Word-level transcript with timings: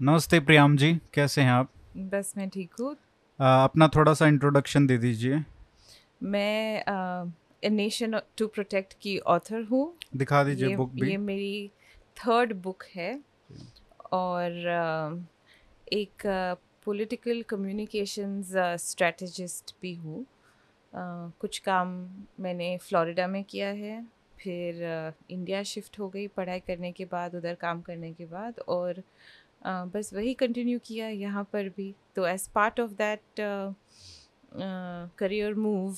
नमस्ते 0.00 0.40
प्रियाम 0.40 0.76
जी 0.76 1.00
कैसे 1.14 1.42
हैं 1.42 1.50
आप? 1.50 1.70
बस 1.96 2.34
मैं 2.36 2.48
ठीक 2.48 2.74
हूँ। 2.80 2.92
अपना 3.40 3.88
थोड़ा 3.88 4.14
सा 4.14 4.26
इंट्रोडक्शन 4.26 4.86
दे 4.86 4.98
दीजिए। 4.98 5.40
मैं 6.22 6.82
ए 7.64 7.68
नेशन 7.68 8.20
टू 8.36 8.46
प्रोटेक्ट 8.46 8.94
की 9.02 9.18
ऑथर 9.18 9.62
हूँ। 9.62 9.96
दिखा 10.16 10.44
दीजिए 10.44 10.76
बुक 10.76 10.90
भी। 10.90 11.10
ये 11.10 11.16
मेरी 11.16 11.70
थर्ड 12.16 12.52
बुक 12.52 12.84
है। 12.94 13.20
और 14.12 14.66
अ, 14.66 15.26
एक 15.92 16.22
पॉलिटिकल 16.84 17.42
कम्युनिकेशंस 17.42 18.52
स्ट्रेटजिस्ट 18.56 19.74
भी 19.82 19.94
हूँ। 19.94 20.22
अ, 20.22 21.30
कुछ 21.40 21.58
काम 21.58 21.88
मैंने 22.40 22.78
फ्लोरिडा 22.78 23.26
में 23.26 23.44
किया 23.44 23.68
है। 23.68 24.06
फिर 24.44 24.82
अ, 24.84 25.12
इंडिया 25.30 25.62
शिफ्ट 25.62 25.98
हो 25.98 26.08
गई 26.08 26.26
पढ़ाई 26.28 26.60
करने 26.60 26.92
के 26.92 27.04
बाद 27.04 27.34
उधर 27.34 27.54
काम 27.54 27.80
करने 27.80 28.12
के 28.12 28.24
बाद। 28.26 28.58
और 28.58 28.98
अ, 28.98 29.02
बस 29.62 30.10
वही 30.14 30.34
कंटिन्यू 30.34 30.78
किया 30.84 31.08
यहाँ 31.08 31.44
पर 31.52 31.68
भी। 31.76 31.94
तो 32.16 32.26
as 32.26 32.46
part 32.48 32.80
of 32.80 32.90
that 32.92 33.40
career 35.18 35.54
move 35.56 35.96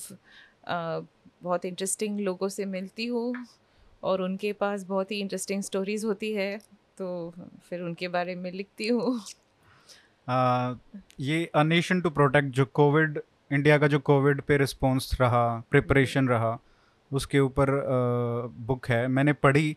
बहुत 1.43 1.65
इंटरेस्टिंग 1.65 2.19
लोगों 2.19 2.49
से 2.49 2.65
मिलती 2.67 3.05
हूँ 3.05 3.33
और 4.03 4.21
उनके 4.21 4.51
पास 4.53 4.83
बहुत 4.85 5.11
ही 5.11 5.19
इंटरेस्टिंग 5.19 5.61
स्टोरीज 5.63 6.05
होती 6.05 6.31
है 6.33 6.57
तो 6.97 7.33
फिर 7.69 7.81
उनके 7.81 8.07
बारे 8.07 8.35
में 8.35 8.51
लिखती 8.51 8.87
हूँ। 8.87 9.19
ये 11.19 11.45
अ 11.45 11.63
नेशन 11.63 12.01
टू 12.01 12.09
प्रोटेक्ट 12.09 12.49
जो 12.55 12.65
कोविड 12.73 13.19
इंडिया 13.51 13.77
का 13.77 13.87
जो 13.87 13.99
कोविड 14.01 14.41
पे 14.41 14.57
रिस्पॉन्स 14.57 15.15
रहा 15.21 15.43
प्रिपरेशन 15.71 16.27
रहा 16.27 16.57
उसके 17.11 17.39
ऊपर 17.39 17.69
बुक 18.67 18.89
है। 18.89 19.07
मैंने 19.07 19.33
पढ़ी 19.35 19.75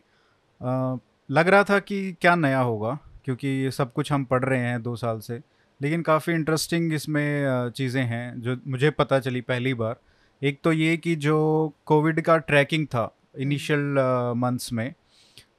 आ, 0.61 0.95
लग 1.29 1.47
रहा 1.47 1.63
था 1.63 1.79
कि 1.79 2.11
क्या 2.21 2.35
नया 2.35 2.59
होगा। 2.61 2.97
क्योंकि 3.25 3.47
ये 3.47 3.71
सब 3.71 3.93
कुछ 3.93 4.11
हम 4.11 4.23
पढ़ 4.25 4.43
रहे 4.45 4.59
हैं 4.59 4.81
दो 4.83 4.95
साल 4.95 5.19
से। 5.19 5.39
लेकिन 5.81 6.01
काफ़ी 6.01 6.33
इंटरेस्टिंग 6.33 6.93
इसमें 6.93 7.69
चीज़ें 7.75 8.03
हैं 8.03 8.41
जो 8.41 8.57
मुझे 8.67 8.89
पता 8.91 9.19
चली 9.19 9.41
पहली 9.41 9.73
बार। 9.73 9.95
एक 10.41 10.59
तो 10.63 10.71
ये 10.71 10.95
कि 10.97 11.15
जो 11.15 11.37
कोविड 11.85 12.21
का 12.21 12.37
ट्रैकिंग 12.39 12.85
था 12.87 13.11
इनिशियल 13.39 13.95
मंथ्स 14.37 14.71
में 14.73 14.93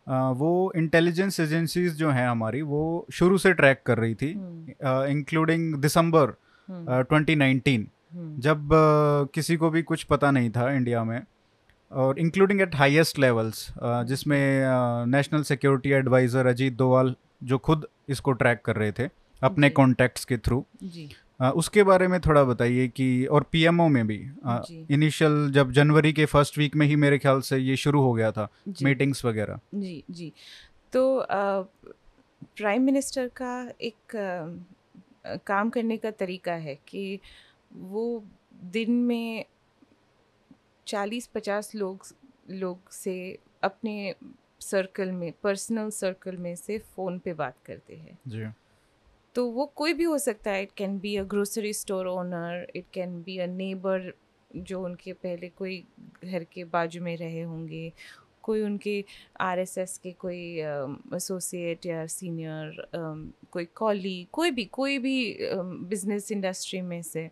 वो 0.08 0.72
इंटेलिजेंस 0.76 1.38
एजेंसीज 1.40 1.94
जो 1.96 2.10
हैं 2.10 2.28
हमारी 2.28 2.60
वो 2.62 3.06
शुरू 3.12 3.38
से 3.38 3.52
ट्रैक 3.52 3.82
कर 3.86 3.98
रही 3.98 4.14
थी 4.14 4.32
हम्म, 4.32 5.04
इंक्लूडिंग 5.10 5.74
दिसंबर 5.74 6.32
हम्म, 6.68 7.02
2019 7.02 7.86
हम्म, 8.12 8.40
जब 8.40 8.68
किसी 9.34 9.56
को 9.56 9.70
भी 9.70 9.82
कुछ 9.82 10.02
पता 10.04 10.30
नहीं 10.30 10.50
था 10.50 10.70
इंडिया 10.72 11.02
में 11.04 11.20
और 11.90 12.18
इंक्लूडिंग 12.18 12.60
एट 12.60 12.74
हाईएस्ट 12.74 13.18
लेवल्स 13.18 13.66
जिसमें 13.82 15.06
national 15.06 15.42
security 15.42 15.90
advisor 15.90 16.46
Ajit 16.46 16.76
Doval 16.76 17.14
जो 17.42 17.58
खुद 17.58 17.86
इसको 18.08 18.32
ट्रैक 18.32 18.62
कर 18.64 18.76
रहे 18.76 18.92
थे 18.92 19.08
अपने। 19.42 19.70
कॉन्टैक्ट्स 19.70 20.24
के 20.24 20.36
थ्रू 20.38 20.64
उसके 21.54 21.82
बारे 21.82 22.08
में 22.08 22.20
थोड़ा 22.20 22.44
बताइए 22.44 22.88
कि 22.88 23.26
और 23.26 23.42
पीएमओ 23.52 23.88
में 23.88 24.06
भी 24.06 24.18
इनिशियल 24.94 25.50
जब 25.52 25.70
जनवरी 25.70 26.12
के 26.12 26.24
फ़र्स्ट 26.24 26.58
वीक 26.58 26.76
में 26.76 26.86
ही 26.86 26.96
मेरे 26.96 27.18
ख्याल 27.18 27.40
से 27.40 27.58
ये 27.58 27.76
शुरू 27.76 28.00
हो 28.02 28.12
गया 28.12 28.30
था 28.32 28.48
मीटिंग्स 28.82 29.24
वगैरह। 29.24 29.60
जी 29.74 30.04
जी। 30.10 30.32
तो 30.92 31.26
प्राइम 32.44 32.82
मिनिस्टर 32.82 33.28
का 33.28 33.70
एक 33.80 34.16
अ, 34.16 35.36
काम 35.46 35.70
करने 35.70 35.96
का 35.96 36.10
तरीका 36.10 36.52
है 36.52 36.74
कि 36.88 37.20
वो 37.72 38.24
दिन 38.64 38.92
में 38.92 39.44
चालीस 40.86 41.26
पचास 41.26 41.74
लोग 41.74 42.06
लोग 42.50 42.90
से 42.90 43.38
अपने 43.62 44.14
सर्कल 44.60 45.10
में 45.12 45.32
पर्सनल 45.42 45.90
सर्कल 45.90 46.36
में 46.36 46.54
से 46.56 46.78
फ़ोन 46.78 47.18
पे 47.18 47.32
बात 47.34 47.56
करते 47.66 47.96
हैं। 47.96 48.18
जी। 48.26 48.46
तो 49.34 49.46
वो 49.50 49.66
कोई 49.76 49.92
भी 49.94 50.04
हो 50.04 50.18
सकता 50.18 50.50
है 50.50 50.62
it 50.62 50.70
can 50.76 50.98
be 50.98 51.16
a 51.16 51.22
grocery 51.24 51.72
store 51.72 52.06
owner 52.06 52.66
it 52.76 52.84
can 52.92 53.22
be 53.22 53.38
a 53.38 53.46
neighbour 53.46 54.12
जो 54.50 54.82
उनके 54.84 55.12
पहले 55.12 55.48
कोई 55.48 55.84
घर 56.24 56.44
के 56.44 56.64
बाजू 56.64 57.02
में 57.02 57.16
रहे 57.16 57.40
होंगे 57.40 57.92
कोई 58.42 58.62
उनके 58.62 59.04
आरएसएस 59.40 59.96
के 59.98 60.12
कोई 60.12 60.38
एसोसिएट 61.16 61.86
या 61.86 62.06
सीनियर 62.06 62.86
कोई 63.52 63.64
कॉली 63.74 64.26
कोई 64.32 64.50
भी 64.50 64.64
कोई 64.64 64.98
भी 64.98 65.16
बिज़नेस 65.42 66.30
इंडस्ट्री 66.32 66.80
में 66.80 67.02
से। 67.02 67.28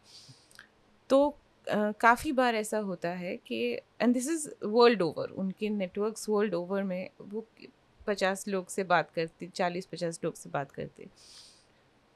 तो 1.10 1.38
काफ़ी 1.66 2.32
बार 2.32 2.54
ऐसा 2.54 2.78
होता 2.78 3.08
है 3.08 3.36
कि 3.36 3.60
and 4.00 4.14
this 4.14 4.28
is 4.30 4.48
world 4.64 5.02
over 5.02 5.30
उनके 5.30 5.68
नेटवर्क्स 5.70 6.28
वर्ल्ड 6.28 6.54
ओवर 6.54 6.82
में 6.82 7.08
वो 7.22 7.46
पचास 8.00 8.46
लोग 8.48 8.68
से 8.68 8.84
बात 8.84 9.10
करते, 9.10 9.46
चालीस 9.46 9.86
पचास 9.86 10.20
लोग 10.24 10.34
से 10.34 10.50
बात 10.50 10.72
करते। 10.72 11.06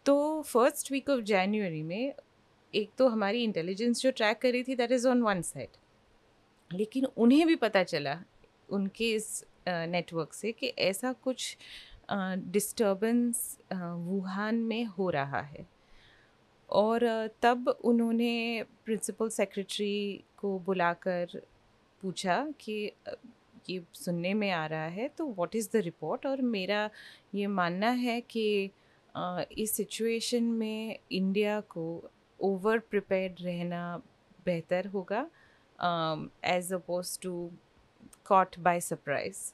तो 0.06 0.42
फ़र्स्ट 0.42 0.92
वीक 0.92 1.10
ऑफ़ 1.10 1.20
जनवरी 1.22 1.82
में 1.82 2.12
एक 2.74 2.90
तो 2.98 3.08
हमारी 3.08 3.42
इंटेलिजेंस 3.44 4.00
जो 4.02 4.10
ट्रैक 4.10 4.38
कर 4.38 4.52
रही 4.52 4.62
थी 4.62 4.74
that 4.76 4.92
is 4.92 5.06
on 5.08 5.22
one 5.22 5.42
side 5.42 5.76
लेकिन 6.70 7.04
उन्हें 7.06 7.46
भी 7.46 7.54
पता 7.56 7.82
चला, 7.82 8.18
उनके 8.68 9.10
इस 9.14 9.44
नेटवर्क 9.68 10.32
से 10.32 10.52
कि 10.52 10.66
ऐसा 10.78 11.12
कुछ 11.24 11.56
डिस्टर्बेंस 12.10 13.58
वुहान 13.72 14.54
में 14.62 14.84
हो 14.84 15.08
रहा 15.10 15.40
है। 15.40 15.66
और 16.70 17.06
तब 17.42 17.68
उन्होंने 17.84 18.62
प्रिंसिपल 18.84 19.28
सेक्रेटरी 19.28 20.24
को 20.38 20.58
बुलाकर 20.58 21.40
पूछा 22.02 22.44
कि 22.60 22.92
ये 23.70 23.82
सुनने 23.94 24.32
में 24.34 24.50
आ 24.50 24.66
रहा 24.66 24.86
है 24.88 25.08
तो 25.08 25.26
व्हाट 25.28 25.56
इज़ 25.56 25.68
द 25.72 25.80
रिपोर्ट 25.84 26.26
और 26.26 26.42
मेरा 26.42 26.88
ये 27.34 27.46
मानना 27.46 27.90
है 27.90 28.20
कि 28.20 28.70
इस 29.58 29.72
सिचुएशन 29.72 30.42
में 30.42 30.98
इंडिया 31.12 31.60
को 31.70 31.86
ओवर 32.40 32.78
प्रिपेयर्ड 32.90 33.40
रहना 33.40 34.00
बेहतर 34.46 34.86
होगा 34.86 35.28
as 36.46 36.72
opposed 36.72 37.18
to 37.18 37.50
caught 38.26 38.58
by 38.58 38.80
surprise 38.80 39.52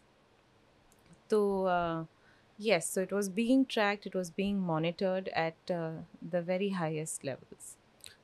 तो 1.30 1.40
uh, 1.66 2.13
yes, 2.58 2.90
so 2.90 3.02
it 3.02 3.12
was 3.12 3.28
being 3.28 3.66
tracked, 3.66 4.06
it 4.06 4.14
was 4.14 4.30
being 4.30 4.60
monitored 4.60 5.28
at 5.28 5.54
uh, 5.70 5.90
the 6.30 6.42
very 6.42 6.70
highest 6.70 7.24
levels. 7.24 7.76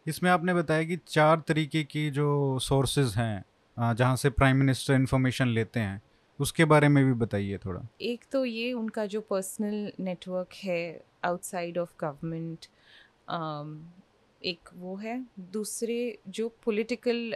इसमें 0.08 0.30
आपने 0.30 0.54
बताया 0.54 0.84
कि 0.84 0.96
चार 1.08 1.42
तरीके 1.48 1.82
की 1.84 2.10
जो 2.10 2.58
सोर्सेज 2.58 3.14
हैं 3.16 3.94
जहाँ 3.94 4.16
से 4.16 4.30
प्राइम 4.30 4.56
मिनिस्टर 4.56 4.94
इन्फॉर्मेशन 4.94 5.48
लेते 5.48 5.80
हैं 5.80 6.00
उसके 6.40 6.64
बारे 6.64 6.88
में 6.88 7.04
भी 7.04 7.12
बताइए 7.12 7.58
थोड़ा 7.58 7.86
एक 8.02 8.24
तो 8.32 8.44
ये 8.44 8.72
उनका 8.72 9.06
जो 9.06 9.20
पर्सनल 9.20 9.92
नेटवर्क 10.00 10.54
है 10.64 10.80
आउटसाइड 11.24 11.78
ऑफ़ 11.78 11.92
गवर्नमेंट 12.00 12.66
एक 14.42 14.68
वो 14.74 14.94
है 14.96 15.18
दूसरे 15.52 15.96
जो 16.28 16.48
पॉलिटिकल 16.64 17.34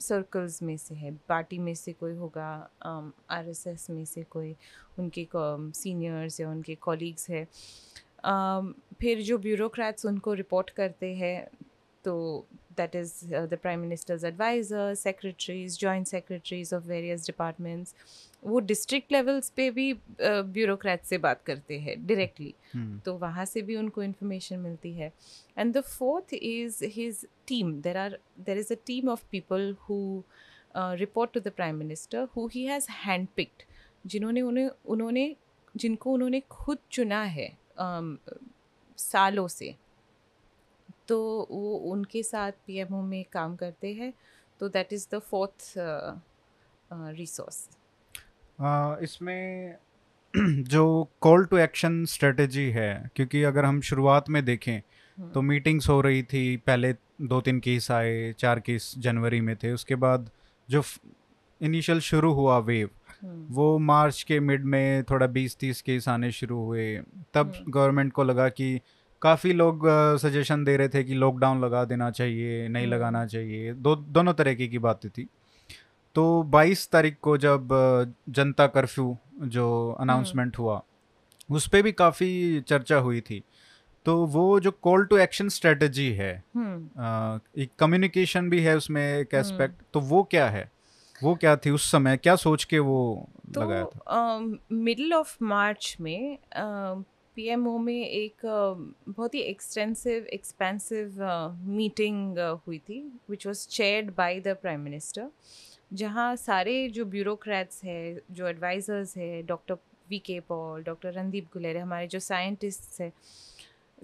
सर्कल्स 0.00 0.62
में 0.62 0.76
से 0.76 0.94
है 0.94 1.10
पार्टी 1.28 1.58
में 1.58 1.74
से 1.74 1.92
कोई 1.92 2.14
होगा 2.14 2.46
आरएसएस 3.30 3.86
में 3.90 4.04
से 4.04 4.22
कोई 4.30 4.54
उनके 4.98 5.26
सीनियर्स 5.34 6.40
या 6.40 6.50
उनके 6.50 6.74
कॉलीग्स 6.80 7.28
है 7.30 7.44
um, 7.44 8.72
फिर 9.00 9.22
जो 9.22 9.38
ब्यूरोक्रेट्स 9.38 10.06
उनको 10.06 10.32
रिपोर्ट 10.34 10.70
करते 10.70 11.14
हैं 11.14 11.46
तो 12.04 12.14
that 12.76 12.94
is 12.96 13.14
the 13.34 13.58
prime 13.62 13.80
minister's 13.80 14.24
advisor 14.24 14.94
secretaries 14.94 15.78
joint 15.80 16.06
secretaries 16.06 16.74
of 16.74 16.84
various 16.84 17.26
departments 17.26 17.94
वो 18.42 18.60
डिस्ट्रिक्ट 18.60 19.12
लेवल्स 19.12 19.48
पे 19.56 19.70
भी 19.70 19.92
ब्यूरोक्रेट 20.20 21.04
से 21.04 21.18
बात 21.18 21.42
करते 21.46 21.78
हैं 21.80 21.96
डायरेक्टली 22.06 22.54
हम्म, 22.74 22.98
तो 22.98 23.14
वहाँ 23.18 23.44
से 23.44 23.62
भी 23.62 23.76
उनको 23.76 24.02
इन्फॉर्मेशन 24.02 24.58
मिलती 24.58 24.92
है। 24.92 25.12
And 25.58 25.74
the 25.74 25.80
fourth 25.80 26.34
is 26.34 26.84
his 26.94 27.26
team 27.48 27.80
there 27.82 27.96
are 27.96 28.18
there 28.40 28.58
is 28.58 28.72
a 28.72 28.76
team 28.86 29.08
of 29.08 29.24
people 29.30 29.74
who 29.88 30.22
report 30.76 31.32
to 31.32 31.40
the 31.40 31.52
prime 31.56 31.76
minister 31.76 32.28
who 32.36 32.46
he 32.54 32.64
has 32.64 32.86
hand 32.90 33.26
picked 33.36 33.62
जिन्होंने 34.06 34.40
उन्हें 34.42 34.70
उन्होंने 34.86 35.34
जिनको 35.74 36.12
उन्होंने 36.12 36.40
खुद 36.50 36.78
चुना 36.90 37.22
है 37.24 37.48
um, 37.80 38.16
सालों 38.98 39.46
से। 39.48 39.74
तो 41.08 41.18
वो 41.50 41.76
उनके 41.92 42.22
साथ 42.22 42.52
पीएमओ 42.66 43.00
में 43.02 43.24
काम 43.32 43.54
करते 43.56 43.92
हैं। 43.94 44.12
तो 44.60 44.68
that 44.68 44.92
is 44.92 45.06
the 45.14 45.18
fourth 45.20 45.72
resource 46.90 47.68
इसमें 48.58 49.76
जो 50.36 50.84
कॉल 51.20 51.44
टू 51.44 51.56
एक्शन 51.58 52.04
स्ट्रेटजी 52.04 52.68
है 52.70 53.10
क्योंकि 53.16 53.42
अगर 53.42 53.64
हम 53.64 53.80
शुरुआत 53.80 54.28
में 54.28 54.44
देखें 54.44 54.80
तो 55.18 55.40
मीटिंग्स 55.42 55.88
हो 55.88 56.00
रही 56.00 56.22
थी 56.22 56.56
पहले 56.56 56.92
दो 57.22 57.40
तीन 57.40 57.58
केस 57.60 57.90
आए 57.90 58.32
चार 58.38 58.60
केस 58.60 58.94
जनवरी 58.98 59.40
में 59.40 59.54
थे 59.56 59.72
उसके 59.72 59.94
बाद 59.96 60.30
जो 60.68 60.82
इनिशियल 61.60 62.00
शुरू 62.00 62.32
हुआ 62.32 62.58
वेव 62.60 62.90
वो 63.50 63.76
मार्च 63.80 64.22
के 64.22 64.38
मिड 64.40 64.64
में 64.64 65.02
थोड़ा 65.04 65.26
बीस 65.28 65.56
तीस 65.56 65.82
केस 65.82 66.08
आने 66.08 66.30
शुरू 66.32 66.58
हुए 66.58 66.86
तब 67.34 67.52
हम्म। 67.56 67.72
गवर्नमेंट 67.72 68.12
को 68.12 68.24
लगा 68.24 68.48
कि 68.50 68.80
काफ़ी 69.22 69.52
लोग 69.52 69.86
सजेशन 70.18 70.64
दे 70.64 70.76
रहे 70.76 70.88
थे 70.88 71.02
कि 71.04 71.14
लॉकडाउन 71.14 71.60
लगा 71.60 71.84
देना 71.84 72.10
चाहिए 72.10 72.66
नहीं 72.68 72.84
हम्म। 72.84 72.94
लगाना 72.94 73.26
चाहिए 73.26 73.72
दो 73.74 73.94
दोनों 73.96 74.34
तरीके 74.34 74.68
की 74.68 74.78
बातें 74.78 75.10
थी 75.10 75.28
तो 76.14 76.50
22 76.54 76.90
तारीख 76.90 77.16
को 77.22 77.36
जब 77.38 77.68
जनता 78.28 78.66
कर्फ्यू 78.66 79.16
जो 79.42 79.96
अनाउंसमेंट 80.00 80.58
हुआ 80.58 80.82
उस 81.50 81.66
पर 81.68 81.82
भी 81.82 81.92
काफ़ी 81.92 82.60
चर्चा 82.60 82.96
हुई 82.96 83.20
थी। 83.20 83.42
तो 84.06 84.26
वो 84.26 84.60
जो 84.60 84.70
कॉल 84.70 85.04
टू 85.06 85.16
एक्शन 85.16 85.48
स्ट्रेटजी 85.48 86.10
है 86.12 86.44
हम्म। 86.56 87.40
एक 87.62 87.70
कम्युनिकेशन 87.78 88.50
भी 88.50 88.60
है 88.60 88.76
उसमें 88.76 89.02
एक 89.18 89.34
हम्म। 89.34 89.44
एस्पेक्ट 89.46 89.82
तो 89.94 90.00
वो 90.00 90.22
क्या 90.22 90.48
है? 90.50 90.70
वो 91.22 91.34
क्या 91.34 91.56
थी 91.56 91.70
उस 91.70 91.90
समय? 91.92 92.16
क्या 92.16 92.36
सोच 92.36 92.64
के 92.64 92.78
वो 92.78 93.28
तो, 93.54 93.60
लगाया 93.60 93.84
था? 93.84 94.38
मिडल 94.72 95.12
ऑफ़ 95.12 95.36
मार्च 95.44 95.96
में 96.00 96.38
पीएमओ 97.36 97.76
uh, 97.78 97.84
में 97.84 98.06
एक 98.06 98.46
अ, 98.46 98.74
बहुत 99.12 99.34
ही 99.34 99.40
एक्सटेंसिव 99.40 100.26
एक्सपेंसिव 100.32 101.16
मीटिंग 101.66 102.38
हुई 102.66 102.78
थी 102.78 103.12
which 103.30 103.46
was 103.46 103.66
chaired 103.70 104.10
by 104.16 104.40
the 104.40 104.56
prime 104.62 104.80
minister 104.80 105.30
जहाँ 105.92 106.34
सारे 106.36 106.88
जो 106.88 107.04
ब्यूरोक्रेट्स 107.04 107.84
है 107.84 108.20
जो 108.30 108.46
एडवाइजर्स 108.48 109.16
है 109.16 109.42
doctor 109.42 109.74
V 110.10 110.18
K 110.18 110.38
Paul 110.40 110.82
doctor 110.82 111.12
Randeep 111.12 111.48
Guleria 111.52 111.82
हमारे 111.82 112.06
जो 112.06 112.18
साइंटिस्ट्स 112.18 113.00
है 113.00 113.12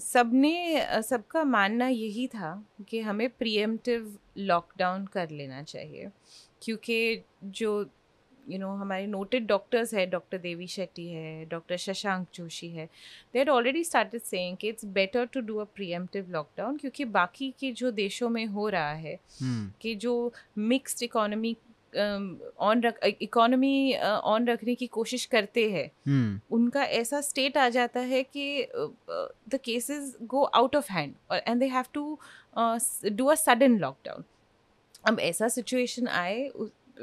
सबने 0.01 0.87
सबका 1.03 1.45
मानना 1.45 1.89
यही 1.89 2.27
था 2.27 2.65
कि 2.89 3.01
हमें 3.01 3.29
प्रिएम्प्टिव 3.31 4.19
लॉकडाउन 4.39 5.07
कर 5.07 5.31
लेना 5.31 5.63
चाहिए। 5.63 6.11
क्योंकि 6.63 7.23
जो 7.45 7.71
यू 7.81 8.55
you 8.55 8.61
नो 8.61 8.67
know, 8.67 8.81
हमारे 8.81 9.07
नोटेड 9.07 9.47
डॉक्टर्स 9.47 9.93
है 9.95 10.07
डॉक्टर 10.07 10.39
देवी 10.39 10.67
शेट्टी 10.67 11.07
है 11.09 11.45
डॉक्टर 11.45 11.77
शशांक 11.77 12.27
जोशी 12.35 12.69
है 12.69 12.87
they 13.33 13.39
had 13.39 13.49
already 13.49 13.83
started 13.85 14.23
saying 14.23 14.57
कि 14.57 14.69
it's 14.69 14.85
better 14.85 15.27
to 15.27 15.41
do 15.41 15.57
a 15.57 15.65
preemptive 15.65 16.31
lockdown 16.31 16.77
क्योंकि 16.77 17.05
बाकी 17.05 17.51
के 17.61 17.73
जो 17.73 17.91
देशों 17.91 18.29
में 18.29 18.45
हो 18.47 18.69
रहा 18.69 18.93
है 18.93 19.19
हम्म। 19.41 19.73
कि 19.81 19.95
जो 19.95 20.33
मिक्स्ड 20.59 21.03
इकोनॉमी 21.03 21.57
ऑन 21.97 22.83
रख 22.83 22.99
इकोनॉमी 23.23 23.95
ऑन 23.97 24.47
रखने 24.49 24.75
की 24.75 24.87
कोशिश 24.87 25.25
करते 25.27 25.71
हैं 25.71 25.91
हम्म। 26.07 26.41
उनका 26.57 26.83
ऐसा 27.01 27.21
स्टेट 27.21 27.57
आ 27.57 27.69
जाता 27.69 28.01
है 28.01 28.23
कि 28.23 28.67
the 29.49 29.61
cases 29.65 30.17
go 30.23 30.43
out 30.43 30.77
of 30.77 30.93
hand 30.93 31.15
and 31.33 31.61
they 31.61 31.67
have 31.67 31.85
to 31.95 32.19
do 33.05 33.27
a 33.27 33.35
sudden 33.35 33.79
lockdown 33.79 34.25
अब 35.09 35.21
ऐसा 35.21 35.49
सिचुएशन 35.49 36.09
आए 36.09 36.49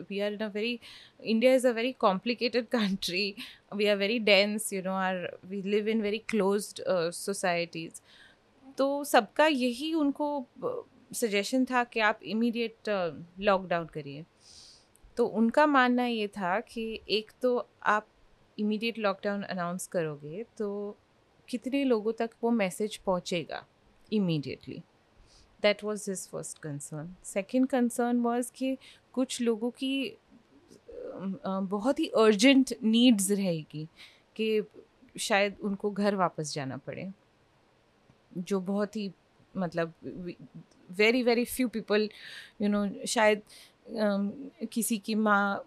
we 0.10 0.20
are 0.20 0.34
in 0.34 0.40
a 0.40 0.48
very 0.54 0.80
India 1.24 1.54
is 1.56 1.68
a 1.68 1.72
very 1.72 1.92
complicated 2.00 2.66
country 2.68 3.34
we 3.76 3.88
are 3.88 3.98
very 3.98 4.20
dense 4.20 4.72
you 4.74 4.82
know 4.82 4.94
are 4.94 5.38
we 5.46 5.62
live 5.62 5.88
in 5.90 6.02
very 6.02 6.18
closed 6.30 6.84
societies 7.14 8.02
तो 8.78 9.04
सबका 9.04 9.48
यही 9.48 9.94
उनको 9.94 10.46
suggestion 11.14 11.66
था 11.66 11.84
कि 11.84 12.00
आप 12.00 12.20
इमीडिएट 12.24 12.90
लॉकडाउन 13.40 13.86
करिए। 13.94 14.24
तो 15.18 15.26
उनका 15.26 15.66
मानना 15.66 16.06
ये 16.06 16.28
था 16.28 16.60
कि 16.60 17.02
एक 17.10 17.32
तो 17.42 17.70
आप 17.84 18.08
इमीडिएट 18.60 18.98
लॉकडाउन 18.98 19.44
अनाउंस 19.44 19.88
करोगे 19.88 20.46
तो 20.58 20.98
कितने 21.50 21.84
लोगों 21.84 22.14
तक 22.14 22.30
वो 22.44 22.52
मैसेज 22.52 22.98
पहुँचेगा 22.98 23.66
immediately 24.14 24.84
that 25.62 25.84
was 25.84 26.12
his 26.12 26.28
first 26.30 26.58
concern 26.58 27.16
second 27.24 27.68
concern 27.68 28.20
was 28.20 28.52
कि 28.56 28.78
कुछ 29.14 29.42
लोगों 29.42 29.72
की 29.72 30.18
बहुत 31.70 32.00
ही 32.00 32.08
अर्जेंट 32.08 32.74
नीड्स 32.84 33.32
रहेगी 33.32 33.88
कि 34.36 34.64
शायद 35.20 35.58
उनको 35.62 35.92
घर 35.92 36.16
वापस 36.16 36.54
जाना 36.54 36.78
पड़े। 36.78 37.12
जो 38.38 38.60
बहुत 38.60 38.96
ही 38.96 39.12
मतलब 39.58 39.94
very 40.92 41.24
very 41.24 41.46
few 41.46 41.68
people 41.68 42.10
you 42.62 42.68
know 42.68 43.06
शायद 43.08 43.42
किसी 43.86 44.98
की 44.98 45.16
माँ 45.16 45.66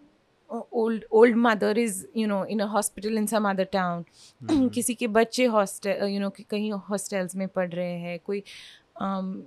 old 0.51 1.03
old 1.11 1.35
mother 1.35 1.77
is 1.77 2.05
you 2.17 2.27
know 2.27 2.43
in 2.45 2.59
a 2.59 2.65
hospital 2.65 3.17
in 3.17 3.25
some 3.27 3.49
other 3.49 3.63
town 3.63 4.69
किसी 4.69 4.93
के 4.95 5.07
बच्चे 5.07 5.45
हॉस्टल 5.45 6.07
यू 6.07 6.19
नो 6.19 6.29
कहीं 6.29 6.71
हॉस्टल्स 6.71 7.35
में 7.35 7.47
पढ़ 7.47 7.69
रहे 7.73 7.99
हैं 7.99 8.19
कोई 8.25 8.43
um, 9.03 9.41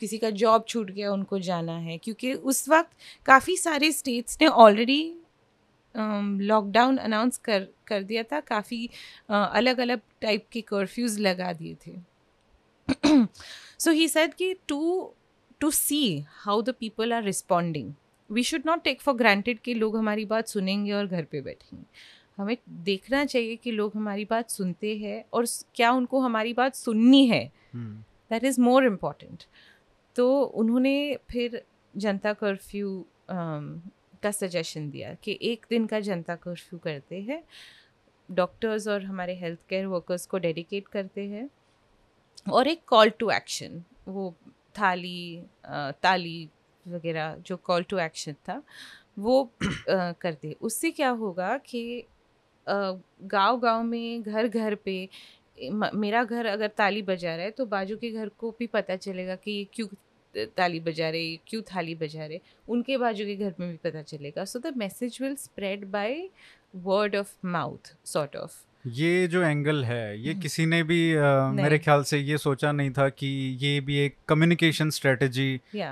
किसी 0.00 0.18
का 0.18 0.30
जॉब 0.30 0.64
छूट 0.68 0.90
गया 0.90 1.12
उनको 1.12 1.38
जाना 1.38 1.76
है। 1.78 1.98
क्योंकि 1.98 2.32
उस 2.34 2.68
वक्त 2.68 2.90
काफ़ी 3.26 3.56
सारे 3.56 3.92
स्टेट्स 3.92 4.38
ने 4.40 4.46
ऑलरेडी 4.46 5.02
लॉकडाउन 5.94 6.96
अनाउंस 6.96 7.38
कर 7.38 7.66
कर 7.86 8.02
दिया 8.02 8.22
था। 8.22 8.40
काफ़ी 8.40 8.88
अलग 9.30 9.78
अलग 9.80 10.00
टाइप 10.20 10.46
के 10.52 10.60
कर्फ्यूज़ 10.60 11.20
लगा 11.20 11.52
दिए 11.52 11.76
थे। 11.86 11.92
सो 13.78 13.90
ही 13.90 14.08
said 14.08 14.34
कि 14.34 14.54
to 14.68 14.78
to 15.60 15.70
see 15.70 16.26
how 16.44 16.60
the 16.62 16.72
people 16.74 17.12
are 17.12 17.22
responding. 17.22 17.96
We 18.30 18.42
should 18.42 18.64
not 18.64 18.84
take 18.84 19.00
for 19.00 19.14
granted 19.14 19.58
कि 19.64 19.74
लोग 19.74 19.96
हमारी 19.96 20.24
बात 20.24 20.48
सुनेंगे 20.48 20.92
और 20.92 21.06
घर 21.06 21.24
पे 21.24 21.40
बैठेंगे। 21.40 21.84
हमें 22.36 22.56
देखना 22.84 23.24
चाहिए 23.24 23.56
कि 23.56 23.70
लोग 23.70 23.96
हमारी 23.96 24.24
बात 24.24 24.50
सुनते 24.50 24.96
हैं 24.98 25.24
और 25.32 25.46
क्या 25.74 25.90
उनको 25.92 26.20
हमारी 26.20 26.52
बात 26.54 26.74
सुननी 26.74 27.26
है। 27.26 27.44
दैट 27.76 28.44
इज़ 28.44 28.60
मोर 28.60 28.84
इंपॉर्टेंट 28.86 29.44
तो 30.16 30.42
उन्होंने 30.42 31.16
फिर 31.30 31.62
जनता 31.94 32.32
कर्फ्यू 32.32 33.04
का 33.30 34.30
सजेशन 34.30 34.90
दिया 34.90 35.14
कि 35.14 35.38
एक 35.42 35.66
दिन 35.70 35.86
का 35.86 36.00
जनता 36.00 36.34
कर्फ्यू 36.36 36.78
करते 36.78 37.20
हैं। 37.22 37.42
डॉक्टर्स 38.28 38.88
और 38.88 39.04
हमारे 39.04 39.34
हेल्थ 39.36 39.58
केयर 39.68 39.86
वर्कर्स 39.86 40.26
को 40.26 40.38
डेडिकेट 40.38 40.88
करते 40.88 41.26
हैं। 41.28 41.48
और 42.50 42.68
एक 42.68 42.80
कॉल 42.88 43.10
टू 43.10 43.30
एक्शन 43.30 43.82
वो 44.08 44.34
थाली 44.78 45.42
ताली 46.02 46.48
वगैरह 46.86 47.36
जो 47.46 47.56
कॉल 47.56 47.82
टू 47.82 47.98
एक्शन 47.98 48.32
था 48.48 48.62
वो 49.18 49.42
अ, 49.42 50.12
करते 50.12 50.56
उससे 50.62 50.90
क्या 50.90 51.10
होगा 51.10 51.56
कि 51.58 52.04
गाँव 52.66 53.58
गाँव 53.60 53.82
में 53.82 54.22
घर 54.22 54.48
घर 54.48 54.74
पे 54.74 55.08
मेरा 55.72 56.22
घर 56.24 56.46
अगर 56.46 56.68
ताली 56.68 57.02
बजा 57.02 57.34
रहा 57.36 57.44
है 57.44 57.50
तो 57.50 57.66
बाजू 57.66 57.96
के 57.96 58.10
घर 58.10 58.28
को 58.28 58.50
भी 58.58 58.66
पता 58.66 58.96
चलेगा 58.96 59.36
कि 59.36 59.50
ये 59.50 59.64
क्यों 59.74 59.88
ताली 60.56 60.80
बजा 60.80 61.08
रहे 61.10 61.36
क्यों 61.46 61.62
थाली 61.62 61.94
बजा 61.94 62.26
रहे 62.26 62.40
उनके 62.68 62.96
बाजू 62.96 63.24
के 63.26 63.36
घर 63.36 63.54
में 63.60 63.70
भी 63.70 63.76
पता 63.76 64.02
चलेगा। 64.02 64.44
So 64.44 64.58
the 64.58 64.72
message 64.76 65.18
will 65.22 65.34
spread 65.36 65.84
by 65.90 66.28
word 66.76 67.16
of 67.16 67.34
mouth 67.44 67.94
sort 68.04 68.36
of 68.36 68.64
ये 68.84 69.26
जो 69.26 69.42
एंगल 69.42 69.82
है 69.84 70.18
ये 70.20 70.30
हम्म। 70.30 70.40
किसी 70.42 70.64
ने 70.66 70.82
भी 70.82 70.98
अ, 71.14 71.50
मेरे 71.54 71.78
ख्याल 71.78 72.02
से 72.02 72.18
ये 72.18 72.38
सोचा 72.38 72.70
नहीं 72.72 72.90
था 72.90 73.08
कि 73.10 73.26
ये 73.60 73.80
भी 73.80 73.96
एक 73.98 74.14
कम्युनिकेशन 74.28 74.90
स्ट्रेटजी 74.90 75.48
या 75.74 75.90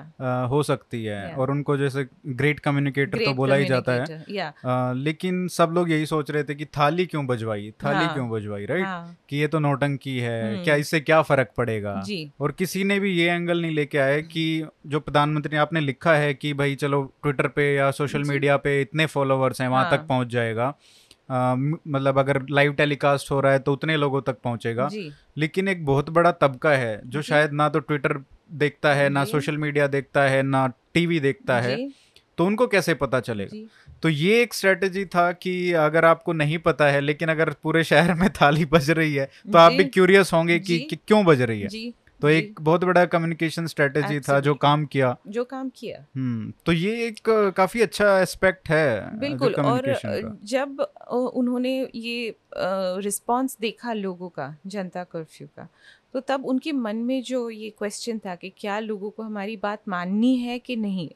हो 0.50 0.62
सकती 0.62 1.02
है 1.04 1.16
Yeah. 1.18 1.38
और 1.38 1.50
उनको 1.50 1.76
जैसे 1.76 2.06
ग्रेट 2.28 2.60
कम्युनिकेटर 2.60 3.24
तो 3.24 3.32
बोला 3.34 3.54
ही 3.54 3.64
जाता 3.64 3.92
है 3.94 4.24
या 4.30 4.48
अ, 4.48 4.92
लेकिन 4.94 5.46
सब 5.48 5.72
लोग 5.74 5.90
यही 5.90 6.06
सोच 6.06 6.30
रहे 6.30 6.44
थे 6.44 6.54
कि 6.54 6.64
थाली 6.78 7.06
क्यों 7.06 7.26
बजवाई 7.26 7.70
थाली 7.84 8.04
हाँ। 8.04 8.14
क्यों 8.14 8.28
बजवाई 8.30 8.64
राइट 8.66 8.84
हाँ 8.84 9.16
कि 9.28 9.36
ये 9.36 9.46
तो 9.46 9.58
नौटंकी 9.58 10.18
है 10.18 10.42
हम्म। 10.44 10.64
क्या 10.64 10.74
इससे 10.76 11.00
क्या 11.00 11.20
फ़र्क 11.22 11.50
पड़ेगा 11.56 12.02
और 12.40 12.52
किसी 12.52 12.84
ने 12.84 12.98
भी 13.00 13.12
ये 13.12 13.30
एंगल 13.30 13.60
नहीं 13.62 13.74
लेके 13.74 13.98
आए 13.98 14.20
कि 14.24 14.46
जो 14.86 15.00
प्रधानमंत्री 15.00 15.56
आपने 15.58 15.80
लिखा 15.80 16.14
है 16.14 16.32
कि 16.34 16.52
भाई 16.54 16.74
चलो 16.76 17.02
ट्विटर 17.22 17.48
पे 17.48 17.74
या 17.74 17.90
सोशल 17.92 18.24
मीडिया 18.24 18.56
पे 18.58 18.80
इतने 18.80 19.06
फॉलोअर्स 19.08 19.60
हैं 19.60 19.68
वहाँ 19.68 19.84
हाँ। 19.84 19.96
तक 19.96 20.06
पहुँच 20.06 20.28
जाएगा 20.28 20.74
मतलब 21.30 22.18
अगर 22.18 22.42
लाइव 22.50 22.72
टेलीकास्ट 22.72 23.30
हो 23.30 23.40
रहा 23.40 23.52
है 23.52 23.58
तो 23.58 23.72
उतने 23.72 23.96
लोगों 23.96 24.22
तक 24.22 24.38
पहुंचेगा। 24.44 24.88
लेकिन 25.36 25.68
एक 25.68 25.84
बहुत 25.84 26.10
बड़ा 26.10 26.32
तबका 26.32 26.70
है 26.70 27.00
जो 27.06 27.22
शायद 27.22 27.52
ना 27.52 27.68
तो 27.68 27.78
ट्विटर 27.78 28.24
देखता 28.52 28.94
है 28.94 29.08
ना 29.08 29.24
सोशल 29.24 29.58
मीडिया 29.58 29.86
देखता 29.86 30.22
है 30.22 30.42
ना 30.42 30.72
टीवी 30.94 31.20
देखता 31.20 31.60
है 31.60 31.76
तो 32.38 32.46
उनको 32.46 32.66
कैसे 32.66 32.94
पता 32.94 33.20
चलेगा? 33.20 33.56
तो 34.02 34.08
ये 34.08 34.42
एक 34.42 34.54
स्ट्रेटेजी 34.54 35.04
था 35.04 35.32
कि 35.32 35.72
अगर 35.72 36.04
आपको 36.04 36.32
नहीं 36.32 36.58
पता 36.58 36.86
है 36.86 37.00
लेकिन 37.00 37.28
अगर 37.28 37.54
पूरे 37.62 37.84
शहर 37.84 38.14
में 38.14 38.28
थाली 38.42 38.64
बज 38.64 38.90
रही 38.90 39.14
है 39.14 39.30
तो 39.52 39.58
आप 39.58 39.72
भी 39.72 39.84
क्यूरियस 39.84 40.32
होंगे 40.32 40.58
कि, 40.58 40.78
कि 40.78 40.96
क्यों 40.96 41.24
बज 41.24 41.42
रही 41.42 41.60
है। 41.60 41.68
तो 42.20 42.28
एक 42.28 42.60
बहुत 42.60 42.84
बड़ा 42.84 43.04
कम्युनिकेशन 43.06 43.66
स्ट्रेटेजी 43.66 44.20
था 44.20 44.38
जो 44.40 44.54
काम 44.54 44.84
किया। 44.86 45.16
जो 45.26 45.44
काम 45.44 45.70
किया। 45.76 46.04
हम्म 46.16 46.52
तो 46.66 46.72
ये 46.72 47.06
एक 47.06 47.28
काफ़ी 47.56 47.80
अच्छा 47.80 48.18
एस्पेक्ट 48.20 48.68
है 48.68 49.18
बिल्कुल 49.18 49.54
और 49.54 49.92
जब 50.44 50.80
उन्होंने 51.10 51.78
ये 51.94 52.34
रिस्पांस 53.00 53.56
देखा 53.60 53.92
लोगों 53.92 54.28
का 54.28 54.54
जनता 54.66 55.04
कर्फ्यू 55.04 55.48
का 55.56 55.68
तो 56.12 56.20
तब 56.20 56.46
उनके 56.46 56.72
मन 56.72 56.96
में 56.96 57.22
जो 57.22 57.48
ये 57.50 57.70
क्वेश्चन 57.70 58.18
था 58.18 58.34
कि 58.34 58.52
क्या 58.58 58.78
लोगों 58.78 59.10
को 59.10 59.22
हमारी 59.22 59.56
बात 59.56 59.88
माननी 59.88 60.36
है 60.36 60.58
कि 60.58 60.76
नहीं? 60.76 61.08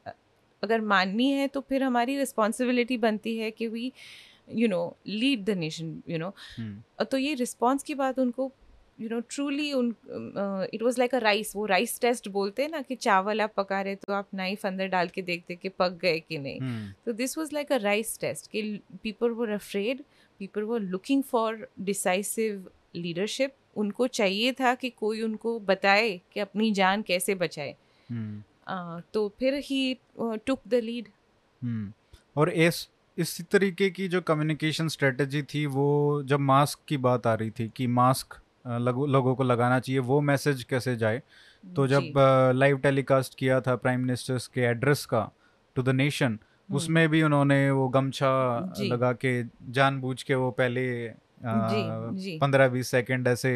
अगर 0.63 0.81
माननी 0.81 1.29
है 1.29 1.47
तो 1.47 1.61
फिर 1.61 1.83
हमारी 1.83 2.17
रिस्पॉन्सिबिलिटी 2.17 2.97
बनती 2.97 3.37
है 3.37 3.51
कि 3.51 3.67
we 3.67 3.91
you 4.51 4.67
know 4.67 4.97
lead 5.07 5.43
the 5.45 5.49
nation 5.49 6.01
you 6.09 6.17
know 6.17 6.33
तो 7.03 7.17
ये 7.17 7.33
रिस्पॉन्स 7.33 7.83
की 7.83 7.95
बात 7.95 8.19
उनको 8.19 8.51
यू 9.03 9.09
नो 9.09 9.19
ट्रूली 9.19 9.73
उन 9.73 9.95
it 10.73 10.81
was 10.81 10.99
like 10.99 11.15
a 11.15 11.17
rice 11.17 11.55
वो 11.55 11.65
राइस 11.65 11.99
टेस्ट 12.01 12.27
बोलते 12.27 12.63
हैं 12.63 12.69
ना 12.69 12.81
कि 12.81 12.95
चावल 12.95 13.41
आप 13.41 13.53
पका 13.57 13.81
रहे 13.81 13.95
तो 13.95 14.13
आप 14.13 14.27
नाइफ 14.33 14.65
अंदर 14.65 14.87
डाल 14.87 15.07
के 15.07 15.21
देखते 15.21 15.55
कि 15.55 15.69
पक 15.69 15.99
गए 16.01 16.19
कि 16.19 16.37
नहीं 16.37 16.59
हम्म, 16.59 16.93
So 17.07 17.17
this 17.19 17.37
was 17.37 17.53
like 17.53 17.71
a 17.71 17.83
rice 17.83 18.13
test. 18.23 18.47
कि 18.47 18.81
people 19.05 19.35
were 19.39 19.51
afraid, 19.57 20.03
people 20.39 20.69
were 20.71 20.81
looking 20.95 21.23
for 21.33 21.49
decisive 21.89 22.61
leadership. 22.95 23.49
उनको 23.77 24.07
चाहिए 24.07 24.51
था 24.51 24.75
कि 24.75 24.89
कोई 24.89 25.21
उनको 25.21 25.59
बताए 25.59 26.21
कि 26.33 26.39
अपनी 26.39 26.71
जान 26.71 27.01
कैसे 27.01 27.35
बचाए 27.35 27.75
हम्म, 28.11 28.43
uh, 28.67 29.13
तो 29.13 29.33
फिर 29.39 29.53
ही 29.53 29.97
टुक 30.19 30.61
द 30.67 30.73
लीड। 30.73 31.07
और 32.37 32.49
इस 32.49 32.89
इसी 33.17 33.43
तरीके 33.43 33.89
की 33.89 34.07
जो 34.07 34.21
कम्युनिकेशन 34.21 34.87
स्ट्रेटजी 34.87 35.41
थी 35.43 35.65
वो 35.65 36.23
जब 36.23 36.39
मास्क 36.39 36.79
की 36.87 36.97
बात 36.97 37.27
आ 37.27 37.33
रही 37.33 37.49
थी 37.49 37.71
कि 37.75 37.87
मास्क 37.87 38.42
लोगों 38.67 39.35
को 39.35 39.43
लगाना 39.43 39.79
चाहिए 39.79 39.99
वो 39.99 40.21
मैसेज 40.21 40.63
कैसे 40.63 40.95
जाए? 40.95 41.21
तो 41.75 41.87
जब 41.87 42.13
लाइव 42.55 42.77
टेलीकास्ट 42.77 43.37
किया 43.37 43.61
था 43.61 43.75
प्राइम 43.75 43.99
मिनिस्टर्स 43.99 44.47
के 44.47 44.61
एड्रेस 44.61 45.05
का 45.05 45.31
टू 45.75 45.83
द 45.83 45.89
नेशन 45.89 46.39
उसमें 46.71 47.09
भी 47.09 47.23
उन्होंने 47.23 47.71
वो 47.71 47.89
गमछा 47.89 48.59
लगा 48.79 49.13
के 49.13 49.43
जानबूझ 49.69 50.23
के 50.23 50.35
वो 50.35 50.51
पहले 50.51 51.11
पंद्रह 51.45 52.67
बीस 52.67 52.87
सेकंड 52.87 53.27
ऐसे 53.27 53.51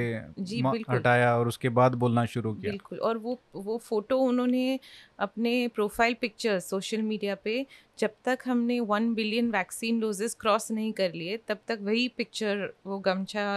हटाया 0.90 1.36
और 1.38 1.48
उसके 1.48 1.70
बाद 1.70 1.96
बोलना 1.96 2.26
शुरू 2.26 2.54
किया। 2.54 2.72
बिल्कुल 2.72 3.00
और 3.00 3.18
वो 3.18 3.40
वो 3.56 3.78
फ़ोटो 3.78 4.18
उन्होंने 4.20 4.80
अपने 5.20 5.68
प्रोफ़ाइल 5.68 6.16
पिक्चर 6.22 6.60
सोशल 6.60 7.02
मीडिया 7.02 7.36
पे 7.44 7.66
जब 8.00 8.14
तक 8.26 8.40
हमने 8.46 8.80
one 8.80 9.14
billion 9.14 9.52
vaccine 9.52 10.00
doses 10.00 10.34
cross 10.40 10.72
नहीं 10.72 10.92
कर 10.94 11.14
लिए 11.14 11.38
तब 11.48 11.60
तक 11.68 11.80
वही 11.82 12.08
पिक्चर 12.18 12.74
वो 12.86 13.00
गमछा 13.00 13.48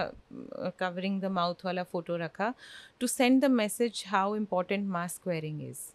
कवरिंग 0.79 1.21
द 1.21 1.25
माउथ 1.33 1.65
वाला 1.65 1.83
फ़ोटो 1.83 2.17
रखा 2.17 2.53
to 3.01 3.07
send 3.07 3.43
the 3.43 3.51
message 3.51 4.05
how 4.09 4.37
important 4.37 4.89
mask 4.89 5.29
wearing 5.29 5.63
is 5.63 5.89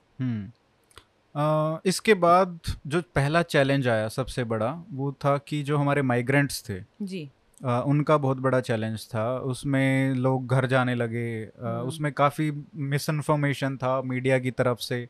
इसके 1.88 2.14
बाद 2.14 2.60
जो 2.88 3.02
पहला 3.16 3.42
चैलेंज 3.44 3.88
आया 3.88 4.08
सबसे 4.10 4.44
बड़ा 4.44 4.72
वो 4.92 5.12
था 5.26 5.38
कि 5.38 5.62
जो 5.64 5.78
हमारे 5.78 6.02
माइग्रेंट्स 6.02 6.64
थे 6.70 6.82
जी। 7.02 7.30
आ, 7.66 7.80
उनका 7.80 8.18
बहुत 8.18 8.38
बड़ा 8.38 8.60
चैलेंज 8.60 9.08
था। 9.08 9.40
उसमें 9.40 10.14
लोग 10.14 10.48
घर 10.48 10.66
जाने 10.66 10.96
लगे। 10.96 11.46
आ, 11.46 11.48
हम्म। 11.64 11.88
उसमें 11.88 12.12
काफ़ी 12.12 12.64
मिस 12.76 13.10
इन्फॉर्मेशन 13.10 13.78
था 13.78 14.02
मीडिया 14.02 14.40
की 14.40 14.52
तरफ़ 14.52 14.80
से। 14.80 15.08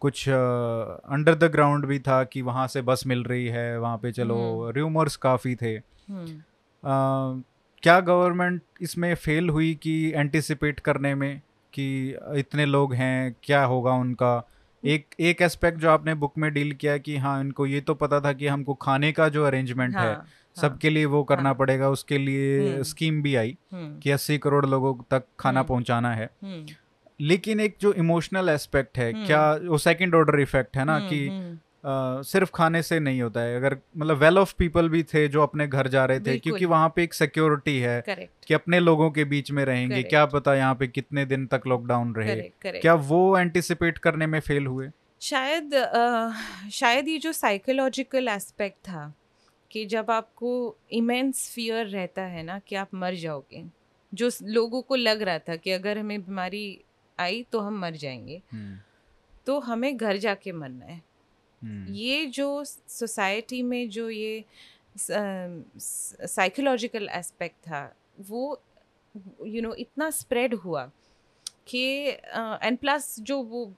कुछ 0.00 0.28
अंडर 0.28 1.34
द 1.34 1.44
ग्राउंड 1.44 1.86
भी 1.86 1.98
था 1.98 2.24
कि 2.24 2.42
वहाँ 2.42 2.66
से 2.66 2.82
बस 2.82 3.06
मिल 3.06 3.24
रही 3.24 3.46
है 3.46 3.80
वहाँ 3.80 3.96
पे 3.96 4.12
चलो। 4.12 4.70
Rumours 4.70 5.12
hmm. 5.12 5.30
काफ़ी 5.30 5.54
थे। 5.54 5.76
आ, 5.76 5.80
हम्म। 6.10 7.44
क्या 7.82 8.00
गवर्नमेंट 8.00 8.62
इसमें 8.80 9.14
फेल 9.14 9.48
हुई 9.48 9.74
कि 9.74 10.12
एंटिसिपेट 10.16 10.80
करने 10.80 11.14
में 11.14 11.40
कि 11.72 12.16
इतने 12.34 12.66
लोग 12.66 12.94
हैं 12.94 13.36
क्या 13.42 13.64
होगा 13.64 13.92
उनका? 13.92 14.48
एक 14.84 15.06
एक 15.20 15.42
एस्पेक्ट 15.42 15.78
जो 15.78 15.90
आपने 15.90 16.14
बुक 16.14 16.32
में 16.38 16.54
डील 16.54 16.72
किया 16.72 16.98
कि 16.98 17.16
हाँ 17.16 17.40
इनको 17.40 17.66
ये 17.66 17.80
तो 17.80 17.94
पता 17.94 18.20
था 18.20 18.32
कि 18.32 18.46
हमको 18.46 18.74
खाने 18.74 19.12
का 19.12 19.28
जो 19.28 19.44
अरेंजमेंट 19.44 19.96
हाँ, 19.96 20.06
है। 20.06 20.39
हाँ, 20.56 20.68
सबके 20.68 20.90
लिए 20.90 21.04
वो 21.04 21.22
करना 21.24 21.48
हाँ, 21.48 21.54
पड़ेगा 21.54 21.88
उसके 21.88 22.18
लिए 22.18 22.82
स्कीम 22.84 23.14
हम्म। 23.14 23.22
भी 23.22 23.34
आई 23.36 23.56
हम्म। 23.72 23.98
कि 24.00 24.10
अस्सी 24.10 24.38
करोड़ 24.38 24.66
लोगों 24.66 24.94
तक 25.10 25.24
खाना 25.40 25.60
हम्म। 25.60 25.68
पहुंचाना 25.68 26.14
है 26.14 26.30
लेकिन 27.20 27.60
एक 27.60 27.76
जो 27.80 27.92
इमोशनल 27.92 28.48
एस्पेक्ट 28.48 28.98
है 28.98 29.12
क्या 29.12 29.52
वो 29.64 29.78
सेकंड 29.78 30.14
ऑर्डर 30.14 30.40
इफ़ेक्ट 30.40 30.76
है 30.76 30.84
ना 30.84 30.98
कि 31.00 31.28
Uh, 31.80 32.22
सिर्फ़ 32.22 32.50
खाने 32.54 32.82
से 32.82 32.98
नहीं 33.00 33.20
होता 33.22 33.40
है 33.40 33.56
अगर 33.56 33.76
मतलब 33.96 34.16
वेल 34.16 34.38
ऑफ़ 34.38 34.54
पीपल 34.58 34.88
भी 34.88 35.02
थे 35.02 35.26
जो 35.28 35.42
अपने 35.42 35.66
घर 35.66 35.88
जा 35.88 36.04
रहे 36.04 36.20
थे 36.20 36.36
क्योंकि 36.38 36.64
वहाँ 36.64 36.92
पे 36.96 37.02
एक 37.02 37.14
सिक्योरिटी 37.14 37.78
है 37.78 38.02
Correct. 38.02 38.46
कि 38.46 38.54
अपने 38.54 38.80
लोगों 38.80 39.10
के 39.10 39.24
बीच 39.24 39.50
में 39.50 39.64
रहेंगे 39.64 39.94
Correct. 39.94 40.10
क्या 40.10 40.24
पता 40.26 40.54
यहाँ 40.54 40.74
पे 40.74 40.86
कितने 40.86 41.24
दिन 41.24 41.46
तक 41.46 41.60
लॉकडाउन 41.66 42.14
रहे. 42.14 42.34
Correct. 42.36 42.80
क्या 42.82 42.94
वो 42.94 43.38
एंटिसिपेट 43.38 43.98
करने 43.98 44.26
में 44.26 44.40
फेल 44.40 44.66
हुए 44.66 44.90
शायद 45.20 45.74
आ, 45.74 46.32
शायद 46.72 47.08
ये 47.08 47.18
जो 47.18 47.32
साइकोलॉजिकल 47.32 48.28
एस्पेक्ट 48.28 48.78
था 48.78 49.14
कि 49.70 49.86
जब 49.86 50.10
आपको 50.10 50.76
इमेंस 50.92 51.54
फियर 51.54 51.86
रहता 51.86 52.22
है 52.22 52.42
ना 52.42 52.58
कि 52.58 52.76
आप 52.76 52.88
मर 52.94 53.14
जाओगे 53.14 53.64
जो 54.12 54.30
लोगों 54.42 54.82
को 54.82 54.94
लग 54.94 55.22
रहा 55.22 55.38
था 55.38 55.56
कि 55.56 55.70
अगर 55.70 55.98
हमें 55.98 56.22
बीमारी 56.22 56.84
आई 57.18 57.46
तो 57.52 57.60
हम 57.60 57.80
मर 57.80 57.96
जाएँगे 57.96 58.42
हम्म। 58.52 58.78
तो 59.46 59.58
हमें 59.58 59.96
घर 59.96 60.16
जाके 60.16 60.52
मरना 60.52 60.84
है 60.84 61.02
हम्म। 61.62 61.94
ये 61.94 62.26
जो 62.26 62.64
सोसाइटी 62.64 63.62
में 63.62 63.88
जो 63.88 64.10
ये 64.10 64.44
साइकोलॉजिकल 64.98 67.08
एस्पेक्ट 67.12 67.56
था 67.56 67.96
वो 68.20 68.62
यू 69.16 69.46
you 69.46 69.62
नो 69.62 69.68
know, 69.68 69.80
इतना 69.80 70.10
स्प्रेड 70.10 70.54
हुआ 70.54 70.90
कि 71.66 72.08
एंड 72.62 72.78
प्लस 72.78 73.20
जो 73.20 73.42
वो 73.42 73.74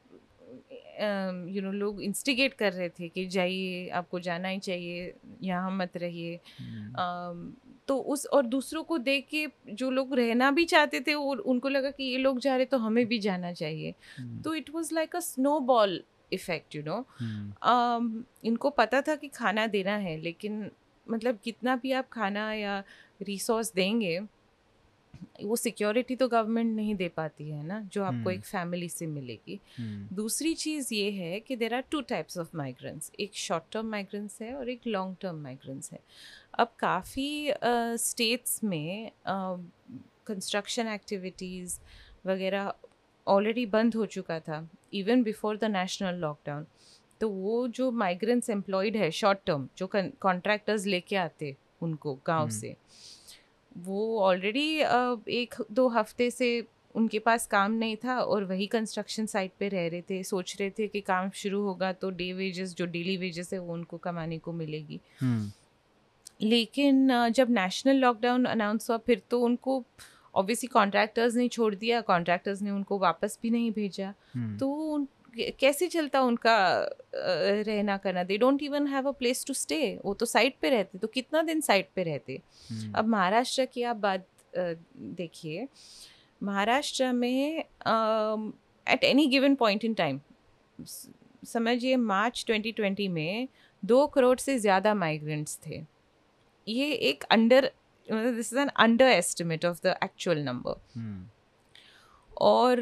यू 1.02 1.62
नो 1.62 1.73
लोग 1.73 2.02
इंस्टिगेट 2.02 2.54
कर 2.54 2.73
रहे 2.73 2.88
थे 2.90 3.09
कि 3.09 3.26
जाइए 3.26 3.88
आपको 3.94 4.21
जाना 4.21 4.49
ही 4.49 4.59
चाहिए 4.61 5.12
यहाँ 5.42 5.71
मत 5.71 5.97
रहिए 5.97 6.38
हम्म। 6.59 7.52
तो 7.88 7.97
उस 8.09 8.25
और 8.26 8.47
दूसरों 8.47 8.82
को 8.85 8.99
देख 9.00 9.26
के 9.30 9.47
जो 9.71 9.90
लोग 9.90 10.14
रहना 10.14 10.50
भी 10.50 10.64
चाहते 10.64 11.00
थे 11.00 11.14
और 11.14 11.38
उनको 11.47 11.68
लगा 11.68 11.90
कि 11.90 12.04
ये 12.04 12.18
लोग 12.18 12.38
जा 12.40 12.56
रहे 12.56 12.66
तो 12.66 12.78
हमें 12.78 13.04
भी 13.06 13.18
जाना 13.18 13.52
चाहिए 13.52 13.94
हम्म। 14.18 14.40
तो 14.42 14.54
it 14.54 14.71
was 14.75 14.94
like 14.94 15.16
a 15.16 15.21
snowball 15.62 16.02
effect 16.32 16.76
you 16.76 16.82
know 16.82 17.04
इनको 18.44 18.71
पता 18.73 19.00
था 19.00 19.16
कि 19.16 19.28
खाना 19.30 19.66
देना 19.66 19.97
है 19.99 20.16
लेकिन 20.21 20.71
मतलब 21.06 21.38
कितना 21.44 21.76
भी 21.76 21.92
आप 21.92 22.09
खाना 22.09 22.52
या 22.52 22.82
रिसोर्स 23.23 23.73
देंगे 23.75 24.18
वो 25.42 25.57
सिक्योरिटी 25.57 26.16
तो 26.16 26.28
गवर्नमेंट 26.28 26.75
नहीं 26.76 26.95
दे 26.95 27.09
पाती 27.09 27.49
है 27.50 27.62
ना 27.66 27.81
जो 27.92 28.02
आपको 28.04 28.31
hmm. 28.31 28.38
एक 28.38 28.45
फैमिली 28.45 28.88
से 28.88 29.07
मिलेगी 29.07 29.57
hmm. 29.57 30.12
दूसरी 30.16 30.54
चीज़ 30.54 30.92
ये 30.95 31.11
है 31.11 31.40
कि 31.40 31.57
there 31.57 31.75
are 31.75 31.85
two 31.90 32.00
types 32.00 32.38
of 32.38 32.57
migrants 32.57 33.12
एक 33.21 33.35
शॉर्ट 33.35 33.64
टर्म 33.73 33.87
माइग्रेंट्स 33.87 34.40
है 34.42 34.54
और 34.54 34.71
एक 34.71 34.87
लॉन्ग 34.87 35.16
टर्म 35.21 35.37
माइग्रेंट्स 35.37 35.92
है 35.92 35.99
अब 36.59 36.73
काफ़ी 36.78 37.52
स्टेट्स 37.99 38.59
uh, 38.59 38.64
में 38.64 39.11
कंस्ट्रक्शन 40.26 40.87
uh, 40.87 40.95
एक्टिविटीज़ 40.95 41.78
वगैरह 42.26 42.73
ऑलरेडी 43.26 43.66
बंद 43.66 43.95
हो 43.95 44.07
चुका 44.07 44.38
था 44.40 44.69
even 44.95 45.23
before 45.23 45.57
the 45.57 45.64
national 45.64 46.14
lockdown 46.14 46.66
तो 47.21 47.28
वो 47.28 47.66
जो 47.69 47.90
माइग्रेंट्स 47.90 48.50
एम्प्लॉयड 48.50 48.97
है 48.97 49.11
शॉर्ट 49.11 49.38
टर्म 49.47 49.69
जो 49.78 49.90
कॉन्ट्रैक्टर्स 49.95 50.87
लेके 50.87 51.16
आते 51.16 51.57
उनको 51.83 52.19
गाँव 52.26 52.49
hmm. 52.49 52.57
से 52.57 52.76
वो 53.79 54.21
ऑलरेडी 54.21 54.69
एक 55.33 55.55
दो 55.73 55.88
हफ़्ते 55.88 56.31
से 56.31 56.50
उनके 56.95 57.19
पास 57.19 57.47
काम 57.47 57.73
नहीं 57.73 57.97
था 57.97 58.19
और 58.19 58.45
वही 58.45 58.67
कंस्ट्रक्शन 58.67 59.26
साइट 59.26 59.52
पे 59.59 59.69
रह 59.69 59.87
रहे 59.88 60.02
थे 60.02 60.23
सोच 60.23 60.57
रहे 60.61 60.71
थे 60.71 60.88
कि 60.88 61.00
काम 61.00 61.31
शुरू 61.35 61.62
होगा 61.62 61.93
तो 61.93 62.11
डे 62.11 62.33
वेजेस 62.33 62.75
जो 62.75 62.87
डेली 62.87 63.17
वेजेस 63.17 63.52
है 63.52 63.59
वो 63.59 63.73
उनको 63.75 63.97
कमाने 63.99 64.38
को 64.38 64.52
मिलेगी 64.52 65.00
हम्म। 65.21 65.50
लेकिन 66.43 67.31
जब 67.31 67.50
नेशनल 67.50 67.97
लॉकडाउन 67.97 68.45
अनाउंस 68.45 68.91
हुआ 68.91 68.99
फिर 68.99 69.23
तो 69.31 69.41
उनको 69.41 69.83
ऑब्वियसली 70.35 70.69
कॉन्ट्रैक्टर्स 70.69 71.35
ने 71.35 71.49
छोड़ 71.49 71.75
दिया 71.75 72.00
कॉन्ट्रैक्टर्स 72.02 72.62
ने 72.62 72.71
उनको 72.71 72.99
वापस 72.99 73.38
भी 73.43 73.50
नहीं 73.50 73.71
भेजा 73.73 74.12
हम्म। 74.35 74.57
तो 74.59 75.07
कैसे 75.34 75.86
चलता 75.88 76.20
उनका 76.22 76.56
रहना 77.14 77.96
करना? 77.96 78.22
They 78.24 78.38
don't 78.38 78.62
even 78.62 78.86
have 78.86 79.08
a 79.08 79.12
place 79.12 79.44
to 79.46 79.54
stay 79.54 79.98
वो 80.04 80.14
तो 80.14 80.26
साइट 80.26 80.56
पे 80.62 80.70
रहते 80.70 80.98
तो 80.98 81.08
कितना 81.08 81.42
दिन 81.42 81.60
साइट 81.60 81.88
पे 81.94 82.02
रहते? 82.02 82.40
हम्म। 82.70 82.92
अब 82.92 83.06
महाराष्ट्र 83.08 83.64
की 83.64 83.82
आप 83.82 83.96
बात 83.98 84.26
देखिए 84.56 85.66
महाराष्ट्र 86.40 87.12
में 87.12 87.58
at 88.86 89.04
any 89.04 89.26
given 89.28 89.54
point 89.54 89.84
in 89.84 89.94
time 89.94 90.20
समझिए 91.44 91.96
मार्च 91.96 92.44
2020 92.50 93.08
में 93.08 93.48
दो 93.82 94.06
करोड़ 94.06 94.38
से 94.38 94.58
ज़्यादा 94.58 94.94
माइग्रेंट्स 94.94 95.58
थे। 95.66 95.80
ये 96.66 96.90
एक 96.92 97.24
under 97.30 97.70
this 98.08 98.52
is 98.52 98.58
an 98.60 98.68
underestimate 99.06 99.64
of 99.64 99.80
the 99.84 99.94
actual 100.04 100.38
number 100.44 101.26
और 102.40 102.80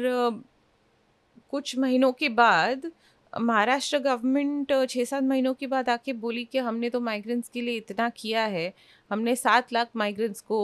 कुछ 1.51 1.77
महीनों 1.77 2.11
के 2.13 2.29
बाद 2.29 2.91
महाराष्ट्र 3.33 3.99
गवर्नमेंट 3.99 4.71
छः 4.89 5.05
सात 5.05 5.23
महीनों 5.23 5.53
के 5.53 5.67
बाद 5.67 5.89
आके 5.89 6.13
बोली 6.23 6.43
कि 6.45 6.57
हमने 6.57 6.89
तो 6.89 6.99
माइग्रेंट्स 6.99 7.49
के 7.49 7.61
लिए 7.61 7.77
इतना 7.77 8.09
किया 8.09 8.43
है 8.45 8.73
हमने 9.11 9.35
सात 9.35 9.73
लाख 9.73 9.89
माइग्रेंट्स 9.95 10.41
को 10.41 10.59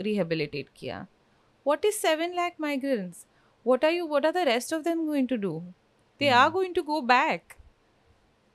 रिहेबिलिटेट 0.00 0.68
किया। 0.76 1.06
What 1.66 1.84
is 1.84 1.94
seven 1.94 2.34
lakh 2.34 2.60
migrants 2.60 3.26
what 3.66 3.84
are 3.84 3.92
you 3.92 4.06
what 4.06 4.26
are 4.26 4.32
the 4.32 4.44
rest 4.46 4.74
of 4.74 4.82
them 4.82 5.04
going 5.06 5.28
to 5.28 5.36
do 5.36 5.58
they 6.20 6.28
are 6.30 6.50
going 6.50 6.74
to 6.74 6.82
go 6.82 7.00
back 7.00 7.54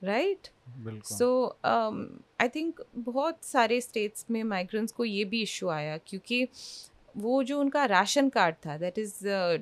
right 0.02 0.48
so 1.06 1.30
I 1.64 2.48
think 2.48 2.80
बहुत 2.98 3.44
सारे 3.44 3.80
स्टेट्स 3.80 4.26
में 4.30 4.42
माइग्रेंट्स 4.44 4.92
को 4.92 5.04
ये 5.04 5.24
भी 5.24 5.42
issue 5.42 5.68
आया 5.68 5.96
क्योंकि 6.06 6.46
वो 7.16 7.42
जो 7.42 7.58
उनका 7.60 7.84
राशन 7.84 8.28
कार्ड 8.28 8.54
था 8.66 8.76
दैट 8.76 8.98
इज़ 8.98 9.14
uh, 9.18 9.60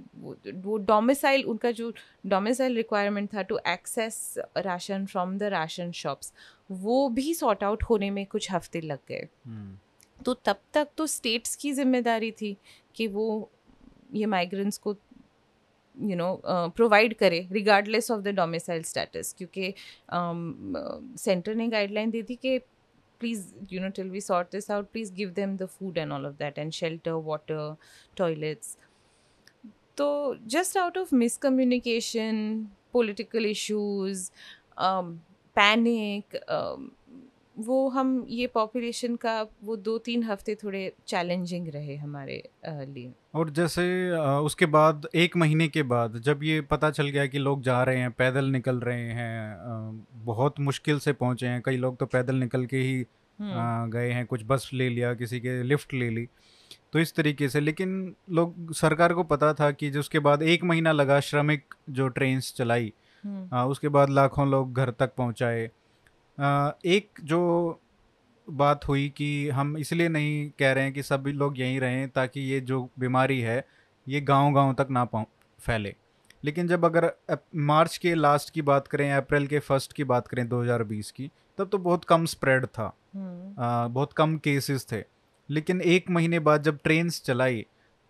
वो 0.65 0.77
डोमिसाइल 0.79 1.45
उनका 1.45 1.71
जो 1.71 1.93
डोमिसाइल 2.27 2.77
रिक्वायरमेंट 2.77 3.35
था 3.35 3.43
to 3.43 3.59
access 3.67 4.35
ration 4.57 5.07
from 5.07 5.37
the 5.39 5.43
ration 5.53 5.93
shops 5.93 6.33
वो 6.71 7.09
भी 7.09 7.35
सॉर्ट 7.35 7.65
आउट 7.65 7.83
होने 7.83 8.11
में 8.11 8.25
कुछ 8.27 8.51
हफ़्ते 8.53 8.81
लग 8.81 8.99
गए 9.09 9.29
hmm. 9.49 9.77
तो 10.19 10.35
तब 10.35 10.61
तक 10.75 10.89
तो 10.97 11.07
स्टेट्स 11.07 11.57
की 11.57 11.73
ज़िम्मेदारी 11.73 12.31
थी 12.31 12.57
कि 12.97 13.07
वो 13.07 13.27
ये 14.15 14.27
माइग्रेंट्स 14.27 14.79
को 14.79 14.97
यू 15.97 16.17
नो 16.17 16.41
प्रोवाइड 16.47 17.15
करे 17.15 17.47
regardless 17.53 18.11
of 18.11 18.21
the 18.21 18.35
domicile 18.35 18.83
status 18.83 19.35
क्योंकि 19.39 19.75
सेंटर 20.11 21.51
um, 21.51 21.57
uh, 21.57 21.57
ने 21.57 21.69
गाइडलाइन 21.69 22.11
दी 22.11 22.23
थी 22.23 22.35
कि 22.37 22.59
please 23.19 23.55
you 23.69 23.81
know 23.81 23.91
till 23.91 24.09
we 24.09 24.21
sort 24.21 24.51
this 24.51 24.71
out 24.71 24.93
please 24.93 25.11
give 25.11 25.35
them 25.35 25.57
the 25.57 25.69
food 25.69 25.99
and 25.99 26.13
all 26.13 26.25
of 26.27 26.39
that 26.39 26.59
and 26.59 26.75
shelter 26.75 27.19
water 27.19 27.77
toilets. 28.17 28.77
So 29.97 30.39
just 30.47 30.77
out 30.77 30.97
of 30.97 31.11
miscommunication 31.11 32.71
political 32.93 33.45
issues 33.45 34.31
um, 34.77 35.25
panic 35.55 36.37
um, 36.47 36.97
वो 37.59 37.89
हम 37.89 38.25
ये 38.29 38.47
population 38.47 39.15
का 39.17 39.41
वो 39.63 39.77
दो 39.79 39.97
तीन 39.99 40.23
हफ़्ते 40.23 40.55
थोड़े 40.55 40.81
challenging 41.09 41.69
रहे 41.69 41.97
हमारे 41.97 42.43
लिए 42.67 43.13
और 43.35 43.51
जैसे 43.51 43.87
उसके 44.41 44.67
बाद 44.69 45.09
एक 45.17 45.37
महीने 45.37 45.69
के 45.69 45.83
बाद 45.85 46.19
जब 46.21 46.43
ये 46.43 46.61
पता 46.71 46.91
चल 46.91 47.09
गया 47.09 47.27
कि 47.27 47.39
लोग 47.39 47.63
जा 47.63 47.83
रहे 47.83 47.99
हैं 47.99 48.11
पैदल 48.13 48.51
निकल 48.51 48.79
रहे 48.81 49.11
हैं 49.13 50.07
बहुत 50.25 50.61
मुश्किल 50.61 50.99
से 50.99 51.13
पहुँचे 51.15 51.47
हैं 51.47 51.63
कई 51.63 51.77
लोग 51.77 51.97
तो 51.97 52.07
पैदल 52.07 52.37
निकल 52.37 52.67
के 52.67 52.77
ही 52.79 53.05
हम्म। 53.39 53.91
गए 53.91 54.11
हैं 54.11 54.25
कुछ 54.27 54.45
बस 54.47 54.71
ले 54.75 54.89
लिया 54.89 55.13
किसी 55.15 55.41
के 55.41 55.63
लिफ्ट 55.63 55.95
ले 55.95 56.11
ली 56.11 56.27
तो 56.93 56.99
इस 56.99 57.15
तरीके 57.15 57.49
से 57.49 57.61
लेकिन 57.61 58.15
लोग 58.31 58.73
सरकार 58.75 59.13
को 59.13 59.23
पता 59.25 59.53
था 59.55 59.71
कि 59.71 59.91
जो 59.91 60.01
उसके 60.01 60.19
बाद 60.21 60.43
एक 60.45 60.65
महीना 60.65 60.93
लगा 60.93 61.19
श्रमिक 61.23 61.75
जो 61.91 62.09
ट्रेन 62.11 62.41
चलाई 62.41 62.93
हम्म। 63.25 63.57
आ, 63.57 63.65
उसके 63.65 63.89
बाद 63.89 64.11
लाखों 64.11 64.49
लोग 64.49 64.75
घर 64.75 64.91
तक 64.91 65.15
पहुँचाए 65.17 65.69
एक 66.39 67.09
जो 67.25 67.81
बात 68.51 68.89
हुई 68.89 69.09
कि 69.09 69.49
हम 69.49 69.77
इसलिए 69.79 70.09
नहीं 70.09 70.51
कह 70.59 70.73
रहे 70.73 70.85
हैं 70.85 70.93
कि 70.93 71.03
सभी 71.03 71.33
लोग 71.33 71.59
यहीं 71.61 71.81
रहें 71.81 72.09
ताकि 72.09 72.41
ये 72.41 72.61
जो 72.61 72.89
बीमारी 72.99 73.41
है 73.41 73.65
ये 74.09 74.21
गांव-गांव 74.21 74.73
तक 74.75 74.87
ना 74.91 75.05
फैले। 75.59 75.95
लेकिन 76.45 76.69
जब 76.69 76.85
अगर 76.85 77.11
मार्च 77.57 77.97
के 77.97 78.15
लास्ट 78.15 78.51
की 78.51 78.63
बात 78.63 78.89
करें 78.89 79.13
अप्रैल 79.13 79.47
के 79.47 79.59
फ़र्स्ट 79.59 79.93
की 79.93 80.05
बात 80.05 80.29
करें 80.29 80.49
2020 80.49 81.11
की 81.11 81.31
तब 81.59 81.69
तो 81.69 81.79
बहुत 81.79 82.05
कम 82.05 82.25
स्प्रेड 82.25 82.67
था। 82.67 82.85
आ, 82.85 82.93
हम्म। 83.15 83.93
बहुत 83.95 84.13
कम 84.13 84.37
केसेस 84.37 84.87
थे। 84.93 85.03
लेकिन 85.51 85.81
एक 85.81 86.11
महीने 86.11 86.39
बाद 86.39 86.63
जब 86.63 86.79
ट्रेन 86.85 87.11
चलाई 87.11 87.67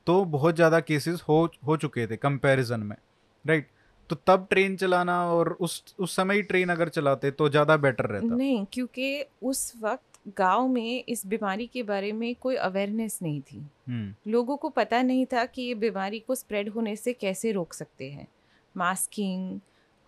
तो 0.06 0.24
बहुत 0.24 0.54
ज़्यादा 0.54 0.80
केसेस 0.80 1.22
हो 1.28 1.50
हो 1.66 1.76
चुके 1.76 2.06
थे 2.06 2.16
कंपैरिजन 2.16 2.80
में 2.80 2.96
राइट? 3.44 3.68
तो 4.10 4.16
तब 4.26 4.46
ट्रेन 4.50 4.76
चलाना 4.76 5.20
और 5.30 5.56
उस 5.60 5.82
उस 5.98 6.16
समय 6.16 6.34
ही 6.34 6.42
ट्रेन 6.42 6.68
अगर 6.68 6.88
चलाते 6.88 7.30
तो 7.30 7.48
ज़्यादा 7.48 7.76
बेटर 7.76 8.06
रहता। 8.06 8.34
नहीं 8.36 8.64
क्योंकि 8.72 9.24
उस 9.42 9.72
वक्त 9.80 10.02
गाँव 10.38 10.68
में 10.68 11.04
इस 11.08 11.26
बीमारी 11.26 11.66
के 11.66 11.82
बारे 11.82 12.12
में 12.12 12.34
कोई 12.34 12.56
अवेयरनेस 12.56 13.18
नहीं 13.22 13.40
थी। 13.42 13.58
हम्म। 13.88 14.30
लोगों 14.32 14.56
को 14.56 14.68
पता 14.68 15.02
नहीं 15.02 15.26
था 15.26 15.44
कि 15.44 15.62
ये 15.62 15.74
बीमारी 15.76 16.18
को 16.18 16.34
स्प्रेड 16.34 16.68
होने 16.68 16.94
से 16.96 17.12
कैसे 17.12 17.52
रोक 17.52 17.74
सकते 17.74 18.10
हैं। 18.10 18.26
Masking 18.74 19.58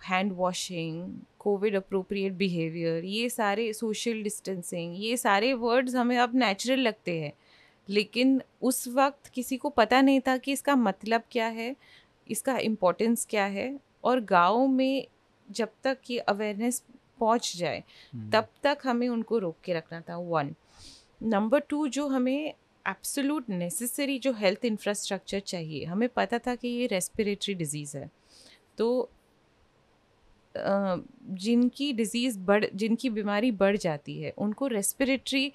hand 0.00 0.32
washing 0.32 1.12
COVID 1.38 1.76
appropriate 1.76 2.32
behaviour 2.32 3.04
ये 3.04 3.28
सारे 3.28 3.72
सोशल 3.72 4.22
डिस्टेंसिंग 4.22 4.94
ये 4.98 5.16
सारे 5.16 5.52
वर्ड्स 5.54 5.94
हमें 5.94 6.16
अब 6.18 6.34
नेचुरल 6.34 6.80
लगते 6.80 7.18
हैं। 7.20 7.32
लेकिन 7.88 8.40
उस 8.62 8.86
वक्त 8.88 9.30
किसी 9.34 9.56
को 9.56 9.68
पता 9.70 10.00
नहीं 10.00 10.20
था 10.20 10.36
कि 10.36 10.52
इसका 10.52 10.76
मतलब 10.76 11.22
क्या 11.30 11.46
है 11.46 11.74
इसका 12.26 12.56
इम्पोर्टेंस 12.58 13.26
क्या 13.30 13.44
है। 13.44 13.68
और 14.04 14.20
गाँव 14.24 14.66
में 14.68 15.06
जब 15.48 15.68
तक 15.84 16.10
ये 16.10 16.18
अवेयरनेस 16.18 16.82
पहुँच 17.20 17.56
जाए 17.56 17.82
हम्म। 18.14 18.30
तब 18.30 18.48
तक 18.62 18.78
हमें 18.84 19.08
उनको 19.08 19.38
रोक 19.38 19.56
के 19.64 19.72
रखना 19.72 20.00
था 20.00 20.16
वन 20.18 20.54
नंबर 21.24 21.60
टू 21.60 21.86
जो 21.88 22.06
हमें 22.08 22.52
एब्सोलूट 22.86 23.48
नेसेसरी 23.50 24.18
जो 24.18 24.32
हेल्थ 24.32 24.64
इंफ्रास्ट्रक्चर 24.64 25.40
चाहिए 25.40 25.84
हमें 25.84 26.08
पता 26.08 26.38
था 26.38 26.54
कि 26.54 26.68
ये 26.68 26.86
रेस्पिरेटरी 26.86 27.54
डिज़ीज़ 27.54 27.96
है 27.96 28.10
तो 28.78 28.88
जिनकी 30.54 31.92
डिज़ीज़ 31.92 32.38
बढ़ 32.38 32.64
जिनकी 32.74 33.10
बीमारी 33.10 33.50
बढ़ 33.54 33.76
जाती 33.76 34.20
है 34.22 34.32
उनको 34.38 34.66
रेस्पिरेटरी 34.66 35.52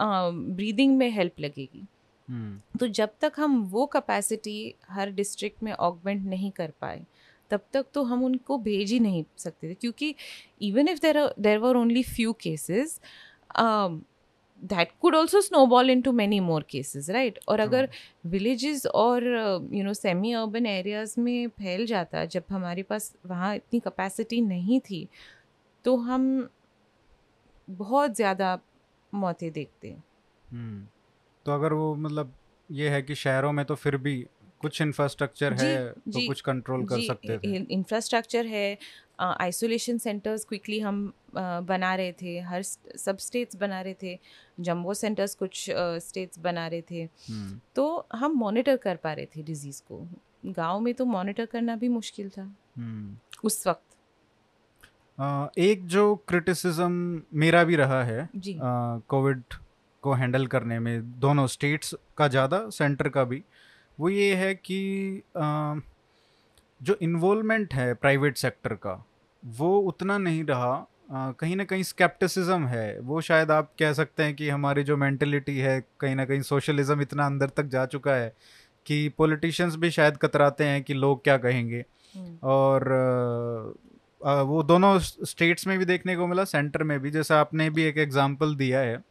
ब्रीदिंग 0.00 0.96
में 0.98 1.10
हेल्प 1.10 1.40
लगेगी 1.40 1.84
हम्म। 2.28 2.78
तो 2.78 2.86
जब 2.88 3.10
तक 3.20 3.32
हम 3.36 3.60
वो 3.64 3.86
कैपेसिटी 3.86 4.74
हर 4.88 5.10
डिस्ट्रिक्ट 5.10 5.62
में 5.62 5.72
ऑगमेंट 5.72 6.24
नहीं 6.26 6.50
कर 6.50 6.72
पाए 6.80 7.04
तब 7.50 7.60
तक 7.72 7.86
तो 7.94 8.02
हम 8.02 8.24
उनको 8.24 8.58
भेज 8.58 8.92
ही 8.92 9.00
नहीं 9.00 9.24
सकते 9.38 9.70
थे 9.70 9.74
क्योंकि 9.74 10.14
even 10.62 10.88
if 10.88 11.00
there 11.02 11.26
there 11.38 11.58
were 11.58 11.76
only 11.76 12.02
few 12.02 12.32
cases 12.32 13.00
that 14.62 14.92
could 15.00 15.14
also 15.14 15.40
snowball 15.40 15.90
into 16.02 16.12
many 16.12 16.40
more 16.40 16.64
cases 16.70 17.10
right 17.10 17.38
और 17.48 17.60
अगर 17.60 17.88
विलेजेस 18.26 18.86
और 18.86 19.24
you 19.72 19.84
know 19.84 19.94
semi 19.94 20.32
urban 20.32 20.66
areas 20.66 21.20
में 21.20 21.48
फैल 21.48 21.86
जाता 21.86 22.24
जब 22.24 22.44
हमारे 22.50 22.82
पास 22.82 23.14
वहाँ 23.26 23.54
इतनी 23.56 23.80
कैपेसिटी 23.80 24.40
नहीं 24.40 24.80
थी 24.80 25.08
तो 25.84 25.96
हम 25.96 26.48
बहुत 27.70 28.16
ज़्यादा 28.16 28.58
मौतें 29.14 29.52
देखते 29.52 29.88
हैं 29.88 30.04
hmm. 30.44 30.86
तो 31.46 31.52
अगर 31.52 31.72
वो 31.72 31.94
मतलब 31.94 32.32
ये 32.70 32.88
है 32.88 33.02
कि 33.02 33.14
शहरों 33.14 33.52
में 33.52 33.64
तो 33.64 33.74
फिर 33.74 33.96
भी 33.96 34.26
कुछ 34.60 34.80
इंफ्रास्ट्रक्चर 34.82 35.52
है 35.54 35.90
तो 35.90 36.26
कुछ 36.26 36.40
कंट्रोल 36.40 36.84
कर 36.86 37.00
सकते 37.02 37.38
थे। 37.38 37.56
इंफ्रास्ट्रक्चर 37.56 38.46
है 38.46 38.78
आइसोलेशन 39.20 39.98
सेंटर्स 39.98 40.44
क्विकली 40.44 40.78
हम 40.80 41.06
uh, 41.08 41.66
बना 41.66 41.94
रहे 41.94 42.12
थे 42.12 42.38
हर 42.40 42.62
सब 42.62 43.18
स्टेट्स 43.18 43.56
बना 43.56 43.80
रहे 43.80 43.94
थे 44.02 44.18
जम्बो 44.60 44.94
सेंटर्स 44.94 45.34
कुछ 45.34 45.64
स्टेट्स 45.70 46.38
uh, 46.38 46.42
बना 46.44 46.66
रहे 46.66 46.82
थे। 46.90 47.02
हम्म। 47.02 47.60
तो 47.74 48.06
हम 48.14 48.32
मॉनिटर 48.38 48.76
कर 48.76 48.96
पा 48.96 49.12
रहे 49.12 49.26
थे 49.26 49.42
डिज़ीज़ 49.42 49.82
को। 49.82 50.06
गाँव 50.46 50.80
में 50.80 50.92
तो 50.94 51.04
मॉनिटर 51.06 51.46
करना 51.46 51.76
भी 51.76 51.88
मुश्किल 51.88 52.28
था। 52.28 52.42
हम्म। 52.76 53.16
उस 53.44 53.66
वक्त। 53.66 53.96
uh, 55.18 55.58
एक 55.58 55.86
जो 55.86 56.14
क्रिटिसिज्म 56.28 57.22
मेरा 57.34 57.64
भी 57.64 57.76
रहा 57.76 58.02
है 58.04 58.28
कोविड 58.34 59.42
को 60.02 60.12
हैंडल 60.14 60.46
करने 60.46 60.78
में 60.78 61.18
दोनों 61.20 61.46
स्टेट्स 61.46 61.94
का 62.16 62.28
ज़्यादा 62.28 62.68
सेंटर 62.70 63.08
का 63.08 63.24
भी 63.24 63.42
वो 64.00 64.08
ये 64.08 64.34
है 64.34 64.54
कि 64.54 65.22
आ, 65.36 65.74
जो 66.82 66.98
इन्वॉल्वमेंट 67.02 67.74
है 67.74 67.94
प्राइवेट 67.94 68.36
सेक्टर 68.36 68.74
का 68.74 69.06
वो 69.44 69.78
उतना 69.80 70.18
नहीं 70.18 70.44
रहा। 70.44 70.86
आ, 71.12 71.32
कहीं 71.32 71.56
ना 71.56 71.64
कहीं 71.64 71.82
स्केप्टिसिज्म 71.82 72.66
है। 72.66 73.00
वो 73.00 73.20
शायद 73.20 73.50
आप 73.50 73.72
कह 73.78 73.92
सकते 73.92 74.22
हैं 74.22 74.34
कि 74.34 74.48
हमारी 74.48 74.82
जो 74.82 74.96
मेंटेलिटी 74.96 75.58
है 75.58 75.80
कहीं 76.00 76.16
ना 76.16 76.24
कहीं 76.24 76.42
सोशलिज्म 76.42 77.00
इतना 77.00 77.26
अंदर 77.26 77.48
तक 77.48 77.64
जा 77.64 77.86
चुका 77.86 78.14
है 78.14 78.34
कि 78.86 79.08
पॉलिटिशियंस 79.08 79.76
भी 79.76 79.90
शायद 79.90 80.16
कतराते 80.16 80.64
हैं 80.64 80.82
कि 80.82 80.94
लोग 80.94 81.24
क्या 81.24 81.36
कहेंगे। 81.38 81.84
हम्म। 82.14 82.38
और 82.42 82.92
आ, 84.24 84.40
वो 84.42 84.62
दोनों 84.62 84.98
स्टेट्स 84.98 85.66
में 85.66 85.78
भी 85.78 85.84
देखने 85.84 86.16
को 86.16 86.26
मिला 86.26 86.44
सेंटर 86.44 86.82
में 86.82 87.00
भी। 87.00 87.10
जैसा 87.10 87.40
आपने 87.40 87.70
भी 87.70 87.82
एक 87.82 87.98
एग्जांपल 87.98 88.54
दिया 88.54 88.80
है 88.80 89.04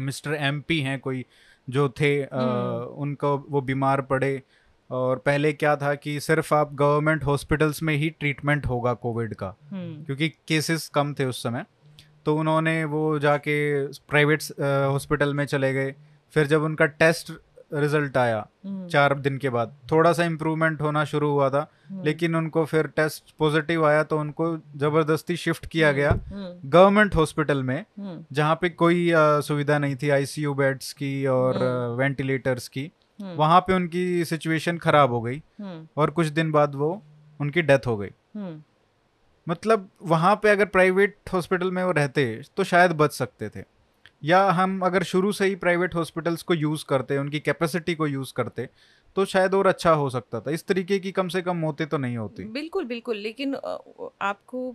मिस्टर 0.00 0.34
एमपी 0.34 0.80
हैं 0.80 0.98
कोई 1.00 1.24
जो 1.68 1.88
थे 2.00 2.10
आ, 2.22 2.40
हम्म। 2.40 2.84
उनको 3.02 3.36
वो 3.48 3.60
बीमार 3.60 4.00
पड़े 4.02 4.42
और 4.90 5.18
पहले 5.18 5.52
क्या 5.52 5.74
था 5.76 5.94
कि 5.94 6.18
सिर्फ़ 6.20 6.54
आप 6.54 6.74
गवर्नमेंट 6.74 7.24
हॉस्पिटल्स 7.24 7.82
में 7.82 7.94
ही 7.94 8.10
ट्रीटमेंट 8.10 8.66
होगा 8.66 8.92
कोविड 8.94 9.34
का 9.34 9.54
हम्म। 9.70 10.04
क्योंकि 10.04 10.28
केसेस 10.48 10.88
कम 10.88 11.14
थे 11.14 11.24
उस 11.24 11.42
समय 11.42 11.64
तो 12.24 12.36
उन्होंने 12.36 12.84
वो 12.84 13.18
जाके 13.18 13.56
प्राइवेट 14.08 14.42
हॉस्पिटल 14.60 15.34
में 15.34 15.44
चले 15.44 15.72
गए 15.72 15.94
फिर 16.34 16.46
जब 16.46 16.62
उनका 16.62 16.86
टेस्ट 16.86 17.32
रिज़ल्ट 17.70 18.16
आया 18.16 18.46
हम्म। 18.64 18.86
चार 18.88 19.14
दिन 19.18 19.38
के 19.38 19.50
बाद। 19.50 19.74
थोड़ा 19.92 20.12
सा 20.12 20.24
इम्प्रूवमेंट 20.24 20.80
होना 20.82 21.04
शुरू 21.04 21.30
हुआ 21.30 21.48
था 21.50 21.66
हम्म। 21.88 22.04
लेकिन 22.04 22.36
उनको 22.36 22.64
फिर 22.64 22.86
टेस्ट 22.96 23.34
पॉजिटिव 23.38 23.86
आया 23.86 24.02
तो 24.02 24.18
उनको 24.18 24.56
ज़बरदस्ती 24.76 25.36
शिफ्ट 25.36 25.66
किया 25.66 25.92
गया। 25.92 26.10
गवर्नमेंट 26.66 27.14
हॉस्पिटल 27.16 27.62
में 27.62 27.84
जहाँ 27.98 28.54
पे 28.60 28.68
कोई 28.70 29.10
सुविधा 29.14 29.78
नहीं 29.78 29.96
थी 29.96 30.10
आईसीयू 30.10 30.54
बेड्स 30.54 30.92
की 30.92 31.26
और 31.26 31.58
वेंटिलेटर्स 31.98 32.68
की 32.68 32.90
वहाँ 33.20 33.60
पे 33.60 33.74
उनकी 33.74 34.24
सिचुएशन 34.24 34.78
खराब 34.78 35.12
हो 35.12 35.20
गई 35.20 35.42
और 35.96 36.10
कुछ 36.10 36.26
दिन 36.28 36.50
बाद 36.52 36.74
वो 36.74 36.90
उनकी 37.40 37.62
डेथ 37.62 37.86
हो 37.86 37.96
गई। 37.96 38.10
मतलब 39.46 39.88
वहाँ 40.02 40.34
पे 40.42 40.50
अगर 40.50 40.64
प्राइवेट 40.66 41.16
हॉस्पिटल 41.32 41.70
में 41.70 41.82
वो 41.84 41.92
रहते 41.92 42.24
तो 42.56 42.64
शायद 42.64 42.92
बच 42.92 43.12
सकते 43.12 43.48
थे। 43.48 43.62
या 44.26 44.42
हम 44.50 44.80
अगर 44.86 45.02
शुरू 45.04 45.32
से 45.32 45.46
ही 45.46 45.54
प्राइवेट 45.56 45.94
हॉस्पिटल्स 45.94 46.42
को 46.42 46.54
यूज़ 46.54 46.84
करते, 46.88 47.18
उनकी 47.18 47.40
कैपेसिटी 47.40 47.94
को 47.94 48.06
यूज़ 48.06 48.32
करते 48.36 48.68
तो 49.16 49.24
शायद 49.24 49.54
और 49.54 49.66
अच्छा 49.66 49.90
हो 49.92 50.08
सकता 50.10 50.40
था। 50.40 50.50
इस 50.50 50.66
तरीके 50.66 50.98
की 50.98 51.12
कम 51.12 51.28
से 51.28 51.42
कम 51.42 51.56
मौतें 51.56 51.86
तो 51.86 51.98
नहीं 51.98 52.16
होती। 52.16 52.44
बिल्कुल 52.44 52.84
बिल्कुल, 52.84 53.16
लेकिन 53.16 53.54
आपको 53.54 54.74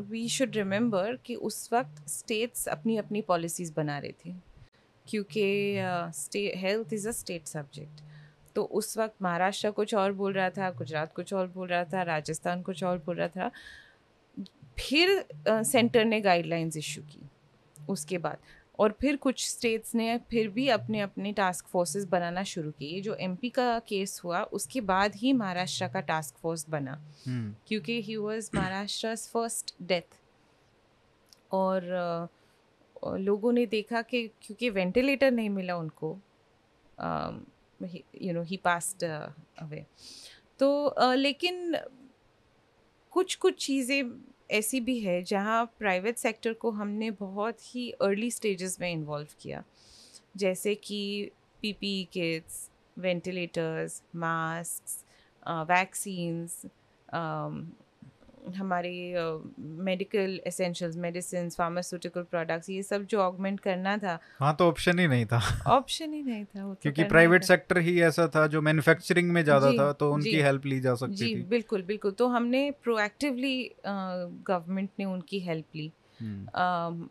वी 0.00 0.28
शुड 0.28 0.56
रिमेम्बर 0.56 1.16
कि 1.16 1.34
उस 1.34 1.68
वक्त 1.72 2.08
स्टेट्स 2.08 2.66
अपनी 2.68 2.96
अपनी 2.96 3.20
पॉलिसीज़ 3.22 3.72
बना 3.76 3.98
रहे 3.98 4.12
थे। 4.24 4.34
क्योंकि 5.06 5.42
health 6.56 6.92
is 6.92 7.08
a 7.08 7.12
state 7.12 7.46
subject 7.46 8.02
तो 8.56 8.62
उस 8.62 8.96
वक्त 8.98 9.14
महाराष्ट्र 9.22 9.70
कुछ 9.70 9.94
और 9.94 10.12
बोल 10.12 10.32
रहा 10.32 10.50
था, 10.50 10.70
गुजरात 10.70 11.12
कुछ 11.12 11.32
और 11.34 11.46
बोल 11.46 11.68
रहा 11.68 11.84
था, 11.84 12.02
राजस्थान 12.02 12.62
कुछ 12.62 12.82
और 12.84 12.98
बोल 12.98 13.16
रहा 13.16 13.28
था। 13.28 13.50
फिर 14.78 15.24
सेंटर 15.48 16.04
ने 16.04 16.20
गाइडलाइंस 16.20 16.76
इशू 16.76 17.02
की। 17.02 17.20
उसके 17.88 18.18
बाद। 18.18 18.38
और 18.78 18.92
फिर 19.00 19.16
कुछ 19.16 19.48
स्टेट्स 19.48 19.94
ने 19.94 20.18
फिर 20.18 20.48
भी 20.48 20.68
अपने 20.68 21.00
अपने 21.00 21.32
टास्क 21.32 21.66
फोर्सेस 21.66 22.04
बनाना 22.04 22.42
शुरू 22.42 22.70
किए। 22.70 23.00
जो 23.00 23.14
एमपी 23.14 23.50
का 23.50 23.78
केस 23.78 24.20
हुआ 24.24 24.42
उसके 24.42 24.80
बाद 24.80 25.14
ही 25.14 25.32
महाराष्ट्र 25.32 25.88
का 25.88 26.00
टास्क 26.00 26.36
फोर्स 26.36 26.68
बना। 26.68 26.96
hmm. 26.98 27.68
क्योंकि 27.68 28.02
he 28.02 28.16
was 28.16 28.50
Maharashtra 28.54 29.16
first 29.16 29.74
death 29.82 30.20
और 31.52 32.28
लोगों 33.06 33.52
ने 33.52 33.66
देखा 33.66 34.02
कि 34.02 34.26
क्योंकि 34.42 34.70
वेंटिलेटर 34.70 35.30
नहीं 35.30 35.50
मिला 35.50 35.76
उनको 35.76 36.18
you 38.22 38.32
know 38.32 38.42
he 38.42 38.56
passed 38.56 39.04
away 39.04 39.86
तो 40.58 40.94
uh, 41.02 41.14
लेकिन 41.14 41.76
कुछ 43.10 43.34
कुछ 43.34 43.66
चीज़ें 43.66 44.02
ऐसी 44.50 44.80
भी 44.80 44.98
है 45.00 45.22
जहाँ 45.22 45.64
प्राइवेट 45.78 46.16
सेक्टर 46.16 46.52
को 46.52 46.70
हमने 46.70 47.10
बहुत 47.10 47.74
ही 47.74 47.90
अर्ली 47.90 48.30
स्टेजेस 48.30 48.80
में 48.80 48.90
इन्वॉल्व 48.92 49.28
किया। 49.40 49.62
जैसे 50.36 50.74
कि 50.74 51.30
PP 51.62 52.08
kits, 52.12 52.70
ventilators 52.98 54.02
mask 54.16 55.04
vaccines 55.48 56.62
हमारे 58.56 58.92
medical 59.58 60.40
essentials 60.46 60.96
medicine 60.96 61.48
pharmaceutical 61.50 62.22
products 62.30 62.70
ये 62.70 62.82
सब 62.82 63.04
जो 63.06 63.20
ऑगमेंट 63.20 63.60
करना 63.60 63.96
था 63.98 64.18
हाँ 64.38 64.54
तो 64.56 64.68
ऑप्शन 64.68 64.98
ही 64.98 65.06
नहीं 65.06 65.26
था। 65.26 65.40
ऑप्शन 65.68 66.12
ही 66.12 66.22
नहीं 66.22 66.44
था 66.44 66.62
तो 66.62 66.74
क्योंकि 66.82 67.04
प्राइवेट 67.04 67.44
सेक्टर 67.44 67.78
ही 67.78 68.00
ऐसा 68.02 68.26
था 68.34 68.46
जो 68.46 68.62
मैन्युफैक्चरिंग 68.62 69.30
में 69.32 69.42
ज़्यादा 69.44 69.72
था 69.72 69.92
तो 69.92 70.12
उनकी 70.12 70.40
हेल्प 70.40 70.66
ली 70.66 70.80
जा 70.80 70.94
सकती 70.94 71.14
जी 71.14 71.34
थी। 71.34 71.42
बिल्कुल 71.50 71.82
बिल्कुल। 71.82 72.10
तो 72.12 72.28
हमने 72.28 72.70
प्रोएक्टिवली 72.82 73.56
गवर्नमेंट 73.86 74.90
ने 74.98 75.04
उनकी 75.04 75.40
हेल्प 75.40 75.76
ली। 75.76 75.90
हम्म, 76.20 77.08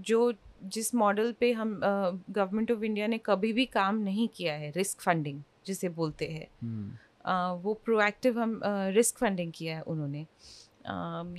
जो 0.00 0.32
जिस 0.64 0.94
मॉडल 0.94 1.34
पे 1.40 1.52
हम 1.52 1.80
गवर्नमेंट 1.82 2.70
ऑफ़ 2.72 2.84
इंडिया 2.84 3.06
ने 3.06 3.18
कभी 3.18 3.52
भी 3.52 3.64
काम 3.66 3.98
नहीं 4.00 4.28
किया 4.28 4.54
है 4.54 4.70
रिस्क 4.76 5.00
फंडिंग 5.00 5.42
जिसे 5.66 5.88
बोलते 5.90 6.26
हैं। 6.26 6.46
हम्म, 6.62 6.92
वो 7.24 7.74
प्रोएक्टिव 7.84 8.38
हम 8.40 8.60
रिस्क 8.64 9.18
फंडिंग 9.18 9.52
किया 9.52 9.76
है 9.76 9.82
उन्होंने। 9.82 10.26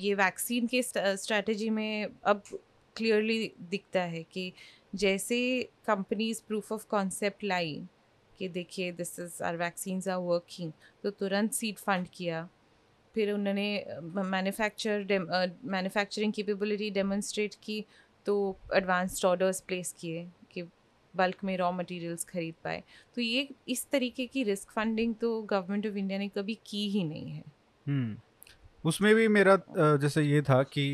ये 0.01 0.13
वैक्सीन 0.15 0.67
के 0.67 0.81
स्ट्रेटजी 0.83 1.69
में 1.69 2.07
अब 2.23 2.41
क्लियरली 2.95 3.51
दिखता 3.69 4.01
है 4.03 4.23
कि 4.23 4.51
जैसे 4.95 5.37
कंपनीज़ 5.87 6.41
प्रूफ 6.47 6.71
ऑफ़ 6.71 6.85
कॉन्सेप्ट 6.89 7.43
लाई 7.43 7.81
कि 8.39 8.47
देखिए 8.49 8.91
this 8.91 9.19
is 9.19 9.41
our 9.43 9.57
vaccine 9.57 10.01
are 10.09 10.17
working 10.21 10.71
तो 11.03 11.09
तुरंत 11.11 11.53
सीड 11.53 11.77
फंड 11.77 12.07
किया। 12.13 12.47
फिर 13.15 13.31
उन्होंने 13.31 13.67
मैन्युफैक्चर 14.01 15.05
मैन्युफैक्चरिंग 15.65 16.33
कैपेबिलिटी 16.33 16.89
डेमोन्स्ट्रेट 16.91 17.55
की 17.63 17.83
तो 18.25 18.35
एडवांस्ड 18.75 19.25
ऑर्डर्स 19.25 19.59
प्लेस 19.61 19.95
किए। 19.99 20.27
बल्क 21.15 21.43
में 21.43 21.55
रॉ 21.57 21.71
मटेरियल्स 21.71 22.23
खरीद 22.25 22.53
पाए। 22.63 22.83
तो 23.17 23.21
ये 23.21 23.47
इस 23.67 23.85
तरीके 23.91 24.25
की 24.27 24.43
रिस्क 24.43 24.71
फंडिंग 24.71 25.15
तो 25.15 25.41
गवर्नमेंट 25.43 25.87
ऑफ़ 25.87 25.97
इंडिया 25.97 26.19
ने 26.19 26.27
कभी 26.29 26.57
की 26.67 26.87
ही 26.89 27.03
नहीं 27.03 27.31
है। 27.31 27.43
हम्म 27.85 28.15
उसमें 28.83 29.13
भी 29.15 29.27
मेरा 29.29 29.57
जैसे 29.77 30.21
ये 30.23 30.41
था 30.41 30.61
कि 30.65 30.87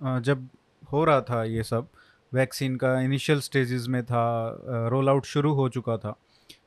जब 0.00 0.48
हो 0.82 1.04
रहा 1.04 1.20
था 1.20 1.42
ये 1.44 1.62
सब 1.64 1.88
वैक्सीन 2.32 2.76
का 2.76 3.00
इनिशियल 3.00 3.40
स्टेजेस 3.40 3.86
में 3.88 4.02
था 4.04 4.24
रोल 4.90 5.08
आउट 5.08 5.24
शुरू 5.26 5.52
हो 5.54 5.68
चुका 5.68 5.96
था, 5.96 6.16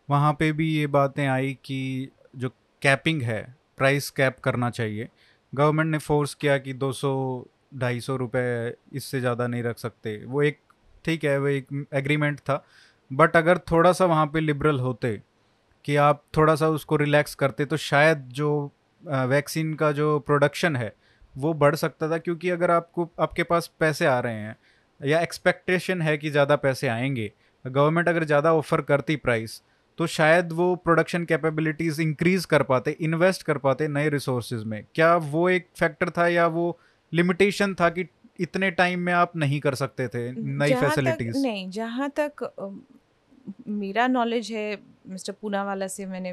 वहाँ 0.10 0.34
पे 0.34 0.52
भी 0.52 0.68
ये 0.70 0.88
बातें 0.90 1.26
आई 1.28 1.58
कि 1.66 2.10
जो 2.36 2.50
कैपिंग 2.82 3.22
है 3.22 3.42
प्राइस 3.78 4.10
कैप 4.12 4.40
करना 4.40 4.70
चाहिए। 4.72 5.08
गवर्नमेंट 5.54 5.92
ने 5.92 5.98
फोर्स 6.00 6.34
किया 6.36 6.58
कि 6.58 6.74
200 6.76 7.12
ढाई 7.76 8.00
सौ 8.00 8.16
रुपये 8.16 8.74
इससे 8.94 9.20
ज़्यादा 9.20 9.48
नहीं 9.48 9.64
रख 9.64 9.78
सकते। 9.78 10.16
वो 10.26 10.42
एक, 10.42 10.60
ठीक 11.06 11.24
है, 11.24 11.38
वो 11.40 11.48
एक 11.48 11.88
एग्रीमेंट 11.94 12.40
था 12.40 12.64
बट 13.12 13.36
अगर 13.38 13.58
थोड़ा 13.72 13.92
सा 13.92 14.06
वहाँ 14.06 14.26
पे 14.26 14.40
लिबरल 14.40 14.80
होते 14.80 15.22
कि 15.86 15.96
आप 15.98 16.24
थोड़ा 16.38 16.56
सा 16.56 16.68
उसको 16.70 16.96
रिलैक्स 16.96 17.36
करते 17.36 17.66
तो 17.66 17.78
शायद 17.78 18.28
जो 18.34 18.50
वैक्सीन 19.04 19.74
का 19.74 19.92
जो 19.92 20.18
प्रोडक्शन 20.20 20.76
है 20.76 20.94
वो 21.36 21.54
बढ़ 21.54 21.76
सकता 21.76 22.10
था। 22.12 22.18
क्योंकि 22.18 22.50
अगर 22.50 22.72
आपको 22.72 23.10
आपके 23.20 23.44
पास 23.44 23.70
पैसे 23.80 24.06
आ 24.06 24.20
रहे 24.20 24.34
हैं 24.34 24.56
या 25.02 25.20
एक्सपेक्टेशन 25.22 26.02
है 26.02 26.18
कि 26.18 26.30
ज़्यादा 26.30 26.56
पैसे 26.56 26.88
आएँगे 26.88 27.32
गवर्नमेंट 27.66 28.10
अगर 28.10 28.24
ज़्यादा 28.24 28.54
ऑफ़र 28.54 28.82
करती 28.82 29.16
प्राइस 29.18 29.62
तो 30.00 30.08
शायद 30.08 30.52
वो 30.52 30.76
प्रोडक्शन 30.76 31.26
कैपेबिलिटीज़ 31.26 32.02
इंक्रीज 32.02 32.46
कर 32.46 32.64
पाते 32.64 32.92
इन्वेस्ट 33.02 33.44
कर 33.44 33.58
पाते 33.58 33.88
नए 33.88 34.10
रिसोर्सेज 34.10 34.64
में। 34.64 34.84
क्या 34.96 35.16
वो 35.16 35.50
एक 35.50 35.68
फैक्टर 35.80 36.10
था 36.10 36.28
या 36.28 36.48
वो 36.48 36.78
लिमिटेशन 37.12 37.74
था 37.74 37.90
कि 37.90 38.06
इतने 38.40 38.70
टाइम 38.72 39.00
में 39.00 39.14
आप 39.14 39.36
नहीं 39.36 39.60
कर 39.60 39.76
सकते 39.76 40.08
थे 40.08 40.32
नई 40.32 40.74
फैसिलिटीज़ 40.74 41.38
नहीं 41.38 41.70
जहाँ 41.70 42.10
तक 42.20 42.44
मेरा 43.68 44.08
नॉलेज 44.08 44.52
है 44.52 44.84
मिस्टर 45.08 45.34
पूनावाला 45.34 45.88
से 45.88 46.06
मैंने 46.06 46.30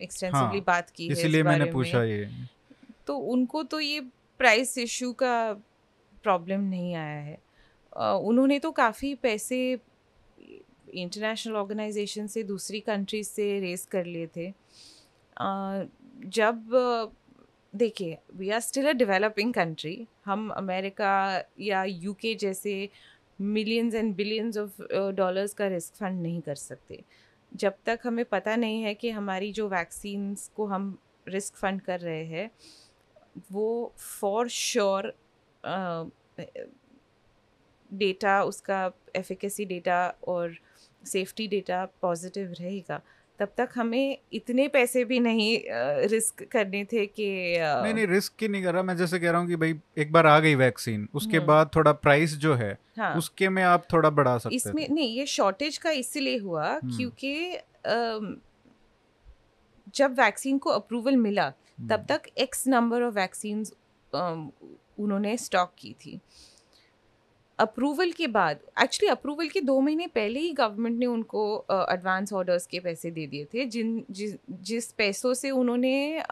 एक्सटेंसिवली 0.00 0.56
हाँ, 0.56 0.64
बात 0.66 0.90
की 0.90 1.04
है 1.04 1.10
इस 1.12 1.18
इसीलिए 1.18 1.42
मैंने 1.42 1.64
पूछा 1.72 2.02
ये। 2.02 2.28
तो 3.06 3.16
उनको 3.16 3.62
तो 3.62 3.80
ये 3.80 4.00
प्राइस 4.38 4.78
इशू 4.78 5.12
का 5.12 5.52
प्रॉब्लम 6.22 6.60
नहीं 6.60 6.94
आया 6.94 7.20
है। 7.20 7.38
उन्होंने 8.14 8.58
तो 8.58 8.70
काफ़ी 8.70 9.14
पैसे 9.14 9.80
इंटरनेशनल 10.94 11.54
ऑर्गेनाइजेशन 11.54 12.26
से 12.26 12.42
दूसरी 12.42 12.80
कंट्रीज़ 12.80 13.28
से 13.28 13.60
रेस 13.60 13.86
कर 13.86 14.04
लिए 14.04 14.26
थे। 14.26 14.52
जब 16.28 16.70
देखिए 17.74 18.18
we 18.34 18.50
are 18.50 18.60
still 18.60 18.88
a 18.88 18.92
developing 18.92 19.54
country 19.54 20.06
हम 20.24 20.48
अमेरिका 20.50 21.42
या 21.60 21.84
यूके 21.84 22.34
जैसे 22.34 22.88
millions 23.40 23.94
and 23.94 24.14
billions 24.16 24.56
of 24.58 24.82
dollars 25.14 25.54
का 25.54 25.66
रिस्क 25.66 25.94
फंड 25.94 26.22
नहीं 26.22 26.40
कर 26.40 26.54
सकते। 26.54 27.02
जब 27.52 27.74
तक 27.86 28.00
हमें 28.04 28.24
पता 28.24 28.56
नहीं 28.56 28.82
है 28.82 28.94
कि 28.94 29.10
हमारी 29.10 29.52
जो 29.52 29.68
वैक्सीन्स 29.68 30.50
को 30.56 30.66
हम 30.66 30.96
रिस्क 31.28 31.56
फंड 31.56 31.80
कर 31.80 32.00
रहे 32.00 32.24
हैं, 32.24 32.50
वो 33.52 33.92
फॉर 34.20 34.48
श्योर 34.48 35.12
डेटा 37.90 38.42
उसका 38.44 38.90
एफिकेसी 39.16 39.64
डेटा 39.64 40.14
और 40.28 40.54
सेफ्टी 41.06 41.46
डेटा 41.48 41.84
पॉजिटिव 42.02 42.52
रहेगा। 42.52 43.00
तब 43.40 43.52
तक 43.56 43.68
हमें 43.74 44.18
इतने 44.32 44.66
पैसे 44.68 45.04
भी 45.04 45.18
नहीं 45.20 45.58
रिस्क 46.08 46.42
करने 46.52 46.84
थे 46.84 47.06
कि 47.06 47.26
नहीं 47.58 47.94
नहीं 47.94 48.06
रिस्क 48.06 48.34
की 48.38 48.48
नहीं 48.48 48.62
कर 48.62 48.74
रहा। 48.74 48.82
मैं 48.82 48.96
जैसे 48.96 49.18
कह 49.18 49.30
रहा 49.30 49.40
हूँ 49.40 49.48
कि 49.48 49.56
भाई 49.56 49.74
एक 49.98 50.12
बार 50.12 50.26
आ 50.26 50.38
गई 50.40 50.54
वैक्सीन 50.54 51.08
उसके 51.14 51.36
हम्म। 51.36 51.46
बाद 51.46 51.70
थोड़ा 51.76 51.92
प्राइस 51.92 52.36
जो 52.36 52.54
है 52.54 52.72
हाँ। 52.98 53.14
उसके 53.18 53.48
में 53.48 53.62
आप 53.62 53.86
थोड़ा 53.92 54.10
बढ़ा 54.10 54.36
सकते 54.38 54.56
इसमें 54.56 54.88
नहीं 54.88 55.16
ये 55.16 55.26
शॉर्टेज 55.26 55.78
का 55.78 55.90
इसीलिए 55.90 56.38
हुआ 56.38 56.68
हम्म। 56.68 56.96
क्योंकि 56.96 57.58
जब 59.94 60.14
वैक्सीन 60.20 60.58
को 60.58 60.70
अप्रूवल 60.70 61.16
मिला 61.16 61.44
हम्म, 61.44 61.88
तब 61.88 62.06
तक 62.08 62.22
एक्स 62.38 62.66
नंबर 62.68 63.02
ऑफ़ 63.02 63.14
वैक्सीन 63.14 63.64
उन्होंने 64.12 65.36
स्टॉक 65.36 65.72
की 65.78 65.92
थी। 66.00 66.20
अप्रूवल 67.58 68.10
के 68.10 68.26
बाद 68.26 68.58
एक्चुअली 68.82 69.10
अप्रूवल 69.10 69.48
के 69.48 69.60
दो 69.60 69.80
महीने 69.80 70.06
पहले 70.06 70.40
ही 70.40 70.52
गवर्नमेंट 70.52 70.98
ने 70.98 71.06
उनको 71.06 71.66
एडवांस 71.70 72.28
uh, 72.28 72.34
ऑर्डर्स 72.34 72.66
के 72.66 72.80
पैसे 72.80 73.10
दे 73.10 73.26
दिए 73.26 73.44
थे 73.44 73.64
जिन 73.64 74.04
जिस 74.10 74.34
जिस 74.50 74.92
पैसों 74.92 75.34
से 75.34 75.50
उन्होंने 75.50 76.22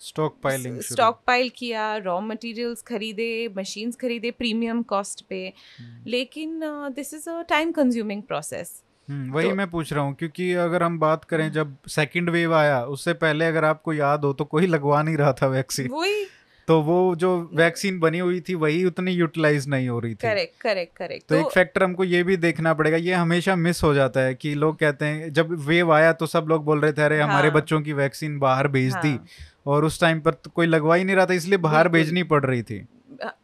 स्टॉक 0.00 0.36
पाइलिंग 0.42 0.80
स्टॉक 0.80 1.22
पाइल 1.26 1.50
किया 1.56 1.96
रॉ 1.96 2.20
मटेरियल्स 2.20 2.82
खरीदे 2.82 3.48
मशीन्स 3.56 3.96
खरीदे 3.96 4.30
प्रीमियम 4.30 4.82
कॉस्ट 4.82 5.24
पे। 5.28 5.52
हम्म। 5.78 6.10
लेकिन 6.10 6.60
this 6.96 7.14
is 7.14 7.30
a 7.30 7.42
time 7.42 7.72
consuming 7.72 8.22
process 8.22 8.82
वही 9.10 9.48
तो- 9.48 9.56
मैं 9.56 9.70
पूछ 9.70 9.92
रहा 9.92 10.04
हूँ 10.04 10.14
क्योंकि 10.14 10.52
अगर 10.52 10.82
हम 10.82 10.98
बात 10.98 11.24
करें 11.24 11.52
जब 11.52 11.76
सेकंड 11.88 12.30
वेव 12.30 12.54
आया 12.54 12.84
उससे 12.84 13.12
पहले 13.12 13.44
अगर 13.44 13.64
आपको 13.64 13.92
याद 13.92 14.24
हो 14.24 14.32
तो 14.32 14.44
कोई 14.44 14.66
लगवा 14.66 15.02
नहीं 15.02 15.16
रहा 15.16 15.32
था 15.32 15.46
वैक्सीन 15.46 15.88
वही 15.88 16.24
तो 16.68 16.80
वो 16.82 16.96
जो 17.16 17.30
वैक्सीन 17.54 17.98
बनी 18.00 18.18
हुई 18.18 18.40
थी 18.40 18.54
वही 18.54 18.84
उतनी 18.84 19.12
यूटिलाइज 19.12 19.68
नहीं 19.68 19.88
हो 19.88 19.98
रही 19.98 20.12
थी। 20.12 20.18
Correct 20.22 20.60
correct 20.60 20.96
correct. 20.96 21.28
तो 21.28 21.34
तो 21.34 21.40
एक 21.40 21.52
फैक्टर 21.54 21.82
हमको 21.82 22.04
ये 22.04 22.22
भी 22.22 22.36
देखना 22.36 22.74
पड़ेगा 22.74 22.96
ये 22.96 23.12
हमेशा 23.14 23.56
मिस 23.56 23.82
हो 23.82 23.92
जाता 23.94 24.20
है 24.20 24.34
कि 24.34 24.54
लोग 24.54 24.78
कहते 24.78 25.04
हैं 25.04 25.32
जब 25.32 25.52
वेव 25.66 25.92
आया 25.92 26.12
तो 26.12 26.26
सब 26.26 26.46
लोग 26.48 26.64
बोल 26.64 26.80
रहे 26.80 26.92
थे 26.92 27.02
अरे 27.02 27.20
हाँ, 27.20 27.28
हमारे। 27.28 27.50
बच्चों 27.50 27.80
की 27.80 27.92
वैक्सीन 27.92 28.38
बाहर 28.38 28.68
भेज 28.68 28.92
हाँ, 28.92 29.02
दी 29.02 29.18
और 29.66 29.84
उस 29.84 30.00
टाइम 30.00 30.20
पर 30.20 30.34
तो 30.34 30.50
कोई 30.50 30.66
लगवा 30.66 30.94
ही 30.94 31.04
नहीं 31.04 31.16
रहा 31.16 31.26
था 31.26 31.34
इसलिए 31.34 31.58
बाहर 31.60 31.88
भेजनी 31.88 32.22
पड़ 32.32 32.44
रही 32.44 32.62
थी। 32.62 32.84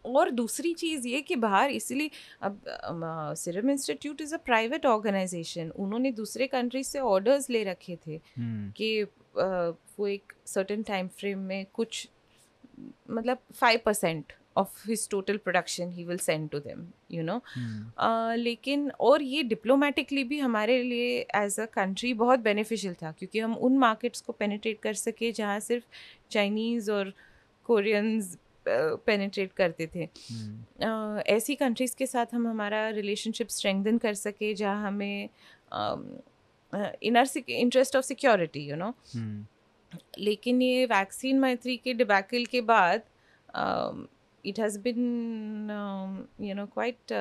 और 0.06 0.30
दूसरी 0.30 0.72
चीज़ 0.74 1.06
ये 1.08 1.20
कि 1.20 1.36
बाहर 1.36 1.70
इसलिए 1.70 2.10
अब 2.42 2.60
Serum 3.38 3.70
Institute 3.70 4.20
is 4.20 4.34
a 4.34 4.38
private 4.44 4.86
organisation 4.86 5.70
उन्होंने 5.76 6.12
दूसरे 6.12 6.46
कंट्रीज़ 6.46 6.86
से 6.88 6.98
ऑर्डर्स 7.00 7.48
ले 7.50 7.62
रखे 7.64 7.98
थे 8.06 8.20
हम्म, 8.38 8.70
कि 8.70 9.02
वो 9.98 10.06
एक 10.06 10.32
सर्टेन 10.46 10.82
टाइम 10.82 11.08
फ्रेम 11.18 11.38
में 11.48 11.66
कुछ 11.74 12.08
मतलब 13.10 13.38
five 13.54 13.80
percent 13.84 14.32
of 14.56 14.88
his 14.88 15.08
total 15.08 15.36
production 15.36 15.90
he 15.90 16.04
will 16.04 16.18
send 16.18 16.50
to 16.50 16.58
them 16.58 16.86
you 17.10 17.22
know 17.22 17.42
लेकिन 18.34 18.90
और 19.00 19.22
ये 19.22 19.42
डिप्लोमेटिकली 19.42 20.24
भी 20.24 20.38
हमारे 20.38 20.82
लिए 20.82 21.26
एज 21.34 21.60
अ 21.60 21.66
कंट्री 21.66 22.14
बहुत 22.14 22.38
बेनिफिशियल 22.38 22.94
था 22.94 23.12
क्योंकि 23.12 23.38
हम 23.38 23.54
उन 23.56 23.78
मार्केट्स 23.78 24.20
को 24.20 24.32
पेनिट्रेट 24.32 24.80
कर 24.80 24.94
सके 24.94 25.32
जहाँ 25.32 25.60
सिर्फ़ 25.60 25.84
चाइनीज़ 26.30 26.90
और 26.90 27.14
कोरियंस 27.64 28.38
पेनिट्रेट 28.68 29.52
करते 29.52 29.86
थे। 29.94 30.08
हम्म, 30.32 30.64
अ, 31.18 31.22
ऐसी 31.26 31.54
कंट्रीज़ 31.54 31.96
के 31.96 32.06
साथ 32.06 32.26
हम 32.32 32.46
हमारा 32.48 32.88
रिलेशनशिप 32.88 33.48
स्ट्रेंथन 33.48 33.98
कर 33.98 34.14
सके 34.14 34.54
जहाँ 34.54 34.86
हमें 34.86 35.28
inner 37.02 37.28
interest 37.48 37.96
of 37.96 38.04
security 38.04 38.60
you 38.60 38.76
know 38.76 38.94
लेकिन 40.18 40.62
ये 40.62 40.84
वैक्सीन 40.86 41.38
मैत्री 41.38 41.76
के 41.76 41.94
डिबैकल 41.94 42.44
के 42.46 42.60
बाद 42.70 43.02
it 44.44 44.60
has 44.60 44.78
been 44.80 45.70
you 46.40 46.54
know 46.54 46.66
quite 46.66 47.12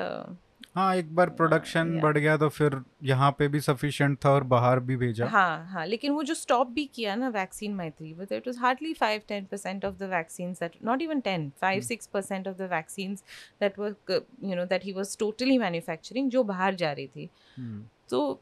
हाँ 0.74 0.94
एक 0.96 1.14
बार 1.14 1.30
प्रोडक्शन 1.30 1.94
या 1.94 2.00
बढ़ 2.02 2.18
गया 2.18 2.36
तो 2.36 2.48
फिर 2.48 2.80
यहाँ 3.04 3.30
पे 3.38 3.46
भी 3.48 3.60
सफिशिएंट 3.60 4.18
था 4.24 4.30
और 4.30 4.44
बाहर 4.44 4.80
भी 4.80 4.96
भेजा। 4.96 5.26
हाँ 5.26 5.66
हाँ 5.68 5.86
लेकिन 5.86 6.12
वो 6.12 6.22
जो 6.22 6.34
स्टॉप 6.34 6.68
भी 6.70 6.84
किया 6.94 7.14
ना 7.14 7.28
vaccine 7.28 7.72
Maitri 7.74 8.12
but 8.14 8.32
it 8.32 8.46
was 8.46 8.58
hardly 8.58 8.92
five 8.94 9.22
ten 9.28 9.44
percent 9.44 9.84
of 9.84 9.94
the 9.94 10.08
vaccines 10.10 10.60
that 10.60 10.76
not 10.84 11.02
even 11.02 11.20
ten 11.20 11.50
five 11.60 11.80
six 11.82 12.06
percent 12.06 12.48
of 12.48 12.56
the 12.56 12.68
vaccines 12.72 13.22
that 13.60 13.78
were 13.78 13.94
you 14.10 14.56
know 14.56 14.64
that 14.64 14.84
he 14.84 14.92
was 14.92 15.16
totally 15.18 15.58
manufacturing 15.58 16.30
जो 16.30 16.42
बाहर 16.44 16.74
जा 16.74 16.92
रही 16.92 17.06
थी। 17.06 17.28
हम्म, 17.56 17.84
तो 18.10 18.40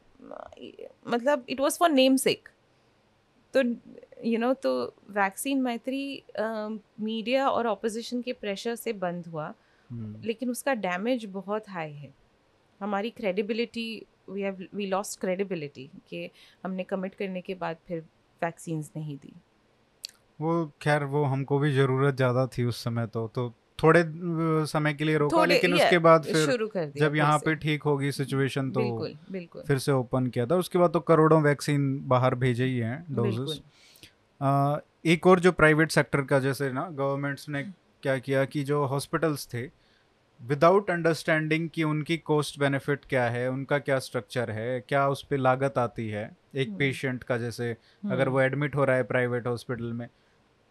मतलब 1.07 1.45
it 1.49 1.59
was 1.59 1.77
for 1.79 1.89
name 1.91 2.15
सेक 2.17 2.49
तो 3.53 3.61
you 4.25 4.37
know 4.39 4.53
तो 4.53 4.71
वैक्सीन 5.11 5.61
मैत्री 5.61 6.23
मीडिया 6.39 7.49
और 7.49 7.67
ऑपोजिशन 7.67 8.21
के 8.21 8.33
प्रेशर 8.33 8.75
से 8.75 8.93
बंद 8.95 9.27
हुआ 9.27 9.53
हम्म, 9.89 10.21
लेकिन 10.23 10.49
उसका 10.49 10.73
डैमेज 10.75 11.25
बहुत 11.33 11.69
हाई 11.69 11.91
है। 11.93 12.13
हमारी 12.81 13.09
credibility 13.09 14.05
we 14.29 14.41
have 14.41 14.65
we 14.73 14.85
lost 14.85 15.19
credibility 15.19 15.89
कि 16.09 16.29
हमने 16.63 16.83
कमिट 16.83 17.15
करने 17.15 17.41
के 17.41 17.55
बाद 17.55 17.77
फिर 17.87 17.99
वैक्सीन्स 18.41 18.91
नहीं 18.97 19.17
दी। 19.17 19.33
वो 20.39 20.65
खैर 20.81 21.03
वो 21.03 21.23
हमको 21.23 21.59
भी 21.59 21.71
ज़रूरत 21.73 22.15
ज़्यादा 22.15 22.45
थी 22.47 22.63
उस 22.63 22.83
समय 22.83 23.07
तो 23.07 23.27
तो 23.27 23.53
थोड़े 23.83 24.03
समय 24.65 24.93
के 24.93 25.03
लिए 25.03 25.17
रोका 25.17 25.45
लेकिन 25.45 25.73
उसके 25.73 25.97
बाद 25.97 26.23
फिर 26.23 26.91
जब 26.97 27.15
यहाँ 27.15 27.37
पे 27.37 27.55
ठीक 27.55 27.83
होगी 27.83 28.11
सिचुएशन 28.11 28.71
तो 28.71 28.79
बिल्कुल 28.79 29.15
बिल्कुल। 29.31 29.63
फिर 29.67 29.77
से 29.77 29.91
ओपन 29.91 30.27
किया 30.27 30.45
था। 30.45 30.55
उसके 30.55 30.79
बाद 30.79 30.91
तो 30.91 30.99
करोड़ों 30.99 31.41
वैक्सीन 31.41 32.07
बाहर 32.07 32.35
भेजे 32.35 32.65
ही 32.65 32.77
हैं 32.77 33.05
डोजेस 33.11 33.61
एक 35.05 35.27
और 35.27 35.39
जो 35.39 35.51
प्राइवेट 35.51 35.91
सेक्टर 35.91 36.21
का 36.21 36.39
जैसे 36.39 36.71
ना 36.71 36.89
गवर्नमेंट्स 36.89 37.49
ने 37.49 37.63
क्या 38.03 38.17
किया 38.17 38.45
कि 38.45 38.63
जो 38.63 38.85
हॉस्पिटल्स 38.85 39.47
थे 39.53 39.69
विदाउट 40.41 40.89
अंडरस्टैंडिंग 40.91 41.69
कि 41.69 41.83
उनकी 41.83 42.17
कॉस्ट 42.17 42.59
बेनिफिट 42.59 43.05
क्या 43.09 43.23
है 43.29 43.47
उनका 43.49 43.77
क्या 43.79 43.99
स्ट्रक्चर 43.99 44.51
है 44.51 44.79
क्या 44.79 45.07
उस 45.09 45.23
पर 45.23 45.37
लागत 45.37 45.77
आती 45.77 46.07
है 46.09 46.35
एक 46.55 46.67
हम्म। 46.67 46.77
पेशेंट 46.77 47.23
का 47.23 47.37
जैसे 47.37 47.71
अगर 47.71 48.21
हम्म, 48.21 48.31
वो 48.31 48.41
एडमिट 48.41 48.75
हो 48.75 48.85
रहा 48.85 48.95
है 48.95 49.03
प्राइवेट 49.03 49.47
हॉस्पिटल 49.47 49.93
में 49.93 50.07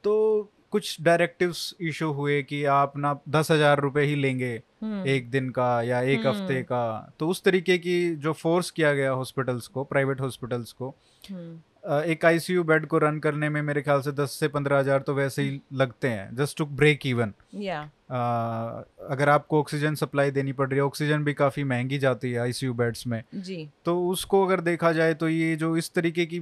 तो 0.05 0.53
कुछ 0.73 0.97
डायरेक्टिव्स 1.03 1.75
इशू 1.81 2.11
हुए 2.13 2.43
कि 2.43 2.65
आप 2.71 2.97
ना 2.99 3.19
दस 3.29 3.51
हज़ार 3.51 3.81
रुपये 3.81 4.05
ही 4.05 4.15
लेंगे 4.17 4.53
हम्म, 4.83 5.07
एक 5.07 5.31
दिन 5.31 5.51
का 5.51 5.71
या 5.83 6.01
एक 6.03 6.27
हफ़्ते 6.27 6.55
हम्म। 6.55 6.63
का। 6.63 7.13
तो 7.19 7.29
उस 7.29 7.43
तरीके 7.45 7.79
की 7.79 8.15
जो 8.17 8.33
फोर्स 8.35 8.71
किया 8.71 8.93
गया 8.95 9.11
हॉस्पिटल्स 9.13 9.67
को 9.69 9.85
प्राइवेट 9.85 10.21
हॉस्पिटल्स 10.21 10.73
को 10.73 10.95
हम्म, 11.25 11.59
एक 12.05 12.25
आईसीयू 12.25 12.63
बेड 12.65 12.87
को 12.87 12.99
रन 12.99 13.19
करने 13.19 13.49
में 13.49 13.61
मेरे 13.63 13.83
ख्याल 13.83 14.01
से 14.01 14.13
10 14.13 14.31
से 14.31 14.49
पंद्रह 14.49 14.79
हज़ार 14.79 15.03
तो 15.03 15.15
वैसे 15.15 15.43
ही 15.43 15.61
लगते 15.73 16.09
हैं 16.09 16.35
जस्ट 16.37 16.59
टू 16.59 16.65
ब्रेक 16.77 17.07
इवन 17.07 17.33
अगर 19.11 19.29
आपको 19.29 19.61
ऑक्सीजन 19.61 19.95
सप्लाई 19.95 20.31
देनी 20.31 20.53
पड़ 20.53 20.69
रही 20.69 20.79
है 20.79 20.85
ऑक्सीजन 20.85 21.25
भी 21.25 21.35
काफ़ी 21.35 21.65
महँगी 21.65 21.99
जाती 21.99 22.33
है 22.33 22.39
आईसीयू 22.41 22.75
बेड्स 22.75 23.07
में। 23.07 23.23
जी। 23.35 23.69
तो 23.85 24.01
उसको 24.09 24.45
अगर 24.47 24.61
देखा 24.61 24.93
जाए 24.93 25.15
तो 25.15 25.29
ये 25.29 25.55
जो 25.57 25.77
इस 25.77 25.93
तरीके 25.95 26.27
की 26.27 26.41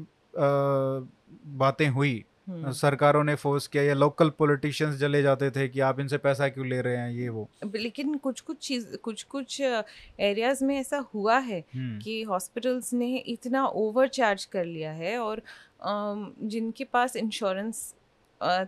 बातें 1.59 1.89
हुई 1.89 2.25
सरकारों 2.49 3.23
ने 3.25 3.35
फोर्स 3.35 3.67
किया 3.67 3.83
या 3.83 3.95
लोकल 3.95 4.31
पॉलिटिशियंस 4.39 4.97
जले 4.97 5.23
जाते 5.23 5.51
थे 5.51 5.67
कि 5.69 5.81
आप 5.81 6.01
इनसे 6.01 6.19
पैसा 6.19 6.49
क्यों 6.49 6.67
ले 6.67 6.81
रहे 6.81 6.97
हैं 6.97 7.11
ये 7.11 7.29
वो। 7.29 7.49
लेकिन 7.77 8.15
कुछ 8.19 8.41
कुछ 8.41 8.57
चीज़ 8.59 8.97
कुछ 8.97 9.23
कुछ 9.23 9.61
एरियाज़ 9.61 10.65
में 10.65 10.77
ऐसा 10.79 10.99
हुआ 11.15 11.39
है 11.39 11.63
हम्म, 11.75 11.99
कि 11.99 12.23
हॉस्पिटल्स 12.23 12.93
ने 12.93 13.17
इतना 13.17 13.65
ओवर 13.67 14.09
चार्ज 14.11 14.45
कर 14.45 14.65
लिया 14.65 14.93
है 14.93 15.19
और 15.19 15.43
जिनके 15.85 16.85
पास 16.85 17.17
इंश्योरेंस 17.17 17.93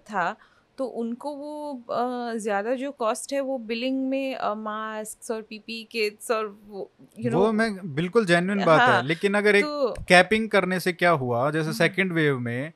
था 0.03 0.37
तो 0.79 0.85
उनको 0.95 1.35
वो 1.37 1.83
ज़्यादा 2.39 2.75
जो 2.75 2.91
कॉस्ट 2.93 3.33
है 3.33 3.41
वो 3.41 3.59
बिलिंग 3.59 4.01
में 4.09 4.37
मास्क 4.57 5.31
और 5.31 5.43
पीपी 5.43 5.83
किट्स 5.91 6.31
और 6.31 6.47
वो 6.69 6.91
यू 7.19 7.31
वो 7.33 7.51
मैं 7.53 7.95
बिल्कुल 7.95 8.27
जेन्युइन 8.27 8.65
बात 8.65 8.81
है 8.81 8.87
हाँ, 8.87 9.03
लेकिन 9.03 9.35
अगर 9.35 9.57
एक 9.57 9.65
तो 9.65 9.95
कैपिंग 10.09 10.49
करने 10.51 10.81
से 10.81 10.93
क्या 10.93 11.11
हुआ 11.13 11.51
जैसे 11.51 11.65
हम्म। 11.65 11.79
सेकंड 11.79 12.13
वेव 12.13 12.39
में 12.39 12.73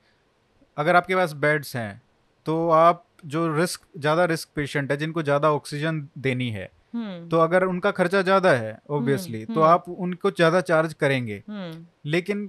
अगर 0.77 0.95
आपके 0.95 1.15
पास 1.15 1.33
बेड्स 1.37 1.75
हैं 1.75 2.01
तो 2.45 2.69
आप 2.69 3.05
जो 3.25 3.47
रिस्क 3.55 3.81
ज़्यादा 3.97 4.25
रिस्क 4.25 4.49
पेशेंट 4.55 4.91
है 4.91 4.97
जिनको 4.97 5.23
ज़्यादा 5.23 5.51
ऑक्सीजन 5.51 6.07
देनी 6.17 6.49
है 6.49 6.69
हम्म। 6.93 7.27
तो 7.29 7.37
अगर 7.37 7.63
उनका 7.63 7.91
खर्चा 7.91 8.21
ज़्यादा 8.21 8.51
है 8.51 8.77
ऑब्वियसली 8.89 9.43
तो 9.45 9.53
हम्म। 9.53 9.63
आप 9.63 9.85
उनको 9.89 10.31
ज़्यादा 10.31 10.61
चार्ज 10.61 10.93
करेंगे। 10.93 11.41
हम्म। 11.49 11.85
लेकिन 12.05 12.47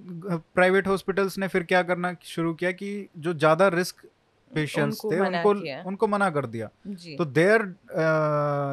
प्राइवेट 0.55 0.87
हॉस्पिटल्स 0.89 1.39
ने 1.39 1.49
फिर 1.49 1.63
क्या 1.63 1.83
करना 1.83 2.15
शुरू 2.25 2.55
किया 2.55 2.73
कि 2.73 3.09
जो 3.19 3.35
ज़्यादा 3.35 3.69
रिस्क 3.69 4.07
पेशेंट्स 4.51 5.05
थे 5.05 5.21
उनको 5.21 5.51
उनको 5.89 6.07
मना 6.07 6.31
कर 6.31 6.47
दिया। 6.47 6.67
तो 7.19 7.25
there 7.25 7.63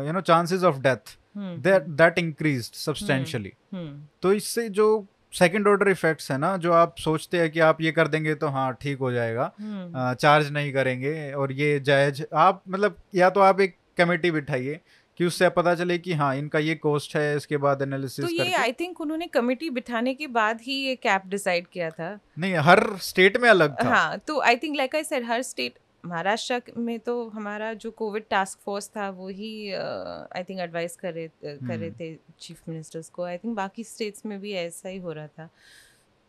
you 0.07 0.13
know 0.13 0.21
chances 0.21 0.63
of 0.63 0.79
death 0.79 1.17
hmm 1.35 1.55
that 1.95 2.19
increased 2.19 2.75
substantially 2.75 3.53
hmm. 3.73 4.01
तो 4.21 4.33
इससे 4.33 4.67
जो 4.69 4.87
सेकेंड 5.33 5.67
ऑर्डर 5.67 5.89
इफेक्ट्स 5.89 6.31
है 6.31 6.37
ना 6.37 6.55
जो 6.57 6.71
आप 6.73 6.95
सोचते 6.99 7.37
हैं 7.39 7.49
कि 7.51 7.59
आप 7.61 7.81
ये 7.81 7.91
कर 7.91 8.07
देंगे 8.07 8.35
तो 8.35 8.47
हाँ 8.49 8.71
ठीक 8.81 8.99
हो 8.99 9.11
जाएगा। 9.11 9.51
हम्म। 9.59 10.13
चार्ज 10.13 10.51
नहीं 10.51 10.71
करेंगे 10.73 11.31
और 11.33 11.51
ये 11.51 11.79
जायज़ 11.79 12.23
आप 12.35 12.61
मतलब 12.69 12.95
या 13.15 13.29
तो 13.29 13.39
आप 13.41 13.61
एक 13.61 13.75
कमेटी 13.97 14.31
बिठाइए 14.31 14.79
कि 15.19 15.25
उससे 15.25 15.49
पता 15.49 15.73
चले 15.75 15.97
कि 15.97 16.13
हाँ 16.13 16.35
इनका 16.35 16.59
ये 16.59 16.75
कॉस्ट 16.75 17.15
है 17.15 17.35
इसके 17.37 17.57
बाद 17.57 17.81
एनालिसिस 17.81 18.25
तो 18.25 18.31
ये 18.33 18.53
आई 18.55 18.71
थिंक 18.71 19.01
उन्होंने 19.01 19.27
कमेटी 19.27 19.69
बिठाने 19.69 20.13
के 20.13 20.27
बाद 20.35 20.59
ही 20.61 20.73
ये 20.83 20.95
कैप 20.95 21.23
डिसाइड 21.27 21.67
किया 21.67 21.89
था। 21.89 22.17
नहीं 22.39 22.55
हर 22.67 22.83
स्टेट 23.01 23.37
में 23.37 23.49
अलग 23.49 23.75
था। 23.83 23.89
हाँ 23.89 24.17
तो 24.27 24.39
I 24.41 24.55
think 24.55 24.75
like 24.77 24.95
I 24.95 25.03
said 25.03 25.25
her 25.25 25.41
state 25.41 25.73
Maharashtra 26.03 26.61
में 26.77 26.99
तो 26.99 27.13
हमारा 27.29 27.73
जो 27.73 27.91
कोविड 27.91 28.23
टास्क 28.29 28.59
फोर्स 28.65 28.87
था 28.95 29.09
वो 29.09 29.27
ही 29.29 29.51
आई 29.71 30.43
थिंक 30.49 30.59
एडवाइस 30.59 30.95
कर 30.95 31.13
रहे 31.13 31.27
कर 31.27 31.77
रहे 31.77 31.87
हम्म। 31.87 31.99
थे 31.99 32.15
चीफ 32.39 32.61
मिनिस्टर्स 32.69 33.09
को। 33.09 33.23
आई 33.23 33.37
थिंक 33.37 33.55
बाकी 33.55 33.83
स्टेट्स 33.83 34.25
में 34.25 34.39
भी 34.41 34.53
ऐसा 34.53 34.89
ही 34.89 34.97
हो 34.97 35.11
रहा 35.11 35.27
था। 35.27 35.49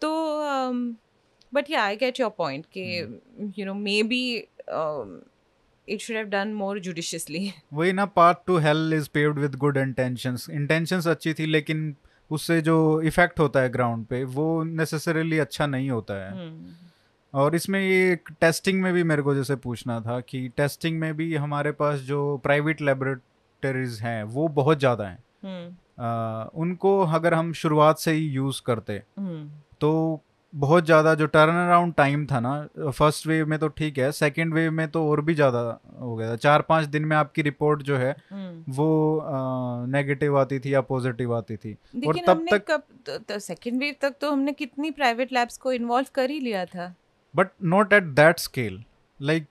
तो 0.02 0.10
but 1.52 1.70
yeah 1.70 1.82
I 1.82 1.96
get 1.96 2.20
your 2.20 2.30
point 2.38 2.66
कि 2.76 2.82
you 3.58 3.66
know 3.66 3.74
maybe 4.02 4.22
it 5.88 6.00
should 6.00 6.16
have 6.16 6.26
done 6.28 6.52
more 6.54 6.78
judiciously 6.80 7.52
वही 7.72 7.92
ना 7.92 8.06
path 8.18 8.38
to 8.46 8.58
hell 8.58 8.92
is 8.94 9.08
paved 9.14 9.38
with 9.38 9.54
good 9.56 9.76
intentions 9.76 10.48
intentions 10.50 11.08
अच्छी 11.08 11.34
थी 11.34 11.46
लेकिन 11.46 11.94
उससे 12.30 12.60
जो 12.62 12.76
इफ़ेक्ट 13.02 13.40
होता 13.40 13.60
है 13.60 13.68
ग्राउंड 13.70 14.04
पे 14.06 14.22
वो 14.34 14.62
नेसेसरीली 14.64 15.38
अच्छा 15.38 15.66
नहीं 15.66 15.90
होता 15.90 16.14
है। 16.14 16.30
हम्म, 16.32 16.74
और 17.34 17.54
इसमें 17.54 17.80
ये 17.80 18.14
टेस्टिंग 18.40 18.80
में 18.82 18.92
भी 18.92 19.02
मेरे 19.04 19.22
को 19.22 19.34
जैसे 19.34 19.56
पूछना 19.58 20.00
था 20.00 20.20
कि 20.22 20.48
टेस्टिंग 20.56 20.98
में 21.00 21.12
भी 21.16 21.34
हमारे 21.36 21.72
पास 21.72 22.00
जो 22.06 22.36
प्राइवेट 22.44 22.80
लेबोरेटरीज 22.80 24.00
हैं 24.02 24.22
वो 24.24 24.48
बहुत 24.54 24.78
ज़्यादा 24.78 25.04
हैं। 25.04 25.22
हम्म। 25.44 26.60
उनको 26.60 26.98
अगर 27.06 27.34
हम 27.34 27.52
शुरुआत 27.54 27.98
से 27.98 28.12
ही 28.12 28.26
यूज़ 28.28 28.60
करते 28.66 29.02
हम्म। 29.18 29.48
तो 29.80 30.20
बहुत 30.52 30.84
ज़्यादा 30.84 31.14
जो 31.14 31.26
टर्न 31.26 31.54
अराउंड 31.56 31.92
टाइम 31.94 32.24
था 32.26 32.38
ना 32.40 32.90
फ़र्स्ट 32.90 33.26
वेव 33.26 33.46
में 33.46 33.58
तो 33.58 33.68
ठीक 33.70 33.98
है 33.98 34.10
सेकेंड 34.12 34.54
वेव 34.54 34.70
में 34.72 34.86
तो 34.88 35.04
और 35.10 35.20
भी 35.20 35.34
ज़्यादा 35.34 35.60
हो 36.00 36.14
गया 36.16 36.30
था। 36.30 36.36
चार 36.36 36.62
पाँच 36.68 36.86
दिन 36.86 37.04
में 37.04 37.16
आपकी 37.16 37.42
रिपोर्ट 37.42 37.82
जो 37.82 37.96
है 37.96 38.10
हम्म। 38.30 38.72
वो 38.72 39.22
नेगेटिव 39.88 40.38
आती 40.38 40.58
थी 40.58 40.74
या 40.74 40.80
पॉजिटिव 40.82 41.34
आती 41.36 41.56
थी। 41.56 41.76
और 42.06 42.18
तब 42.26 42.46
तक 42.52 43.38
सेकेंड 43.40 43.78
वेव 43.80 43.94
तक 44.02 44.14
तो 44.20 44.30
हमने 44.32 44.52
कितनी 44.52 44.90
प्राइवेट 44.90 45.32
लैब्स 45.32 45.56
को 45.58 45.72
इन्वॉल्व 45.72 46.08
कर 46.14 46.30
ही 46.30 46.40
लिया 46.40 46.64
था? 46.66 46.94
But 47.34 47.48
not 47.64 47.92
at 47.92 48.02
that 48.02 48.38
scale 48.38 48.82
like 49.20 49.46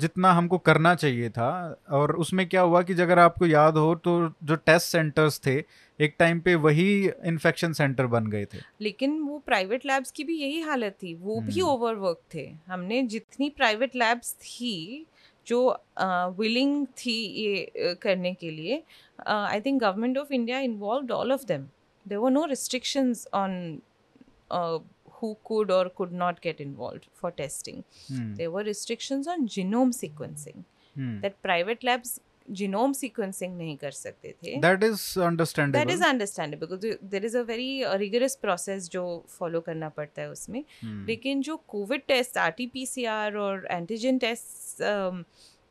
जितना 0.00 0.32
हमको 0.32 0.58
करना 0.58 0.94
चाहिए 0.94 1.28
था। 1.30 1.48
और 1.90 2.14
उसमें 2.16 2.48
क्या 2.48 2.60
हुआ 2.62 2.82
कि 2.82 2.92
अगर 3.02 3.18
आपको 3.18 3.46
याद 3.46 3.76
हो 3.76 3.94
तो 3.94 4.12
जो 4.44 4.56
टेस्ट 4.56 4.86
सेंटर्स 4.86 5.40
थे 5.46 5.54
एक 6.00 6.14
टाइम 6.18 6.40
पे 6.40 6.54
वही 6.56 6.86
इन्फेक्शन 7.06 7.72
सेंटर 7.72 8.06
बन 8.06 8.26
गए 8.26 8.44
थे। 8.44 8.58
लेकिन 8.80 9.18
वो 9.20 9.38
प्राइवेट 9.46 9.86
लैब्स 9.86 10.10
की 10.10 10.24
भी 10.24 10.36
यही 10.38 10.60
हालत 10.60 10.96
थी। 11.02 11.14
वो 11.14 11.40
भी 11.40 11.60
हम्म। 11.60 11.70
ओवरवर्क 11.70 12.20
थे। 12.34 12.46
हमने 12.68 13.02
जितनी 13.04 13.50
प्राइवेट 13.50 13.96
लैब्स 13.96 14.32
थी 14.42 15.06
जो 15.46 15.68
विलिंग 16.38 16.86
थी 16.98 17.18
ये 17.34 17.94
करने 18.02 18.32
के 18.34 18.50
लिए 18.50 18.82
I 19.28 19.60
think 19.60 19.80
government 19.80 20.18
of 20.18 20.32
India 20.32 20.58
involve 20.60 21.12
all 21.14 21.32
of 21.32 21.44
them 21.46 21.66
there 22.06 22.30
no 22.30 22.44
restrictions 22.44 23.26
on 23.34 23.80
who 25.18 25.36
could 25.48 25.70
or 25.70 25.88
could 26.00 26.12
not 26.12 26.40
get 26.42 26.60
involved 26.60 27.08
for 27.20 27.32
testing 27.32 27.82
hmm, 28.10 28.36
there 28.36 28.50
were 28.50 28.64
restrictions 28.64 29.28
on 29.34 29.48
genome 29.56 29.92
sequencing 29.98 30.62
hmm 30.96 31.20
that 31.22 31.42
private 31.42 31.84
labs 31.84 32.14
genome 32.48 32.94
sequencing 32.94 33.56
नहीं 33.58 33.76
कर 33.76 33.90
सकते 33.90 34.34
थे 34.42 34.56
that 34.60 34.82
is 34.82 35.04
that 35.72 35.90
is 35.90 36.02
understandable 36.08 36.68
because 36.68 36.98
there 37.14 37.24
is 37.24 37.34
a 37.34 37.44
very 37.44 37.70
uh, 37.84 37.96
rigorous 37.98 38.36
process 38.36 38.88
जो 38.90 39.04
follow 39.38 39.64
करना 39.66 39.88
पड़ता 39.96 40.22
है 40.22 40.30
उसमें 40.30 40.62
लेकिन 41.06 41.42
जो 41.42 41.56
COVID 41.68 42.02
test 42.08 42.38
R 42.38 42.50
T 42.58 42.66
P 42.66 42.86
C 42.86 43.04
R 43.14 43.36
और 43.36 43.66
एंटीजन 43.70 44.18
टेस्ट 44.18 44.82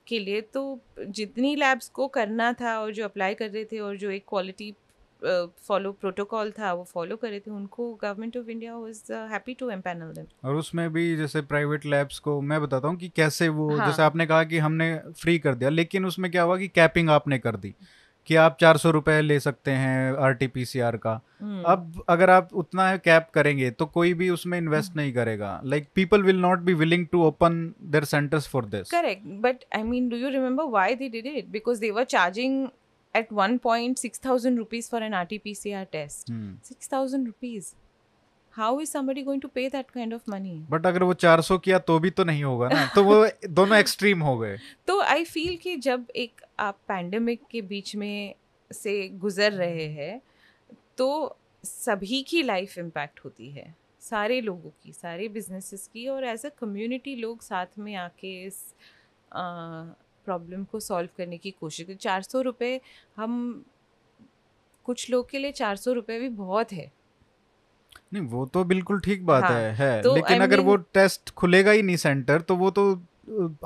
के 0.07 0.19
लिए 0.19 0.41
तो 0.53 0.61
जितनी 0.99 1.55
लैब्स 1.55 1.89
को 1.89 2.07
करना 2.17 2.51
था 2.53 2.79
और 2.79 2.93
जो 2.93 3.05
अप्लाई 3.05 3.33
कर 3.35 3.49
रहे 3.49 3.63
थे 3.65 3.79
और 3.79 3.97
जो 3.97 4.09
एक 4.11 4.25
क्वालिटी 4.29 4.73
फॉलो 5.67 5.91
प्रोटोकॉल 5.91 6.51
था 6.51 6.71
वो 6.73 6.83
फॉलो 6.83 7.15
कर 7.15 7.29
रहे 7.29 7.39
थे 7.39 7.51
उनको 7.51 7.93
government 8.01 8.37
of 8.37 8.49
India 8.49 8.77
was 8.77 9.01
happy 9.31 9.53
to 9.53 9.69
empanel 9.69 10.13
them 10.13 10.25
और 10.49 10.55
उसमें 10.55 10.91
भी 10.93 11.15
जैसे 11.17 11.41
प्राइवेट 11.51 11.85
लैब्स 11.85 12.19
को 12.19 12.39
मैं 12.41 12.61
बताता 12.61 12.87
हूँ 12.87 12.97
कि 12.97 13.09
कैसे 13.15 13.49
वो 13.49 13.69
हाँ। 13.75 13.87
जैसे 13.87 14.03
आपने 14.03 14.25
कहा 14.25 14.43
कि 14.43 14.57
हमने 14.59 14.95
फ्री 15.21 15.37
कर 15.39 15.55
दिया 15.55 15.69
लेकिन 15.69 16.05
उसमें 16.05 16.31
क्या 16.31 16.43
हुआ 16.43 16.57
कि 16.57 16.67
कैपिंग 16.67 17.09
आपने 17.09 17.39
कर 17.39 17.55
दी 17.55 17.73
कि 18.27 18.35
आप 18.35 18.57
चार 18.59 18.77
सौ 18.77 18.91
रुपये 18.91 19.21
ले 19.21 19.39
सकते 19.39 19.71
हैं 19.71 20.13
R 20.17 20.33
T 20.33 20.47
P 20.47 20.63
C 20.65 20.79
R 20.79 20.95
का 20.97 21.19
हम्म, 21.41 21.63
अब 21.63 22.03
अगर 22.09 22.29
आप 22.29 22.53
उतना 22.53 22.95
कैप 22.97 23.27
करेंगे 23.33 23.69
तो 23.71 23.85
कोई 23.85 24.13
भी 24.13 24.29
उसमें 24.29 24.57
इन्वेस्ट 24.57 24.95
नहीं 24.95 25.11
करेगा 25.13 25.59
like 25.65 25.87
people 25.95 26.23
will 26.23 26.39
not 26.41 26.59
be 26.59 26.73
willing 26.73 27.05
to 27.11 27.23
open 27.23 27.59
their 27.81 28.03
centres 28.05 28.47
for 28.47 28.65
this 28.65 28.89
Correct. 28.91 29.27
But 29.43 29.65
I 29.79 29.83
mean, 29.83 30.09
do 30.09 30.21
you 30.23 30.31
remember 30.37 30.65
why 30.67 30.87
they 30.95 31.09
did 31.09 31.29
it? 31.33 31.51
Because 31.51 31.83
they 31.85 31.91
were 31.91 32.05
charging 32.15 32.57
at 33.15 33.31
one 33.31 33.57
point 33.59 33.99
6,000 33.99 34.57
rupees 34.57 34.89
for 34.89 35.01
an 35.07 35.13
RT 35.15 35.41
PCR 35.43 35.89
test. 35.89 36.29
Hmm. 36.29 36.53
6,000 36.61 37.25
rupees. 37.25 37.73
How 38.53 38.79
is 38.79 38.89
somebody 38.89 39.23
going 39.23 39.41
to 39.41 39.49
pay 39.49 39.67
that 39.69 39.91
kind 39.93 40.17
of 40.17 40.27
money? 40.33 40.55
But 40.69 40.85
अगर 40.87 41.03
वो 41.03 41.13
400 41.13 41.59
किया 41.63 41.79
तो 41.89 41.99
भी 41.99 42.09
तो 42.09 42.23
नहीं 42.23 42.43
होगा 42.43 42.69
ना 42.69 42.85
तो 42.95 43.03
वो 43.03 43.15
दोनों 43.59 43.77
एक्सट्रीम 43.77 44.21
हो 44.23 44.37
गए 44.37 44.57
तो 44.87 44.99
आई 45.01 45.23
फील 45.25 45.57
कि 45.63 45.75
जब 45.87 46.05
एक 46.15 46.41
आप 46.59 46.77
पैंडमिक 46.87 47.41
के 47.51 47.61
बीच 47.71 47.95
में 47.95 48.35
से 48.71 49.07
गुजर 49.23 49.51
रहे 49.53 49.87
हैं 49.97 50.21
तो 50.97 51.07
सभी 51.63 52.21
की 52.29 52.43
लाइफ 52.43 52.77
इम्पैक्ट 52.77 53.19
होती 53.25 53.49
है 53.49 53.73
सारे 54.01 54.39
लोगों 54.41 54.69
की 54.83 54.93
सारे 54.93 55.27
बिजनेसेस 55.35 55.87
की 55.93 56.07
और 56.07 56.23
एज 56.23 56.45
अ 56.45 56.49
कम्युनिटी 56.59 57.15
लोग 57.15 57.41
साथ 57.41 57.79
में 57.79 57.93
आके 57.95 58.33
इस 58.45 58.59
प्रॉब्लम 60.25 60.63
को 60.63 60.79
सॉल्व 60.81 61.09
करने 61.17 61.37
की 61.37 61.51
कोशिश 61.51 61.85
करें। 61.85 61.97
चार 61.97 62.21
सौ 62.23 62.41
रुपये 62.41 62.79
हम 63.15 63.63
कुछ 64.85 65.09
लोग 65.09 65.29
के 65.29 65.39
लिए 65.39 65.51
चार 65.53 65.75
सौ 65.77 65.93
रुपये 65.93 66.19
भी 66.19 66.29
बहुत 66.35 66.71
है। 66.73 66.91
नहीं 68.13 68.23
वो 68.25 68.45
तो 68.45 68.63
बिल्कुल 68.65 68.99
ठीक 68.99 69.25
बात 69.25 69.43
हाँ, 69.43 69.51
है 69.53 69.73
है। 69.75 70.01
तो 70.01 70.15
लेकिन 70.15 70.37
I 70.37 70.43
अगर 70.43 70.59
वो 70.61 70.75
टेस्ट 70.93 71.29
खुलेगा 71.33 71.71
ही 71.71 71.81
नहीं 71.81 71.95
सेंटर 71.97 72.41
तो 72.41 72.55
वो 72.55 72.69
तो 72.71 72.93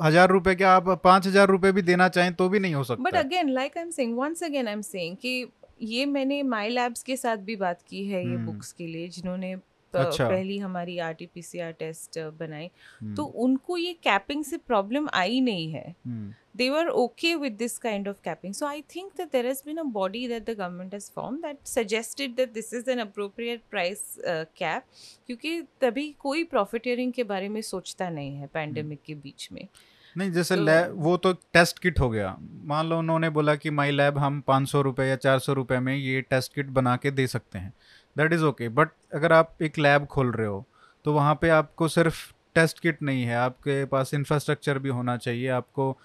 हज़ार 0.02 0.28
रुपए 0.30 0.54
के 0.54 0.64
आप 0.64 0.88
पाँच 1.04 1.26
हज़ार 1.26 1.48
रुपए 1.48 1.72
भी 1.72 1.82
देना 1.84 2.08
चाहें 2.10 2.32
तो 2.34 2.48
भी 2.48 2.58
नहीं 2.58 2.74
हो 2.74 2.84
सकता। 2.84 3.02
But 3.02 3.14
again 3.16 3.48
like 3.50 3.76
I 3.76 3.82
am 3.82 3.90
saying 3.92 4.16
once 4.18 4.42
again 4.42 4.68
I 4.68 4.72
am 4.72 4.80
saying 4.82 5.16
कि 5.16 5.46
ये 5.82 6.06
मैंने 6.06 6.42
माई 6.44 6.68
लैब्स 6.68 7.02
के 7.02 7.16
साथ 7.16 7.36
भी 7.44 7.56
बात 7.56 7.82
की 7.82 8.04
है 8.04 8.20
ये 8.20 8.34
हम्म। 8.34 8.46
बुक्स 8.46 8.72
के 8.72 8.86
लिए 8.86 9.08
जिन्होंने 9.08 9.52
अच्छा। 9.52 10.28
पहली 10.28 10.58
हमारी 10.58 10.98
R 10.98 11.12
T 11.12 11.26
P 11.26 11.42
C 11.42 11.58
R 11.58 11.72
test 11.72 12.18
बनाई। 12.38 12.70
हम्म, 13.00 13.14
तो 13.14 13.24
उनको 13.24 13.76
ये 13.76 13.92
कैपिंग 14.02 14.44
से 14.44 14.56
प्रॉब्लम 14.58 15.08
आई 15.14 15.40
नहीं 15.40 15.70
है। 15.72 15.94
हम्म, 16.06 16.32
they 16.54 16.70
were 16.70 16.88
okay 16.90 17.36
with 17.36 17.58
this 17.58 17.78
kind 17.78 18.06
of 18.06 18.22
capping. 18.22 18.52
So 18.52 18.66
I 18.66 18.82
think 18.94 19.14
that 19.16 19.30
there 19.32 19.44
has 19.44 19.62
been 19.62 19.78
a 19.78 19.84
body 19.84 20.26
that 20.26 20.46
the 20.46 20.54
government 20.54 20.92
has 20.92 21.08
formed 21.08 21.44
that 21.44 21.58
suggested 21.64 22.36
that 22.36 22.54
this 22.54 22.72
is 22.72 22.88
an 22.88 22.98
appropriate 22.98 23.62
price 23.70 24.18
uh, 24.26 24.44
cap 24.62 24.82
क्योंकि 25.26 25.62
तभी 25.80 26.10
कोई 26.18 26.44
profiteering 26.44 27.12
के 27.12 27.24
बारे 27.24 27.48
में 27.48 27.60
सोचता 27.62 28.10
नहीं 28.10 28.36
है 28.36 28.46
pandemic 28.46 29.02
के 29.06 29.14
बीच 29.14 29.48
में 29.52 29.68
नहीं 30.16 30.30
जैसे 30.32 30.56
तो- 30.56 30.64
लैब 30.64 30.94
वो 30.94 31.16
तो 31.16 31.32
टेस्ट 31.32 31.78
किट 31.78 32.00
हो 32.00 32.10
गया। 32.10 32.36
मान 32.64 32.86
लो 32.86 32.98
उन्होंने 32.98 33.30
बोला 33.30 33.54
कि 33.54 33.70
माई 33.70 33.90
लैब 33.90 34.18
हम 34.18 34.40
पाँच 34.40 34.68
सौ 34.68 34.80
रुपये 34.82 35.08
या 35.08 35.16
चार 35.16 35.38
सौ 35.38 35.52
रुपये 35.52 35.80
में 35.80 35.96
ये 35.96 36.20
टेस्ट 36.20 36.54
किट 36.54 36.66
बना 36.66 36.96
के 36.96 37.10
दे 37.10 37.26
सकते 37.26 37.58
हैं। 37.58 37.72
दैट 38.16 38.32
इज़ 38.32 38.44
ओके 38.44 38.68
बट 38.68 38.88
अगर 39.14 39.32
आप 39.32 39.62
एक 39.62 39.78
लैब 39.78 40.06
खोल 40.06 40.32
रहे 40.32 40.46
हो 40.46 40.66
तो 41.04 41.12
वहाँ 41.12 41.34
पे 41.42 41.48
आपको 41.48 41.88
सिर्फ़ 41.88 42.32
टेस्ट 42.54 42.80
किट 42.80 43.02
नहीं 43.02 43.22
है। 43.24 43.36
आपके 43.36 43.84
पास 43.84 44.14
इंफ्रास्ट्रक्चर 44.14 44.78
भी 44.78 44.88
होना 44.88 45.16
चाहिए। 45.16 45.48
आपको 45.48 45.98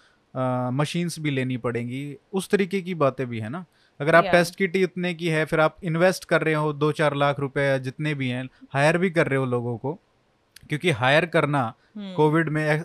मशीन्स 0.74 1.20
भी 1.20 1.32
लेनी 1.32 1.58
पड़ेंगी। 1.58 2.18
उस 2.34 2.50
तरीके 2.50 2.82
की 2.82 2.96
बातें 2.96 3.28
भी 3.28 3.40
है 3.40 3.50
ना। 3.50 3.66
अगर 4.02 4.16
आप 4.16 4.24
Yeah. 4.24 4.36
टेस्ट 4.36 4.56
किट 4.56 4.76
इतने 4.76 5.14
की 5.14 5.28
है 5.28 5.46
फिर 5.46 5.60
आप 5.60 5.78
इन्वेस्ट 5.84 6.26
कर 6.26 6.42
रहे 6.42 6.54
हो 6.54 6.74
दो 6.74 6.92
चार 6.92 7.16
लाख 7.16 7.40
रुपए 7.40 7.80
जितने 7.80 8.14
भी 8.14 8.30
हैं 8.30 8.50
हायर 8.74 8.98
भी 8.98 9.10
कर 9.10 9.28
रहे 9.28 9.40
हो 9.40 9.46
लोगों 9.46 9.78
को। 9.78 9.94
क्योंकि 10.70 10.90
हायर 10.90 11.26
करना 11.26 11.74
हम्म, 11.96 12.14
कोविड 12.14 12.50
में 12.50 12.84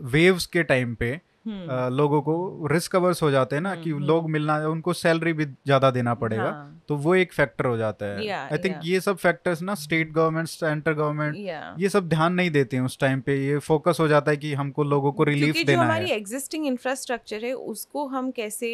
वेव्स 0.00 0.46
के 0.46 0.62
टाइम 0.62 0.94
पे 0.94 1.20
हम्म, 1.46 1.96
लोगों 1.96 2.20
को 2.22 2.66
रिस्क 2.70 2.92
कवर्स 2.92 3.22
हो 3.22 3.30
जाते 3.30 3.56
हैं 3.56 3.62
ना 3.62 3.70
हम्म, 3.70 3.82
कि 3.82 3.90
हम्म। 3.90 4.04
लोग 4.06 4.28
मिलना 4.30 4.56
उनको 4.68 4.92
सैलरी 4.94 5.32
भी 5.32 5.44
ज़्यादा 5.44 5.90
देना 5.90 6.14
पड़ेगा। 6.14 6.42
हाँ, 6.42 6.82
तो 6.88 6.96
वो 6.96 7.14
एक 7.14 7.32
फैक्टर 7.32 7.66
हो 7.66 7.76
जाता 7.76 8.06
है। 8.06 8.28
आई 8.30 8.58
थिंक 8.58 8.76
ये 8.84 9.00
सब 9.00 9.16
फैक्टर्स 9.16 9.62
ना 9.62 9.74
स्टेट 9.76 10.12
गवर्नमेंट 10.12 10.48
सेंटर 10.48 10.94
गवर्नमेंट 10.94 11.80
ये 11.80 11.88
सब 11.88 12.08
ध्यान 12.08 12.34
नहीं 12.34 12.50
देते 12.50 12.76
हैं 12.76 12.84
उस 12.84 12.98
टाइम 12.98 13.20
पे। 13.20 13.36
ये 13.38 13.58
फोकस 13.60 14.00
हो 14.00 14.08
जाता 14.08 14.30
है 14.30 14.36
कि 14.36 14.52
हमको 14.54 14.84
लोगों 14.84 15.12
को 15.12 15.24
रिलीफ 15.24 15.44
क्योंकि 15.44 15.60
जो 15.60 15.66
देना 15.66 15.82
हमारी 15.82 16.10
है। 16.10 16.16
एग्जिस्टिंग 16.16 16.66
इंफ्रास्ट्रक्चर 16.66 17.44
है 17.44 17.52
उसको 17.52 18.06
हम 18.06 18.30
कैसे 18.30 18.72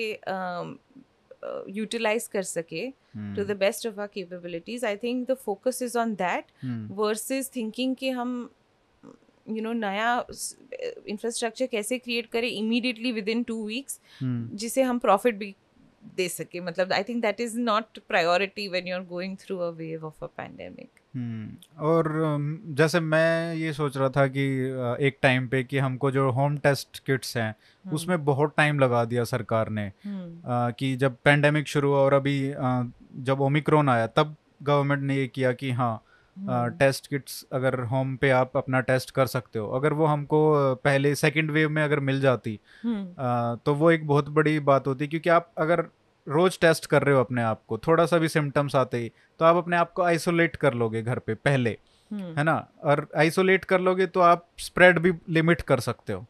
यूटिलाइज 1.71 2.27
कर 2.29 2.43
सके 2.43 2.81
हम्म, 3.17 3.35
to 3.35 3.45
the 3.45 3.57
best 3.57 3.87
of 3.87 4.01
our 4.01 4.07
capabilities 4.15 4.85
I 4.85 4.97
think 4.97 5.27
the 5.31 5.35
focus 5.45 5.83
is 5.83 5.99
on 5.99 6.15
that 6.15 6.45
hmm, 6.63 6.95
versus 6.95 7.51
thinking 7.57 7.95
कि 7.97 8.11
हम 8.11 8.49
यू 9.49 9.63
नो 9.63 9.73
नया 9.73 10.25
इंफ्रास्ट्रक्चर 11.09 11.67
कैसे 11.67 11.99
क्रिएट 11.99 12.27
करें 12.33 12.49
immediately 12.49 13.13
with 13.13 13.29
in 13.29 13.43
two 13.43 13.65
weeks 13.67 14.01
जिसे 14.23 14.83
हम 14.83 14.99
प्रॉफिट 14.99 15.37
भी 15.37 15.55
दे 16.17 16.29
सके 16.29 16.61
मतलब 16.61 16.93
I 16.93 17.03
think 17.03 17.21
that 17.23 17.41
is 17.41 17.59
not 17.61 17.99
priority 18.09 18.67
when 18.69 18.87
you 18.89 18.95
are 18.97 19.03
going 19.05 19.37
through 19.37 19.57
a 19.59 19.69
wave 19.71 20.05
of 20.07 20.25
a 20.25 20.27
pandemic. 20.37 20.89
और 21.79 22.09
जैसे 22.77 23.01
मैं 23.01 23.55
ये 23.55 23.73
सोच 23.73 23.97
रहा 23.97 24.09
था 24.09 24.27
कि 24.27 24.45
एक 25.07 25.19
टाइम 25.23 25.49
पे 25.49 25.63
कि 25.65 25.79
हमको 25.79 26.11
जो 26.11 26.31
होम 26.31 26.57
टेस्ट 26.59 26.99
किट्स 26.99 27.37
हैं 27.37 27.51
हम्म। 27.51 27.95
उसमें 27.95 28.25
बहुत 28.25 28.55
टाइम 28.57 28.79
लगा 28.79 29.05
दिया 29.05 29.25
सरकार 29.25 29.69
ने 29.69 29.87
अ, 29.87 29.93
कि 30.71 30.95
जब 30.97 31.17
पेंडेमिक 31.25 31.69
शुरू 31.69 31.89
हुआ 31.89 31.99
और 31.99 32.15
अभी 32.15 32.39
जब 33.25 33.41
ओमिक्रोन 33.41 33.89
आया 33.89 34.07
तब 34.07 34.37
गवर्नमेंट 34.63 35.03
ने 35.03 35.17
ये 35.17 35.27
किया 35.27 35.53
कि 35.53 35.71
हाँ। 35.71 35.95
टेस्ट 36.79 37.07
किट्स 37.07 37.45
अगर 37.53 37.81
होम 37.81 38.15
पे 38.17 38.31
आप 38.31 38.57
अपना 38.57 38.81
टेस्ट 38.81 39.11
कर 39.11 39.27
सकते 39.27 39.59
हो। 39.59 39.69
अगर 39.71 39.93
वो 39.93 40.07
हमको 40.07 40.41
पहले 40.75 41.15
सेकंड 41.15 41.51
वेव 41.51 41.71
में 41.71 41.83
अगर 41.85 42.01
मिल 42.01 42.21
जाती 42.21 42.59
अ, 43.19 43.57
तो 43.67 43.75
वो 43.75 43.91
एक 43.91 44.07
बहुत 44.07 44.29
बड़ी 44.29 44.59
बात 44.61 44.87
होती 44.87 45.07
क्योंकि 45.09 45.31
आप 45.31 45.51
अगर 45.59 45.85
रोज 46.27 46.59
टेस्ट 46.61 46.87
कर 46.87 47.03
रहे 47.03 47.15
हो 47.15 47.21
अपने 47.21 47.43
आप 47.43 47.63
को 47.69 47.79
थोड़ा 47.79 48.07
सा 48.07 48.19
भी 48.19 48.29
सिम्टम्स 48.29 48.77
आते 48.77 48.99
ही 48.99 49.13
तो 49.41 49.45
आप 49.45 49.57
अपने 49.57 49.77
आप 49.77 49.93
को 49.93 50.03
आइसोलेट 50.03 50.57
कर 50.57 50.75
लोगे 50.75 51.03
घर 51.03 51.19
पे 51.19 51.35
पहले 51.35 51.77
है 52.11 52.45
ना? 52.45 52.57
और 52.85 53.07
आइसोलेट 53.17 53.65
कर 53.65 53.81
लोगे 53.81 54.07
तो 54.07 54.21
आप 54.21 54.47
स्प्रेड 54.59 54.99
भी 54.99 55.13
लिमिट 55.29 55.61
कर 55.61 55.81
सकते 55.81 56.13
हो। 56.13 56.27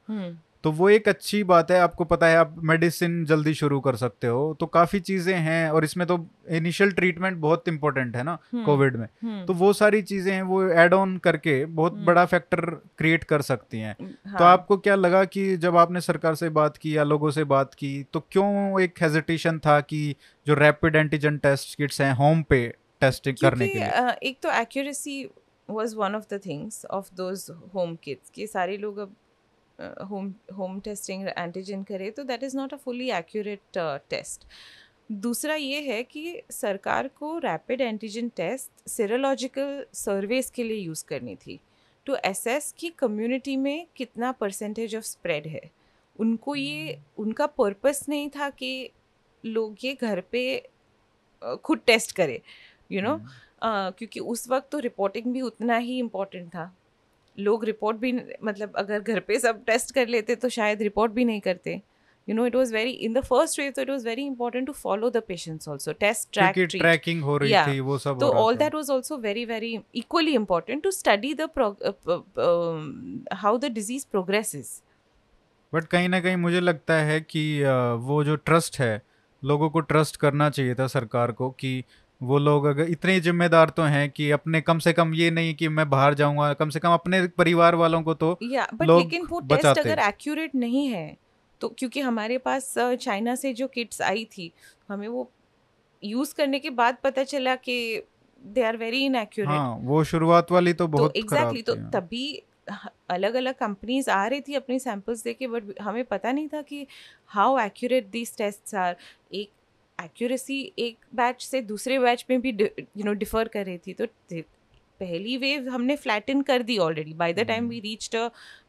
तो 0.65 0.71
वो 0.73 0.89
एक 0.91 1.09
अच्छी 1.09 1.43
बात 1.45 1.71
है 1.71 1.79
आपको 1.81 2.05
पता 2.05 2.27
है 2.27 2.37
आप 2.37 2.55
मेडिसिन 2.65 3.25
जल्दी 3.25 3.53
शुरू 3.55 3.79
कर 3.81 3.97
सकते 3.97 4.27
हो। 4.27 4.57
तो 4.61 4.67
काफ़ी 4.69 5.01
चीज़ें 5.01 5.35
हैं 5.35 5.71
और 5.71 5.85
इसमें 5.85 6.07
तो 6.07 6.19
इनिशियल 6.51 6.91
ट्रीटमेंट 6.93 7.37
बहुत 7.39 7.69
इंपॉर्टेंट 7.69 8.17
है 8.17 8.23
ना 8.23 8.37
कोविड 8.57 8.97
में। 8.97 9.07
तो 9.47 9.55
वो 9.55 9.73
सारी 9.73 10.01
चीज़ें 10.03 10.33
हैं 10.33 10.43
वो 10.43 10.63
एड 10.65 10.95
ऑन 10.95 11.17
करके 11.19 11.65
बहुत 11.67 11.93
हम्म। 11.93 12.07
बड़ा 12.07 12.25
फैक्टर 12.25 12.61
क्रिएट 12.99 13.25
कर 13.25 13.43
सकती 13.43 13.79
हैं। 13.79 13.95
हाँ। 14.01 14.39
तो 14.39 14.45
आपको 14.45 14.77
क्या 14.79 14.95
लगा 14.95 15.25
कि 15.27 15.57
जब 15.57 15.77
आपने 15.77 16.01
सरकार 16.01 16.35
से 16.35 16.49
बात 16.51 16.77
की 16.77 16.97
या 16.97 17.05
लोगों 17.05 17.31
से 17.31 17.45
बात 17.47 17.75
की 17.75 17.93
तो 18.13 18.21
क्यों 18.33 18.81
एक 18.81 19.03
हेजिटेशन 19.03 19.59
था 19.59 19.81
कि 19.83 20.15
जो 20.47 20.55
रैपिड 20.55 20.97
एंटीजन 20.97 21.39
टेस्ट 21.39 21.77
किट्स 21.77 22.01
हैं 22.01 22.13
होम 22.15 22.43
पे 22.43 22.67
टेस्टिंग 23.03 23.37
करने 23.37 23.69
के 23.69 23.79
लिए? 23.79 24.13
एक 24.23 24.39
तो 24.43 24.61
accuracy 24.61 25.25
was 25.69 25.95
one 25.95 26.15
of 26.15 26.25
the 26.35 26.41
things 26.47 26.85
of 26.91 27.11
those 27.15 27.47
home 27.75 27.97
kits 28.05 28.31
कि 28.31 28.47
सारे 28.47 28.77
लोग 28.77 28.99
अब 28.99 29.15
होम 29.79 30.33
होम 30.57 30.79
टेस्टिंग 30.81 31.27
एंटीजन 31.29 31.83
करे 31.83 32.11
तो 32.11 32.23
that 32.25 32.43
is 32.43 32.57
not 32.57 32.75
a 32.75 32.77
fully 32.77 33.11
accurate 33.11 33.79
test 34.11 34.47
दूसरा 35.13 35.55
ये 35.55 35.81
है 35.81 36.03
कि 36.03 36.43
सरकार 36.51 37.09
को 37.09 37.37
rapid 37.39 37.81
antigen 37.81 38.29
test 38.37 38.89
serological 38.89 39.85
surveys 39.95 40.51
के 40.51 40.65
लिए 40.65 40.79
यूज़ 40.79 41.05
करनी 41.09 41.37
थी 41.37 41.59
टू 42.07 42.17
एसेस 42.25 42.75
कि 42.79 42.89
कम्युनिटी 42.99 43.57
में 43.57 43.87
कितना 43.97 44.33
परसेंटेज 44.33 44.97
ऑफ़ 44.97 45.05
स्प्रेड 45.05 45.47
है. 45.47 45.61
उनको 46.17 46.55
ये 46.55 46.99
उनका 47.19 47.47
पर्पस 47.47 48.05
नहीं 48.09 48.29
था 48.37 48.49
कि 48.51 48.91
लोग 49.45 49.77
ये 49.85 49.93
घर 50.03 50.21
पे 50.33 50.43
खुद 51.65 51.81
टेस्ट 51.87 52.13
करें 52.13 52.39
यू 52.93 53.03
नो 53.03 53.15
अ, 53.63 53.91
क्योंकि 53.91 54.21
उस 54.21 54.49
वक्त 54.49 54.69
तो 54.73 54.79
रिपोर्टिंग 54.79 55.33
भी 55.33 55.41
उतना 55.43 55.77
ही 55.77 55.99
इम्पोर्टेंट 55.99 56.49
था. 56.49 56.73
लोग 57.39 57.65
रिपोर्ट 57.65 57.97
भी 57.97 58.13
मतलब 58.45 58.73
अगर 58.77 59.01
घर 59.01 59.21
पे 59.21 59.39
सब 59.41 59.63
टेस्ट 59.67 59.95
कर 59.95 60.07
लेते 60.09 60.35
तो 60.37 60.49
शायद 60.49 60.83
रिपोर्ट 60.83 61.13
भी 61.13 61.25
नहीं 61.25 61.41
करते 61.41 61.81
you 62.29 62.35
know 62.35 62.47
it 62.47 62.55
was 62.57 62.73
very 62.73 62.91
in 62.91 63.13
the 63.13 63.21
first 63.25 63.59
wave 63.61 63.73
तो 63.77 63.83
it 63.83 63.91
was 63.91 64.07
very 64.07 64.25
important 64.27 64.67
to 64.67 64.73
follow 64.73 65.11
the 65.11 65.23
patients 65.29 65.69
also 65.69 65.93
test 66.01 66.33
track 66.33 66.59
tracking 66.71 67.23
हो 67.23 67.37
रही 67.37 67.53
Yeah. 67.53 67.69
थी 67.69 67.81
वो 67.81 67.99
सब 67.99 68.19
तो 68.21 68.27
हो 68.27 68.33
रहा 68.33 68.43
all 68.43 68.57
था। 68.57 68.65
that 68.65 68.77
was 68.79 68.91
also 68.97 69.19
very 69.25 69.45
very 69.53 69.73
equally 70.03 70.35
important 70.41 70.85
to 70.87 70.93
study 70.99 71.33
the 71.43 71.49
prog- 71.59 71.87
uh, 71.91 71.93
p- 72.09 72.21
um, 72.49 72.85
how 73.45 73.55
the 73.65 73.71
disease 73.79 74.07
progresses 74.17 74.71
but 75.73 75.85
कहीं 75.85 76.09
ना 76.09 76.21
कहीं 76.21 76.37
मुझे 76.37 76.61
लगता 76.61 76.95
है 76.95 77.21
कि 77.21 77.63
अ, 77.63 77.73
वो 78.01 78.25
जो 78.25 78.37
ट्रस्ट 78.37 78.79
है 78.81 79.03
लोगों 79.45 79.71
को 79.71 79.81
ट्रस्ट 79.81 80.17
करना 80.17 80.51
चाहिए 80.51 80.75
था 80.75 80.87
सरकार 80.87 81.33
को 81.33 81.51
कि 81.51 81.85
वो 82.21 82.39
लोग 82.39 82.65
अगर 82.65 82.89
इतने 82.91 83.19
जिम्मेदार 83.21 83.71
तो 83.71 83.83
हैं 83.83 84.09
कि 84.11 84.31
अपने 84.31 84.61
कम 84.61 84.79
से 84.79 84.93
कम 84.93 85.15
ये 85.15 85.31
नहीं 85.31 85.55
कि 85.55 85.69
मैं 85.69 85.89
बाहर 85.91 86.15
जाऊँगा 86.15 86.53
कम 86.55 86.71
से 86.71 86.81
कम 86.81 86.91
अपने 86.91 87.27
परिवार 87.39 87.75
वालों 87.75 88.03
को 88.03 88.15
तो 88.15 88.39
या 88.43 88.67
बट 88.75 88.89
लेकिन 88.89 89.27
वो 89.27 89.41
टेस्ट 89.41 89.79
अगर 89.79 89.99
एक्यूरेट 89.99 90.55
नहीं 90.55 90.87
है 90.89 91.17
तो 91.61 91.69
क्योंकि 91.69 92.01
हमारे 92.01 92.39
पास 92.39 92.75
चाइना 92.79 93.35
से 93.35 93.53
जो 93.53 93.67
किट्स 93.67 94.03
आई 94.03 94.25
थी 94.25 94.53
हमें 94.89 95.09
वो 95.09 95.31
यूज़ 96.03 96.35
करने 96.35 96.59
के 96.59 96.71
बाद 96.71 96.97
पता 97.05 97.25
चला 97.25 97.55
कि 97.57 98.03
दे 98.45 98.63
आर 98.63 98.77
वेरी 98.77 99.05
इनएक्यूरेट 99.05 99.51
हाँ 99.51 99.79
वो 99.83 100.03
शुरुआत 100.05 100.53
वाली 100.53 100.73
तो 100.73 100.85
तो 100.85 100.89
बहुत 100.89 101.17
एग्जैक्टली 101.17 101.63
तो 101.63 101.75
खराब 101.75 101.79
थी, 101.79 101.83
हाँ। 101.83 102.03
तभी 102.03 102.43
अलग 103.11 103.35
अलग 103.35 103.55
कंपनीज़ 103.55 104.11
आ 104.11 104.27
रही 104.27 104.41
थी 104.41 104.55
अपनी 104.55 104.79
सैंपल्स 104.79 105.23
देके 105.23 105.47
बट 105.47 105.81
हमें 105.81 106.05
पता 106.05 106.33
नहीं 106.33 106.49
था 106.49 106.63
कि 106.63 106.87
how 107.27 107.59
accurate 107.59 108.07
these 108.07 108.37
tests 108.37 108.75
are 108.75 108.97
एक 109.35 109.51
एक्यूरेसी 109.99 110.61
एक 110.79 110.97
बैच 111.15 111.43
से 111.43 111.61
दूसरे 111.63 111.99
बैच 111.99 112.25
में 112.31 112.41
भी 112.41 112.57
यू 112.61 113.05
नो 113.05 113.13
डिफर 113.13 113.49
कर 113.49 113.67
रही 113.67 113.79
थी 113.79 113.93
तो 113.93 114.07
पहली 115.01 115.37
वेव 115.37 115.69
हमने 115.69 115.97
फ्लैट 115.97 116.31
इन 116.31 116.43
कर 116.43 116.63
दी 116.63 116.79
already 116.79 117.15
by 117.15 117.33
the 117.33 117.41
time 117.49 117.69
we 117.69 117.81
reached 117.81 118.17
a 118.17 118.29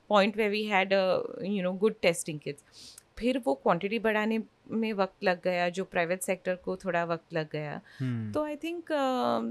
point 0.10 0.38
way 0.38 0.50
we 0.50 0.64
had 0.66 0.94
you 0.94 1.64
know 1.64 1.74
good 1.74 1.96
testing 2.02 2.40
kits 2.40 2.98
फिर 3.18 3.38
वो 3.46 3.54
क्वांटिटी 3.54 4.00
बढ़ाने 4.00 4.40
में 4.72 4.92
वक्त 4.94 5.24
लग 5.24 5.42
गया 5.44 5.70
जो 5.70 5.84
प्राइवेट 5.84 6.22
सेक्टर 6.22 6.56
को 6.56 6.76
थोड़ा 6.76 7.04
वक्त 7.06 7.34
लग 7.34 7.50
गया। 7.52 7.80
हम्म। 8.00 8.32
तो 8.32 8.44
आई 8.44 8.56
थिंक 8.56 8.92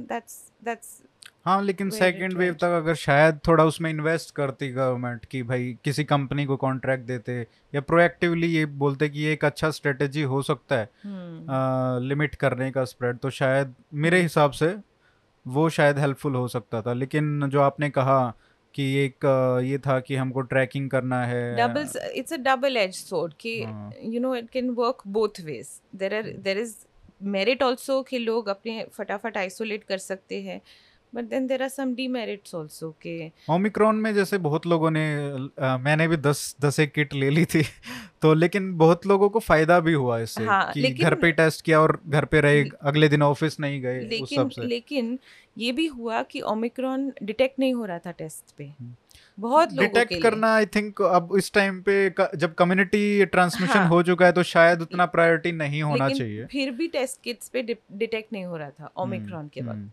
दैट्स 0.09 0.53
दैट्स 0.65 1.03
हाँ 1.49 1.63
लेकिन 1.63 1.91
सेकेंड 1.91 2.33
वेव 2.33 2.55
तक 2.55 2.71
अगर 2.77 2.95
शायद 2.95 3.39
थोड़ा 3.47 3.65
उसमें 3.65 3.91
इन्वेस्ट 3.91 4.35
करती 4.35 4.69
गवर्नमेंट 4.69 5.25
कि 5.25 5.43
भाई 5.43 5.77
किसी 5.85 6.05
कंपनी 6.05 6.45
को 6.45 6.57
कॉन्ट्रैक्ट 6.57 7.05
देते 7.05 7.47
या 7.75 7.81
प्रोएक्टिवली 7.81 8.47
ये 8.47 8.67
बोलते 8.67 9.09
कि 9.09 9.21
ये 9.21 9.33
एक 9.33 9.45
अच्छा 9.45 9.71
स्ट्रेटेजी 9.71 10.23
हो 10.23 10.43
सकता 10.43 10.77
है 10.77 10.89
हम्म। 11.05 12.09
लिमिट 12.09 12.35
करने 12.35 12.71
का 12.71 12.85
स्प्रेड 12.85 13.19
तो 13.19 13.31
शायद 13.31 13.75
मेरे 13.95 14.21
हिसाब 14.23 14.51
से 14.51 14.77
वो 15.47 15.69
शायद 15.69 15.99
हेल्पफुल 15.99 16.35
हो 16.35 16.49
सकता 16.49 16.83
था। 16.83 16.93
लेकिन 16.93 17.49
जो 17.49 17.61
आपने 17.61 17.91
कहा 17.91 18.35
कि 18.75 18.95
एक 19.05 19.25
ये 19.65 19.79
था 19.79 20.01
कि 20.01 20.17
हमको 20.17 20.41
ट्रैकिंग 20.41 20.91
करना 20.91 21.25
है। 21.25 21.57
Double 21.57 21.97
it's 22.17 22.37
a 22.39 22.41
double 22.43 22.77
edged 22.77 23.09
sword 23.13 23.33
कि 23.41 23.55
you 24.15 24.23
know 24.25 24.35
it 24.43 24.53
can 24.57 24.69
work 24.83 25.01
both 25.07 25.41
ways. 25.49 25.73
There 26.03 26.13
are 26.13 26.27
there 26.49 26.59
is 26.65 26.77
merit 27.37 27.63
also 27.63 28.05
कि 28.09 28.19
लोग 28.19 28.49
अपने 28.49 28.87
फटाफट 28.93 29.37
आइसोलेट 29.37 29.85
कर 29.85 29.99
सकते 29.99 30.43
हैं। 30.43 30.61
But 31.15 31.25
then 31.25 31.47
there 31.47 31.63
are 31.63 31.69
some 31.69 31.95
demerits 31.95 32.55
also 32.55 32.91
कि 32.91 33.31
ओमिक्रॉन 33.51 33.97
में 33.97 34.15
जैसे 34.15 34.39
बहुत 34.39 34.67
लोगों 34.67 34.91
ने 34.91 35.05
अ, 35.59 35.77
मैंने 35.79 36.09
भी 36.09 36.17
दस 36.17 36.57
दस 36.61 36.81
एक 36.81 36.93
किट 36.93 37.15
ले 37.15 37.31
ली 37.31 37.45
थी 37.45 37.63
तो 38.23 38.35
लेकिन 38.35 38.73
बहुत 38.79 39.07
लोगों 39.07 39.29
को 39.29 39.39
फ़ायदा 39.39 39.81
भी 39.81 39.93
हुआ 39.93 40.19
इससे 40.19 40.45
हाँ, 40.45 40.71
कि 40.73 40.81
लेकिन- 40.81 41.03
घर 41.03 41.15
पे 41.15 41.33
टेस्ट 41.33 41.65
किया 41.65 41.81
और 41.81 42.01
घर 42.09 42.25
पे 42.25 42.41
रहे 42.41 42.65
अगले 42.83 43.09
दिन 43.09 43.23
ऑफ़िस 43.23 43.61
नहीं 43.61 43.81
गए 43.83 43.99
उस 43.99 44.11
लेकिन 44.11 44.39
सबसे। 44.39 44.63
लेकिन 44.63 45.19
ये 45.59 45.73
भी 45.73 45.87
हुआ 45.87 46.23
कि 46.23 46.41
ओमिक्रॉन 46.41 47.13
डिटेक्ट 47.23 47.59
नहीं 47.59 47.75
हो 47.75 47.85
रहा 47.85 47.99
था 47.99 48.11
टेस्ट 48.11 48.55
पे। 48.59 48.65
हम्म। 48.65 48.95
बहुत 49.39 49.73
लोगों 49.73 49.89
के 49.89 49.99
डिटेक्ट 50.01 50.23
करना 50.23 50.53
आई 50.55 50.67
थिंक 50.67 51.03
अब 51.03 51.29
इस 51.39 51.53
टाइम 51.53 51.81
पे 51.83 52.15
जब 52.37 52.55
कम्युनिटी 52.55 53.25
ट्रांसमिशन 53.25 53.79
हाँ। 53.79 53.89
हो 53.89 54.03
चुका 54.03 54.27
है 54.27 54.33
तो 54.33 54.43
शायद 54.43 54.83
उतना 54.83 55.07
प्रायोरिटी 55.07 55.53
नहीं 55.53 55.83
होना 55.83 56.09
चाहिए। 56.09 56.45
फिर 56.47 56.71
भी 56.71 56.89
टेस्ट 56.89 57.23
किट्स 57.23 57.49
पे 57.49 57.63
डिटेक्ट 57.63 58.33
नहीं 58.33 58.45
हो 58.45 58.57
रहा 58.57 58.71
था 58.71 58.91
ओमिक्रॉन 58.97 59.49
के 59.49 59.61
हम्म, 59.61 59.71
वक्त। 59.71 59.81
अब 59.81 59.93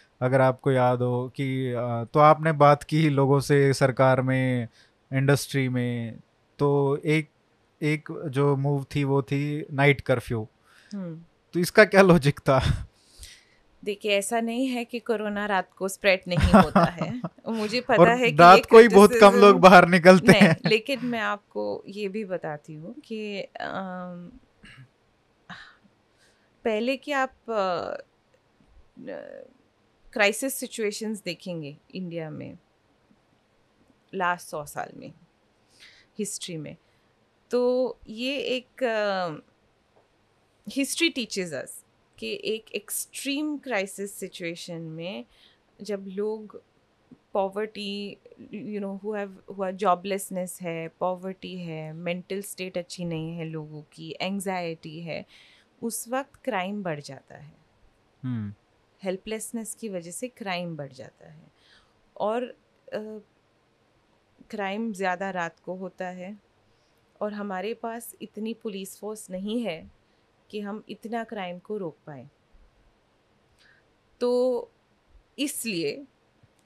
अगर 0.21 0.41
आपको 0.41 0.71
याद 0.71 1.01
हो 1.01 1.29
कि 1.29 1.73
तो 2.13 2.19
आपने 2.19 2.51
बात 2.51 2.83
की 2.83 3.09
लोगों 3.09 3.39
से 3.39 3.73
सरकार 3.73 4.21
में 4.21 4.67
इंडस्ट्री 5.13 5.69
में 5.69 6.19
तो 6.59 6.99
एक 7.05 7.29
एक 7.81 8.09
जो 8.27 8.55
मूव 8.55 8.85
थी 8.95 9.03
वो 9.03 9.21
थी 9.21 9.65
नाइट 9.73 10.01
कर्फ्यू। 10.01 10.47
Hmm. 10.87 11.17
तो 11.53 11.59
इसका 11.59 11.85
क्या 11.85 12.01
लॉजिक 12.01 12.39
था? 12.39 12.87
देखिए 13.83 14.17
ऐसा 14.17 14.41
नहीं 14.41 14.67
है 14.67 14.85
कि 14.85 14.99
कोरोना 14.99 15.45
रात 15.45 15.69
को 15.77 15.87
स्प्रेड 15.87 16.21
नहीं 16.27 16.63
होता 16.63 16.83
है। 16.83 17.21
मुझे 17.49 17.79
और 17.79 17.97
पता 17.97 18.13
है 18.13 18.31
कि 18.31 18.37
रात 18.37 18.65
को 18.65 18.79
ही 18.79 18.87
बहुत 18.87 19.11
कम 19.21 19.31
लोग 19.33 19.59
बाहर 19.59 19.87
निकलते 19.87 20.31
हैं। 20.31 20.57
लेकिन 20.65 21.05
मैं 21.05 21.19
आपको 21.19 21.83
ये 21.87 22.07
भी 22.07 22.25
बताती 22.25 22.73
हूँ 22.73 22.93
कि 22.93 23.47
पहले 26.65 26.97
कि 26.97 27.11
आप 27.11 27.31
क्राइसिस 30.13 30.53
सिचुएशंस 30.53 31.21
देखेंगे 31.23 31.77
इंडिया 31.95 32.29
में 32.29 32.57
लास्ट 34.13 34.47
सौ 34.47 34.65
साल 34.65 34.91
में 34.97 35.13
हिस्ट्री 36.19 36.57
में। 36.57 36.75
तो 37.51 37.99
ये 38.07 38.37
एक 38.37 38.83
हिस्ट्री 40.67 41.09
टीचेस 41.09 41.53
अस 41.53 41.83
कि 42.17 42.41
एक 42.45 42.71
एक्सट्रीम 42.75 43.57
क्राइसिस 43.57 44.13
सिचुएशन 44.13 44.81
में 44.81 45.25
जब 45.81 46.05
लोग 46.07 46.61
पॉवर्टी 47.33 48.17
यू 48.53 48.79
नो 48.79 48.95
हैव 49.15 49.37
हुआ 49.49 49.71
जॉबलेसनेस 49.71 50.57
है 50.61 50.87
पॉवर्टी 50.99 51.55
है 51.57 51.93
मेंटल 51.93 52.41
स्टेट 52.41 52.77
अच्छी 52.77 53.05
नहीं 53.05 53.37
है 53.37 53.45
लोगों 53.45 53.81
की 53.81 54.15
एंजाइटी 54.21 54.99
है 54.99 55.25
उस 55.81 56.07
वक्त 56.09 56.35
क्राइम 56.43 56.83
बढ़ 56.83 56.99
जाता 56.99 57.35
है। 57.35 57.53
हम्म, 58.23 58.53
हेल्पलेसनेस 59.03 59.73
की 59.79 59.89
वजह 59.89 60.11
से 60.11 60.27
क्राइम 60.27 60.75
बढ़ 60.77 60.91
जाता 60.93 61.31
है। 61.31 61.51
और 62.15 62.53
क्राइम 64.49 64.91
ज़्यादा 64.93 65.29
रात 65.31 65.59
को 65.65 65.75
होता 65.75 66.07
है 66.07 66.37
और 67.21 67.33
हमारे 67.33 67.73
पास 67.73 68.13
इतनी 68.21 68.53
पुलिस 68.53 68.97
फोर्स 68.99 69.29
नहीं 69.31 69.61
है 69.63 69.91
कि 70.49 70.59
हम 70.61 70.83
इतना 70.89 71.23
क्राइम 71.23 71.59
को 71.59 71.77
रोक 71.77 71.97
पाए। 72.07 72.27
तो 74.21 74.71
इसलिए 75.39 76.03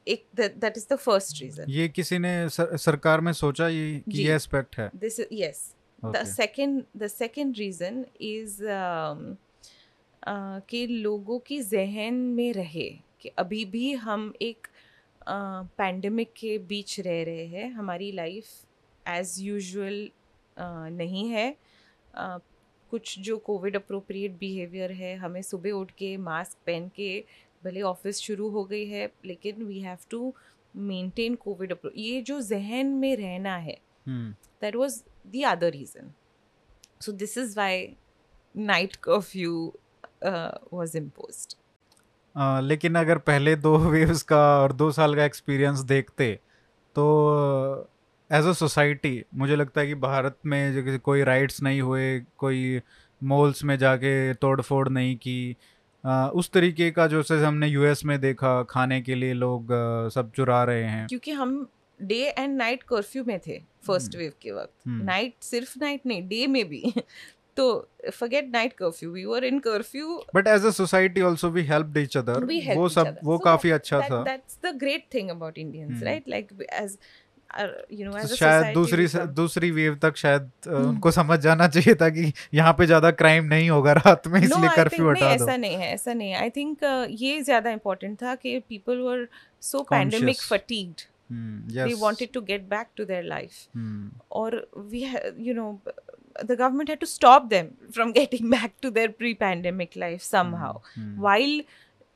एक 0.07 0.25
that 0.35 0.77
is 0.77 0.87
the 0.93 0.95
first 0.95 1.41
reason 1.41 1.69
ये 1.69 1.87
किसी 1.89 2.19
ने 2.19 2.49
सर, 2.49 2.77
सरकार 2.77 3.21
में 3.21 3.31
सोचा 3.33 3.67
ये 3.67 4.03
कि। 4.11 4.17
ये 4.17 4.35
एस्पेक्ट 4.35 4.77
है? 4.77 4.91
This 4.91 5.19
is 5.19 5.27
yes 5.31 5.63
the 6.03 6.09
Okay. 6.09 6.29
second 6.29 6.85
the 7.01 7.07
second 7.09 7.59
reason 7.59 7.95
is 8.19 8.59
um, 8.61 9.21
uh, 9.31 10.14
कि 10.27 10.87
लोगों 10.87 11.39
की 11.39 11.61
जहन 11.61 12.13
में 12.13 12.53
रहे 12.53 12.99
कि 13.21 13.29
अभी 13.29 13.65
भी 13.65 13.93
हम 13.93 14.33
एक 14.41 14.67
पैंडमिक 15.77 16.33
के 16.37 16.57
बीच 16.57 16.99
रह 16.99 17.23
रहे 17.23 17.45
हैं। 17.45 17.69
हमारी 17.69 18.11
लाइफ 18.11 18.45
एज 19.07 19.35
यूजुअल 19.39 20.09
नहीं 20.91 21.29
है। 21.29 21.55
uh, 22.11 22.39
कुछ 22.89 23.19
जो 23.19 23.37
कोविड 23.37 23.75
अप्रोप्रिएट 23.75 24.31
बिहेवियर 24.31 24.91
है 24.91 25.15
हमें 25.15 25.41
सुबह 25.41 25.71
उठ 25.71 25.91
के 25.91 26.17
मास्क 26.17 26.57
पहन 26.65 26.87
के 26.87 27.23
भले 27.63 27.81
ऑफ़िस 27.81 28.17
शुरू 28.17 28.49
हो 28.49 28.63
गई 28.63 28.85
है 28.85 29.07
लेकिन 29.25 29.63
we 29.63 29.79
have 29.79 29.97
to 30.09 30.33
maintain 30.75 31.35
COVID 31.35 31.75
ये 31.95 32.21
जो 32.21 32.41
जहन 32.41 32.85
में 32.85 33.15
रहना 33.15 33.57
है 33.57 33.77
हम्म, 34.07 34.35
that 34.63 34.81
was 34.81 34.93
the 35.33 35.43
other 35.53 35.71
reason. 35.75 36.03
So 36.99 37.15
this 37.21 37.37
is 37.37 37.55
why 37.55 37.95
night 38.55 38.97
uh, 40.25 40.51
imposed. 40.95 41.55
अ, 42.35 42.59
लेकिन 42.61 42.95
अगर 42.95 43.17
पहले 43.27 43.55
दो 43.55 43.77
वेव्स 43.79 44.21
का 44.23 44.39
और 44.61 44.71
दो 44.73 44.91
साल 44.91 45.15
का 45.15 45.25
एक्सपीरियंस 45.25 45.79
देखते 45.91 46.27
तो 46.95 47.05
एज 48.29 48.45
अ 48.45 48.51
सोसाइटी 48.53 49.13
मुझे 49.35 49.55
लगता 49.55 49.81
है 49.81 49.87
कि 49.87 49.95
भारत 50.01 50.37
में 50.45 50.59
जो 50.75 50.97
कोई 50.99 51.23
राइट्स 51.23 51.61
नहीं 51.61 51.81
हुए 51.81 52.07
कोई 52.37 52.81
मॉल्स 53.21 53.63
में 53.63 53.77
जाके 53.77 54.33
तोड़ 54.33 54.59
फोड़ 54.61 54.87
नहीं 54.89 55.15
की 55.17 55.37
अ, 56.03 56.29
उस 56.35 56.49
तरीके 56.51 56.89
का 56.91 57.07
जो 57.07 57.21
जैसे 57.23 57.45
हमने 57.45 57.67
यूएस 57.67 58.03
में 58.05 58.19
देखा 58.21 58.61
खाने 58.69 59.01
के 59.01 59.15
लिए 59.15 59.33
लोग 59.33 59.71
अ, 59.71 60.09
सब 60.09 60.31
चुरा 60.35 60.63
रहे 60.63 60.83
हैं 60.83 61.05
क्योंकि 61.07 61.31
हम 61.31 61.55
डे 61.99 62.15
एंड 62.37 62.57
नाइट 62.57 62.83
कर्फ्यू 62.83 63.23
में 63.27 63.39
थे 63.47 63.57
फ़र्स्ट 63.87 64.15
हम्म। 64.15 64.23
वेव 64.23 64.31
के 64.41 64.51
वक्त 64.51 64.87
हम्म। 64.87 65.03
नाइट 65.05 65.35
सिर्फ़ 65.43 65.73
नाइट 65.79 66.05
नहीं 66.05 66.27
डे 66.27 66.45
में 66.47 66.63
भी 66.69 66.83
तो 67.57 67.65
forget 68.13 68.49
night 68.53 68.73
curfew 68.79 69.11
we 69.11 69.25
were 69.25 69.43
in 69.45 69.59
curfew 69.67 70.21
but 70.35 70.47
as 70.47 70.65
a 70.65 70.69
society 70.77 71.21
also 71.21 71.49
we 71.49 71.63
help 71.65 71.97
each 71.97 72.17
other 72.17 72.45
We 72.45 72.61
helped 72.63 72.77
वो 72.77 72.89
सब 72.89 73.17
वो 73.23 73.37
So 73.37 73.43
काफ़ी 73.43 73.71
अच्छा 73.71 73.99
that, 73.99 74.11
था। 74.11 74.23
that's 74.25 74.57
the 74.65 74.73
great 74.81 75.05
thing 75.15 75.31
about 75.35 75.61
Indians, 75.65 75.93
hmm. 75.93 76.05
right? 76.07 76.27
Like 76.35 76.51
as 76.79 76.97
uh, 77.49 77.67
you 77.97 78.05
know, 78.05 78.13
तो 78.13 78.19
as 78.19 78.31
a 78.31 78.35
शायद 78.35 78.73
दूसरी 78.73 79.07
we 79.07 79.25
दूसरी 79.35 79.71
वेव 79.71 79.95
तक 80.01 80.15
शायद 80.17 80.41
अ, 80.41 80.69
हम्म। 80.69 80.89
उनको 80.89 81.11
समझ 81.11 81.39
जाना 81.39 81.67
चाहिए 81.67 81.95
था 82.01 82.09
कि 82.17 82.31
यहाँ 82.53 82.73
पे 82.77 82.85
ज़्यादा 82.85 83.11
क्राइम 83.23 83.45
नहीं 83.53 83.69
होगा 83.69 83.93
रात 84.01 84.27
में 84.27 84.39
इसलिए 84.41 84.69
कर्फ्यू 84.75 85.09
हटा 85.09 85.35
दो। 85.37 85.43
ऐसा 85.43 85.57
नहीं 85.57 85.75
है 85.75 85.91
ऐसा 85.93 86.13
नहीं 86.13 86.33
आई 86.35 86.49
थिंक 86.55 86.83
ये 87.23 87.41
ज़्यादा 87.41 87.71
इम्पोर्टेंट 87.71 88.21
था 88.23 88.35
कि 88.35 88.59
people 88.69 88.99
were 89.09 89.27
so 89.71 89.83
pandemic 89.91 90.41
fatigued 90.43 91.11
they 91.75 91.83
yes. 91.83 91.93
wanted 91.99 92.31
to 92.33 92.41
get 92.47 92.65
back 92.71 92.89
to 92.97 93.05
their 93.11 93.23
life. 93.29 93.55
Hmm, 93.75 94.09
or 94.39 94.49
the 96.43 96.55
government 96.55 96.89
had 96.89 96.99
to 96.99 97.07
stop 97.07 97.49
them 97.49 97.67
from 97.91 98.11
getting 98.11 98.49
back 98.49 98.79
to 98.81 98.91
their 98.91 99.09
pre-pandemic 99.09 99.95
life 99.95 100.23
somehow 100.23 100.73
hmm, 100.97 101.19
while 101.19 101.61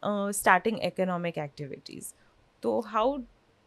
uh, 0.04 0.32
starting 0.34 0.82
economic 0.84 1.38
activities 1.38 2.14
तो 2.64 2.80
how 2.94 3.08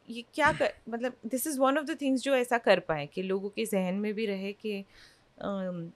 ये 0.08 0.24
क्या 0.34 0.52
कर 0.52 0.72
मतलब 0.88 1.16
this 1.26 1.46
is 1.46 1.58
one 1.60 1.78
of 1.78 1.84
the 1.86 1.96
things 2.00 2.22
जो 2.22 2.34
ऐसा 2.34 2.58
कर 2.58 2.80
पाए 2.80 3.06
कि 3.06 3.22
लोगों 3.22 3.48
के 3.48 3.64
जहन 3.64 3.94
में 3.94 4.12
भी 4.14 4.26
रहे 4.26 4.52
कि 4.52 4.84
um, 5.38 5.90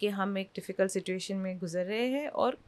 कि 0.00 0.08
हम 0.08 0.38
एक 0.38 0.50
डिफ़िकल्ट 0.54 0.90
सिचुएशन 0.90 1.36
में 1.36 1.58
गुजर 1.58 1.84
रहे 1.84 2.08
हैं 2.08 2.28
और 2.28 2.58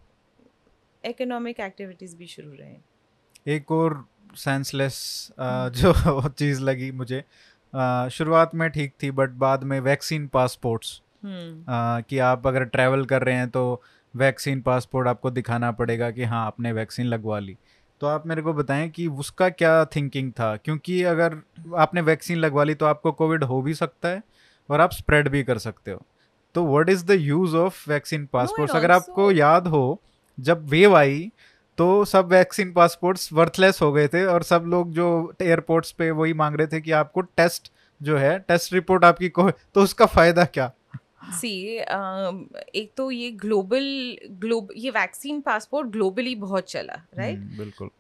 इकोनॉमिक 1.05 1.61
एक्टिविटीज़ 1.61 2.17
भी 2.17 2.27
शुरू 2.27 2.53
रहे 2.53 3.55
एक 3.55 3.71
और 3.73 4.05
सेंसलेस 4.37 5.01
जो 5.77 6.29
चीज़ 6.29 6.61
लगी 6.63 6.91
मुझे 6.91 7.23
शुरुआत 8.11 8.55
में 8.55 8.69
ठीक 8.71 8.95
थी 9.03 9.11
बट 9.11 9.31
बाद 9.37 9.65
में 9.65 9.79
वैक्सीन 9.81 10.27
पासपोर्ट्स 10.27 11.01
कि 11.25 12.19
आप 12.19 12.47
अगर 12.47 12.65
ट्रैवल 12.65 13.05
कर 13.05 13.23
रहे 13.23 13.35
हैं 13.35 13.49
तो 13.51 13.83
वैक्सीन 14.15 14.61
पासपोर्ट 14.61 15.09
आपको 15.09 15.31
दिखाना 15.31 15.71
पड़ेगा 15.73 16.11
कि 16.11 16.25
हाँ 16.25 16.45
आपने 16.47 16.73
वैक्सीन 16.73 17.07
लगवा 17.07 17.39
ली। 17.39 17.57
तो 18.01 18.07
आप 18.07 18.27
मेरे 18.27 18.43
को 18.43 18.53
बताएँ 18.53 18.89
कि 18.89 19.07
उसका 19.07 19.49
क्या 19.49 19.85
थिंकिंग 19.85 20.31
था? 20.33 20.57
क्योंकि 20.57 21.03
अगर 21.03 21.37
आपने 21.77 22.01
वैक्सीन 22.01 22.39
लगवा 22.39 22.65
ली 22.65 22.75
तो 22.75 22.87
आपको 22.87 23.13
कोविड 23.13 23.45
हो 23.45 23.61
भी 23.63 23.75
सकता 23.75 24.09
है 24.09 24.23
और 24.69 24.81
आप 24.81 24.93
स्प्रेड 24.93 25.29
भी 25.29 25.43
कर 25.43 25.59
सकते 25.59 25.91
हो। 25.91 26.03
तो 26.55 26.67
what 26.67 26.89
is 26.89 27.05
the 27.07 27.11
use 27.11 27.57
of 27.57 27.91
vaccine 27.91 28.27
passports 28.33 28.75
अगर 28.77 28.91
आपको 28.91 29.31
याद 29.33 29.67
हो 29.67 30.01
जब 30.39 30.69
वेव 30.69 30.97
आई 30.97 31.31
तो 31.79 32.05
सब 32.05 32.29
वैक्सीन 32.33 32.73
पासपोर्ट्स 32.73 33.33
वर्थलेस 33.33 33.81
हो 33.83 33.93
गए 33.93 34.09
थे 34.09 34.25
और 34.27 34.43
सब 34.43 34.65
लोग 34.67 34.93
जो 34.93 35.07
एयरपोर्ट्स 35.43 35.93
पे 35.93 36.11
वही 36.11 36.33
मांग 36.33 36.57
रहे 36.57 36.67
थे 36.67 36.81
कि 36.81 36.91
आपको 36.93 37.21
टेस्ट 37.21 37.71
जो 38.01 38.17
है 38.17 38.39
टेस्ट 38.39 38.73
रिपोर्ट 38.73 39.05
आपकी 39.05 39.29
को 39.29 39.51
तो 39.51 39.83
उसका 39.83 40.07
फ़ायदा 40.07 40.45
क्या? 40.45 40.71
सी 41.33 41.51
एक 42.81 42.91
तो 42.97 43.11
ये 43.11 43.31
ग्लोबल 43.31 43.85
ग्लोब 44.41 44.69
ये 44.77 44.91
वैक्सीन 44.91 45.41
पासपोर्ट 45.41 45.89
ग्लोबली 45.89 46.35
बहुत 46.35 46.71
चला 46.71 46.95
राइट 47.15 47.39
हम्म, 47.39 47.57
बिल्कुल। 47.59 47.91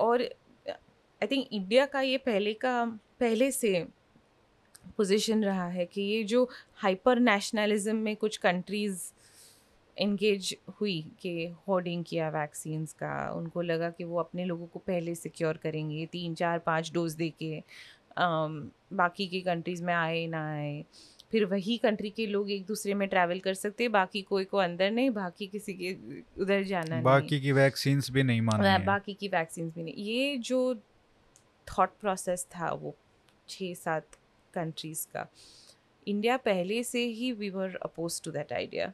और 0.00 0.22
आई 0.22 1.26
थिंक 1.26 1.46
इंडिया 1.52 1.86
का 1.86 2.00
ये 2.00 2.18
पहले 2.18 2.52
का 2.54 2.84
पहले 3.20 3.50
से 3.50 3.86
पोजीशन 4.96 5.44
रहा 5.44 5.66
है 5.68 5.84
कि 5.86 6.02
ये 6.02 6.22
जो 6.24 6.48
हाइपर 6.76 7.18
नेशनलिज्म 7.20 7.96
में 7.96 8.16
कुछ 8.16 8.36
कंट्रीज़ 8.36 9.00
इंगेज 10.02 10.54
हुई 10.80 11.00
कि 11.20 11.46
होर्डिंग 11.68 12.04
किया 12.04 12.28
वैक्सीन्स 12.30 12.92
का। 12.92 13.14
उनको 13.32 13.62
लगा 13.62 13.90
कि 13.90 14.04
वो 14.04 14.18
अपने 14.18 14.44
लोगों 14.44 14.66
को 14.66 14.78
पहले 14.78 15.14
सिक्योर 15.14 15.56
करेंगे 15.56 16.04
तीन 16.06 16.34
चार 16.34 16.58
पाँच 16.58 16.92
डोज 16.92 17.14
दे 17.14 17.28
के 17.42 17.62
बाकी 18.18 19.26
की 19.26 19.40
कंट्रीज़ 19.40 19.82
में 19.84 19.94
आए 19.94 20.26
ना 20.26 20.44
आए। 20.52 20.84
फिर 21.30 21.44
वही 21.44 21.76
कंट्री 21.78 22.10
के 22.10 22.26
लोग 22.26 22.50
एक 22.50 22.64
दूसरे 22.66 22.94
में 22.94 23.08
ट्रैवल 23.08 23.38
कर 23.38 23.54
सकते 23.54 23.88
बाकी 23.88 24.22
कोई 24.22 24.44
को 24.44 24.56
अंदर 24.58 24.90
नहीं 24.90 25.10
बाकी 25.10 25.46
किसी 25.46 25.74
के 25.74 25.92
उधर 26.42 26.62
जाना 26.62 27.00
बाकी 27.00 27.28
नहीं। 27.28 27.40
की 27.40 27.52
वैक्सीन 27.52 28.02
भी 28.10 28.22
नहीं 28.22 28.40
माना 28.40 28.78
बाकी 28.78 29.14
की 29.14 29.28
वैक्सीन 29.28 29.70
भी 29.70 29.82
नहीं। 29.82 29.94
ये 29.94 30.36
जो 30.38 30.74
थॉट 31.68 31.90
प्रोसेस 32.00 32.46
था 32.50 32.72
वो 32.72 32.94
छः 33.48 33.74
सात 33.74 34.16
कंट्रीज़ 34.54 35.06
का 35.06 35.28
इंडिया 36.06 36.36
पहले 36.36 36.82
से 36.84 37.04
ही 37.06 37.32
we 37.32 37.50
were 37.50 37.78
oppose 37.82 38.20
to 38.22 38.30
that 38.30 38.52
idea 38.52 38.92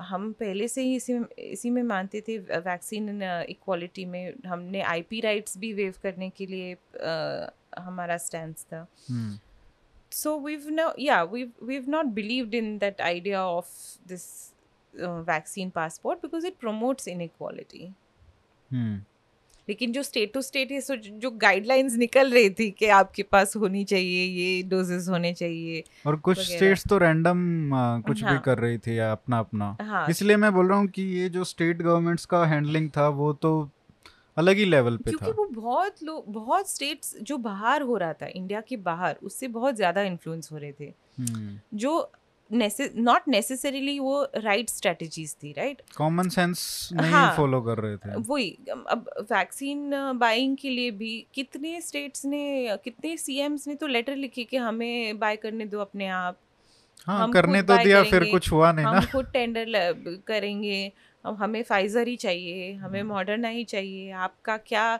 हम 0.00 0.32
पहले 0.32 0.68
से 0.68 0.82
ही 0.82 0.94
इसी 0.96 1.18
इसी 1.38 1.70
में 1.70 1.82
मानते 1.82 2.20
थे 2.20 2.38
वैक्सीन 2.38 3.22
इक्वालिटी 3.22 4.04
uh, 4.04 4.10
में 4.10 4.34
हमने 4.46 4.82
आईपी 4.82 5.20
राइट्स 5.20 5.58
भी 5.58 5.72
वेव 5.72 5.94
करने 6.02 6.30
के 6.30 6.46
लिए 6.46 6.74
uh, 6.74 7.50
हमारा 7.78 8.16
स्टैंड 8.16 8.54
था. 8.54 8.86
So 10.12 10.38
we've 10.40 10.68
no 10.70 10.92
yeah 10.98 11.22
we've 11.22 11.84
not 11.88 12.06
believed 12.06 12.54
in 12.54 12.76
that 12.78 13.00
idea 13.00 13.44
of 13.46 13.68
this 14.08 14.24
vaccine 14.94 15.70
passport 15.70 16.22
because 16.22 16.46
it 16.46 16.56
promotes 16.60 17.08
inequality 17.20 17.92
लेकिन 19.68 19.92
जो 19.92 20.02
स्टेट 20.02 20.32
टू 20.32 20.40
स्टेट 20.42 20.72
है 20.72 20.80
सो 20.80 20.96
जो 20.96 21.30
गाइडलाइंस 21.38 21.96
निकल 21.98 22.32
रही 22.32 22.50
थी 22.50 22.70
कि 22.70 22.86
आपके 22.96 23.22
पास 23.22 23.56
होनी 23.56 23.84
चाहिए 23.84 24.24
ये 24.24 24.62
डोजेस 24.68 25.08
होने 25.08 25.32
चाहिए 25.34 25.82
और 26.06 26.16
कुछ 26.18 26.38
स्टेट्स 26.40 26.86
तो 26.88 26.98
रैंडम 26.98 27.70
कुछ 28.06 28.22
हाँ, 28.24 28.32
भी 28.32 28.38
कर 28.44 28.58
रही 28.58 28.78
थी 28.78 28.98
अपना 28.98 29.38
अपना। 29.38 29.76
हाँ, 29.82 30.06
इसलिए 30.10 30.36
मैं 30.36 30.52
बोल 30.54 30.68
रहा 30.68 30.78
हूँ 30.78 30.86
कि 30.88 31.02
ये 31.12 31.28
जो 31.28 31.44
स्टेट 31.44 31.82
गवर्नमेंट्स 31.82 32.24
का 32.26 32.44
हैंडलिंग 32.46 32.90
था 32.90 33.08
वो 33.08 33.32
तो 33.32 33.52
अलग 34.36 34.56
ही 34.56 34.64
लेवल 34.64 34.96
पे 34.96 35.10
क्योंकि 35.10 35.26
था। 35.26 35.34
वो 35.36 35.44
बहुत 35.52 36.02
लोग 36.02 36.32
बहुत 36.32 36.70
स्टेट्स 36.70 37.14
जो 37.22 37.36
बाहर 37.38 37.82
हो 37.82 37.96
रहा 37.96 38.12
था 38.12 38.26
इंडिया 38.26 38.60
के 38.60 38.76
बाहर 38.84 39.16
उससे 39.22 39.48
बहुत 39.48 39.76
ज़्यादा 39.76 40.02
इन्फ्लुएंस 40.02 40.52
हो 40.52 40.58
रहे 40.58 40.72
थे। 40.72 40.92
हम्म। 41.18 41.58
जो 41.74 42.10
नॉट 42.52 43.28
नेसेसरीली 43.28 43.98
वो 43.98 44.22
राइट 44.36 44.70
स्ट्रेटजीज 44.70 45.34
थी 45.34 45.52
राइट 45.52 45.82
कॉमन 45.96 46.28
सेंस 46.28 46.88
नहीं 46.92 47.10
हाँ, 47.12 47.36
फॉलो 47.36 47.60
कर 47.62 47.78
रहे 47.78 47.96
थे। 47.96 48.16
वही 48.18 48.50
अब 48.90 49.10
वैक्सीन 49.22 49.90
बाइंग 50.18 50.56
के 50.56 50.70
लिए 50.70 50.90
भी 50.92 51.14
कितने 51.34 51.80
स्टेट्स 51.80 52.24
ने 52.24 52.76
कितने 52.84 53.16
सीएम्स 53.16 53.66
ने 53.68 53.74
तो 53.74 53.86
लेटर 53.86 54.16
लिखे 54.16 54.44
कि 54.44 54.56
हमें 54.58 55.18
बाय 55.18 55.36
करने 55.36 55.66
दो 55.66 55.80
अपने 55.80 56.06
आप। 56.08 56.38
हाँ, 57.06 57.22
हम 57.22 57.32
करने 57.32 57.62
तो 57.62 57.76
दिया 57.76 58.02
फिर 58.04 58.24
कुछ 58.30 58.50
हुआ 58.52 58.72
नहीं 58.72 58.86
हम 58.86 58.94
ना 58.94 59.04
खुद 59.12 59.26
टेंडर 59.32 59.66
करेंगे। 60.26 60.92
हमें 61.24 61.62
फाइज़र 61.62 62.08
ही 62.08 62.16
चाहिए 62.16 62.72
हमें 62.76 63.02
मॉडर्ना 63.04 63.48
ही 63.48 63.64
चाहिए। 63.66 64.10
आपका 64.10 64.56
क्या 64.58 64.98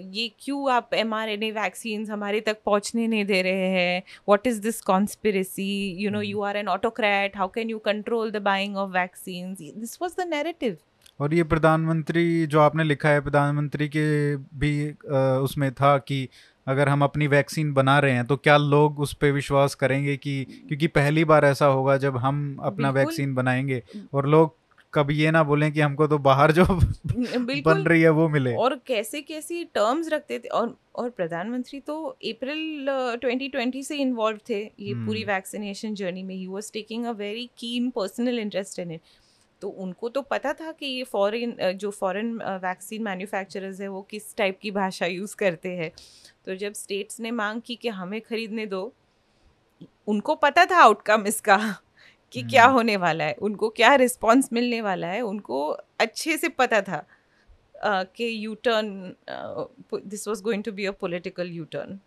ये 0.00 0.32
क्यों 0.40 0.72
आप 0.72 0.94
M 0.94 1.14
R 1.14 1.28
N 1.28 1.42
A 1.42 1.50
vaccine 1.50 2.06
हमारे 2.10 2.40
तक 2.40 2.56
पहुँचने 2.66 3.06
नहीं 3.06 3.24
दे 3.24 3.42
रहे 3.42 3.68
हैं? 3.68 4.02
What 4.28 4.46
is 4.46 4.60
this 4.60 4.80
conspiracy 4.80 5.96
you 5.98 6.10
know 6.10 6.20
you 6.20 6.40
are 6.40 6.56
an 6.56 6.68
autocrat 6.68 7.36
how 7.36 7.48
can 7.48 7.70
you 7.70 7.78
control 7.78 8.30
the 8.30 8.36
buying 8.36 8.76
of 8.76 8.90
vaccine 8.90 9.54
this 9.54 9.98
was 10.02 10.12
the 10.12 10.28
narrative 10.28 10.76
और 11.20 11.34
ये 11.34 11.44
प्रधानमंत्री 11.44 12.46
जो 12.46 12.60
आपने 12.60 12.84
लिखा 12.84 13.08
है 13.08 13.20
प्रधानमंत्री 13.20 13.88
के 13.88 14.36
भी 14.36 14.90
आ, 14.90 15.18
उसमें 15.18 15.74
था 15.74 15.98
कि 15.98 16.28
अगर 16.66 16.88
हम 16.88 17.02
अपनी 17.02 17.26
वैक्सीन 17.26 17.72
बना 17.72 17.98
रहे 17.98 18.12
हैं 18.12 18.24
तो 18.24 18.36
क्या 18.36 18.56
लोग 18.56 19.00
उस 19.00 19.14
पर 19.14 19.30
विश्वास 19.30 19.74
करेंगे 19.74 20.16
कि 20.16 20.44
क्योंकि 20.44 20.86
पहली 20.86 21.24
बार 21.24 21.44
ऐसा 21.44 21.66
होगा 21.66 21.96
जब 21.96 22.16
हम 22.16 22.58
अपना 22.62 22.90
वैक्सीन 22.90 23.34
बनाएँगे। 23.34 23.82
और 24.14 24.28
लोग 24.28 24.56
कभी 24.98 25.14
ये 25.14 25.30
ना 25.30 25.42
बोलें 25.44 25.70
कि 25.72 25.80
हमको 25.80 26.06
तो 26.06 26.18
बाहर 26.18 26.52
जो 26.52 26.64
बन 27.64 27.84
रही 27.88 28.02
है 28.02 28.10
वो 28.10 28.28
मिले। 28.28 28.54
और 28.56 28.80
कैसे 28.86 29.20
कैसी 29.22 29.64
टर्म्स 29.64 30.08
रखते 30.08 30.38
थे 30.38 30.48
और 30.48 30.76
और 30.96 31.10
प्रधानमंत्री 31.10 31.80
तो 31.80 32.02
अप्रैल 32.04 32.86
ट्वेंटी 33.20 33.48
ट्वेंटी 33.48 33.82
से 33.82 33.96
इन्वॉल्व 33.96 34.38
थे 34.48 34.60
ये 34.60 34.94
hmm. 34.94 35.06
पूरी 35.06 35.24
वैक्सीनेशन 35.24 35.94
जर्नी 35.94 36.22
में। 36.22 36.34
He 36.34 36.46
was 36.46 36.72
taking 36.72 37.06
a 37.06 37.12
very 37.12 37.48
keen 37.58 37.90
personal 37.90 38.38
interest 38.38 38.78
in 38.78 38.90
it 38.90 39.00
तो 39.62 39.68
उनको 39.68 40.08
तो 40.08 40.22
पता 40.22 40.52
था 40.52 40.72
कि 40.72 40.86
ये 40.86 41.04
फॉरेन 41.04 41.56
जो 41.74 41.90
फॉरेन 41.90 42.34
वैक्सीन 42.64 43.02
मैन्युफैक्चरर्स 43.02 43.80
है 43.80 43.88
वो 43.88 44.02
किस 44.02 44.36
टाइप 44.36 44.58
की 44.62 44.70
भाषा 44.70 45.06
यूज़ 45.06 45.36
करते 45.36 45.68
हैं। 45.76 45.90
तो 46.46 46.54
जब 46.56 46.72
स्टेट्स 46.72 47.20
ने 47.20 47.30
मांग 47.30 47.60
की 47.66 47.74
कि 47.76 47.88
हमें 47.88 48.20
खरीदने 48.20 48.66
दो 48.66 48.92
उनको 50.06 50.34
पता 50.34 50.64
था 50.64 50.76
आउटकम 50.76 51.24
इसका। 51.26 51.56
कि 52.32 52.42
क्या 52.44 52.64
हम्म। 52.64 52.74
होने 52.74 52.96
वाला 52.96 53.24
है 53.24 53.34
उनको 53.40 53.68
क्या 53.70 53.94
रिस्पॉन्स 53.96 54.48
मिलने 54.52 54.80
वाला 54.80 55.06
है 55.06 55.20
उनको 55.22 55.68
अच्छे 56.00 56.36
से 56.36 56.48
पता 56.54 56.80
था 56.82 57.04
कि 57.84 58.30
U 58.44 58.54
turn 58.64 59.14
this 59.92 60.28
was 60.28 60.40
going 60.42 60.64
to 60.64 60.72
be 60.72 60.84
a 60.84 60.90
political 61.00 61.50
U 61.50 61.64
turn 61.72 61.98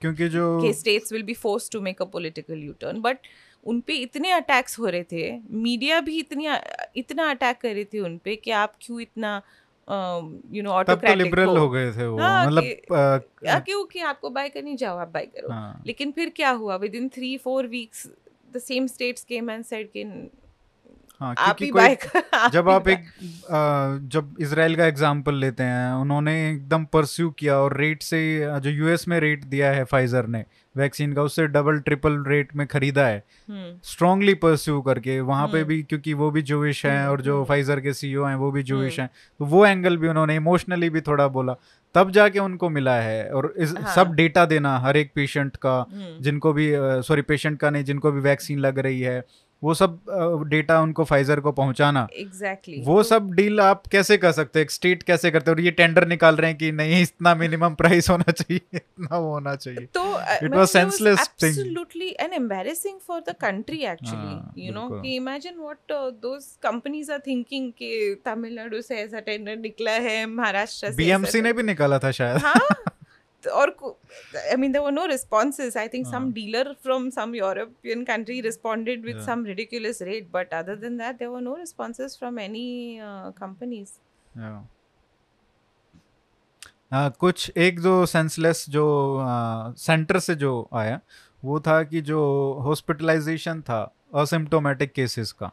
क्योंकि 0.00 0.28
जो 0.28 0.72
states 0.72 1.12
will 1.12 1.22
be 1.22 1.34
force 1.36 1.70
to 1.70 1.80
make 1.80 2.02
a 2.02 2.04
political 2.08 2.58
U 2.58 2.72
turn 2.80 3.00
but 3.00 3.18
उन 3.66 3.80
पे 3.80 3.94
इतने 3.98 4.30
अटैक्स 4.32 4.78
हो 4.78 4.86
रहे 4.86 5.04
थे 5.04 5.30
मीडिया 5.62 6.00
भी 6.00 6.18
इतनी 6.18 6.48
इतना 6.96 7.30
अटैक 7.30 7.60
कर 7.60 7.74
रही 7.74 7.84
थी 7.84 7.98
उन 8.00 8.16
पे 8.18 8.36
कि 8.36 8.50
आप 8.56 8.74
क्यों 8.80 9.00
इतना 9.00 9.40
यू 9.88 10.62
नो 10.62 10.70
ऑटोक्रेटिक 10.70 11.16
लिबरल 11.16 11.56
हो 11.56 11.68
गए 11.70 11.90
थे 11.92 12.06
वो 12.06 12.18
हाँ, 12.18 12.46
मतलब 12.46 13.62
क्यों 13.64 13.84
कि 13.84 14.00
आपको 14.02 14.30
बाय 14.30 14.48
करनी 14.48 14.76
जाओ 14.76 14.98
आप 14.98 15.08
बाय 15.08 15.26
करो 15.26 15.52
हाँ. 15.52 15.82
लेकिन 15.86 16.12
फिर 16.12 16.28
क्या 16.36 16.50
हुआ 16.54 16.76
within 16.94 17.08
three 17.08 17.36
four 17.38 17.66
weeks 17.68 18.06
the 18.52 18.60
same 18.60 18.88
states 18.88 19.24
came 19.24 19.48
and 19.48 19.64
said 19.66 19.92
हाँ 21.20 21.34
क्योंकि 21.36 21.68
कोई 21.68 22.50
जब 22.50 22.68
आप 22.68 22.88
एक 22.88 23.04
जब 24.04 24.36
इसराइल 24.40 24.76
का 24.76 24.86
एग्जांपल 24.86 25.34
लेते 25.36 25.62
हैं 25.62 25.92
उन्होंने 25.94 26.34
एकदम 26.48 26.84
परस्यू 26.92 27.30
किया 27.30 27.56
और 27.56 27.76
रेट 27.76 28.02
से 28.02 28.20
जो 28.60 28.70
यूएस 28.70 29.06
में 29.08 29.18
रेट 29.20 29.44
दिया 29.46 29.72
है 29.72 29.84
फाइजर 29.86 30.26
ने 30.26 30.44
वैक्सीन 30.74 31.12
का 31.12 31.22
उससे 31.22 31.46
डबल 31.48 31.78
ट्रिपल 31.80 32.22
रेट 32.26 32.54
में 32.56 32.66
खरीदा 32.66 33.06
है 33.06 33.22
स्ट्रांगली 33.48 34.32
हम्म। 34.32 34.40
परस्यू 34.40 34.80
करके 34.80 35.20
वहाँ 35.22 35.46
पे 35.46 35.58
हम्म। 35.58 35.68
भी 35.68 35.82
क्योंकि 35.82 36.14
वो 36.14 36.30
भी 36.30 36.42
जोविश 36.42 36.84
हैं 36.86 37.06
और 37.06 37.20
जो 37.20 37.42
फाइजर 37.44 37.72
हम्म। 37.72 37.82
के 37.82 37.92
सीईओ 37.92 38.24
हैं 38.24 38.34
वो 38.36 38.50
भी 38.50 38.62
जोविश 38.62 38.98
हैं 39.00 39.08
तो 39.40 39.44
वो 39.46 39.64
एंगल 39.66 39.96
भी 39.96 40.08
उन्होंने 40.08 40.36
इमोशनली 40.36 40.90
भी 40.90 41.00
थोड़ा 41.02 41.28
बोला 41.28 41.56
तब 41.94 42.10
जाके 42.10 42.38
उनको 42.38 42.68
मिला 42.70 42.94
है 42.96 43.30
और 43.30 43.52
इस 43.58 43.74
हाँ. 43.76 43.94
सब 43.94 44.14
डेटा 44.14 44.44
देना 44.46 44.78
हर 44.78 44.96
एक 44.96 45.12
पेशेंट 45.14 45.56
का 45.56 45.84
जिनको 46.20 46.52
भी 46.52 46.72
सॉरी 47.02 47.22
पेशेंट 47.24 47.58
का 47.58 47.70
नहीं 47.70 47.84
जिनको 47.84 48.12
भी 48.12 48.20
वैक्सीन 48.20 48.58
लग 48.58 48.78
रही 48.78 49.00
है 49.00 49.22
वो 49.62 49.74
सब 49.74 50.46
डेटा 50.50 50.80
उनको 50.80 51.04
फाइजर 51.04 51.40
को 51.40 51.52
पहुंचाना। 51.52 52.06
Exactly 52.12 52.74
exactly. 52.74 52.88
वो 52.88 53.02
सब 53.02 53.30
डील 53.32 53.60
आप 53.60 53.86
कैसे 53.86 54.16
कर 54.18 54.32
सकते 54.32 54.58
हैं? 54.58 54.66
स्टेट 54.70 55.02
कैसे 55.02 55.30
करते 55.30 55.50
हैं? 55.50 55.56
और 55.56 55.60
ये 55.62 55.70
टेंडर 55.70 56.06
निकाल 56.08 56.36
रहे 56.36 56.50
हैं 56.50 56.58
कि 56.58 56.70
नहीं 56.72 57.02
इतना 57.02 57.34
मिनिमम 57.34 57.74
प्राइस 57.74 58.08
होना 58.10 58.32
चाहिए 58.32 58.60
इतना 58.74 59.18
वो 59.18 59.32
होना 59.32 59.54
चाहिए। 59.56 59.86
तो 59.94 60.04
it 60.46 60.54
was 60.54 60.68
senseless 60.68 61.28
thing 61.42 61.50
absolutely 61.50 62.08
and 62.20 62.32
embarrassing 62.32 62.98
for 63.08 63.20
the 63.20 63.34
country 63.40 63.82
actually 63.86 64.66
you 64.66 64.72
know 64.74 64.88
कि 64.92 65.14
imagine 65.16 65.58
what 65.58 65.92
those 66.22 66.56
companies 66.62 67.12
are 67.12 67.18
thinking 67.26 67.70
कि 67.72 68.22
तमिलनाडु 68.24 68.80
से 68.82 68.96
ऐसा 68.96 69.20
टेंडर 69.20 69.56
निकला 69.58 69.92
है 70.08 70.24
महाराष्ट्र 70.28 70.86
से 70.86 70.96
बीएमसी 70.96 71.40
ने 71.40 71.52
भी 71.52 71.62
निकाला 71.62 71.98
था 71.98 72.10
शायद। 72.12 72.38
हाँ 72.38 72.68
और 73.46 73.74
I 74.52 74.56
mean 74.56 74.72
there 74.72 74.82
were 74.82 74.92
no 74.92 75.06
responses. 75.06 75.76
I 75.76 75.88
think 75.88 76.06
uh-huh. 76.06 76.16
some 76.16 76.28
Uh. 76.28 76.34
dealer 76.34 76.74
from 76.82 77.10
some 77.10 77.34
European 77.34 78.04
country 78.04 78.40
responded 78.42 79.04
with 79.04 79.16
Yeah. 79.16 79.26
some 79.26 79.44
ridiculous 79.44 80.00
rate, 80.00 80.28
but 80.32 80.52
other 80.52 80.76
than 80.76 80.96
that, 80.96 81.18
there 81.18 81.30
were 81.30 81.40
no 81.40 81.56
responses 81.56 82.16
from 82.16 82.38
any 82.38 83.00
uh, 83.00 83.32
companies. 83.32 83.98
Yeah. 84.36 84.60
आ, 86.92 87.08
कुछ 87.08 87.52
एक 87.56 87.80
जो 87.80 88.06
senseless 88.06 88.64
जो 88.68 88.84
centre 89.78 90.16
uh, 90.16 90.22
से 90.22 90.34
जो 90.34 90.68
आया 90.72 91.00
वो 91.44 91.60
था 91.60 91.82
कि 91.82 92.00
जो 92.00 92.22
हॉस्पिटलाइजेशन 92.64 93.60
था 93.62 93.94
असिम्टोमेटिक 94.14 94.92
केसेस 94.92 95.32
का 95.32 95.50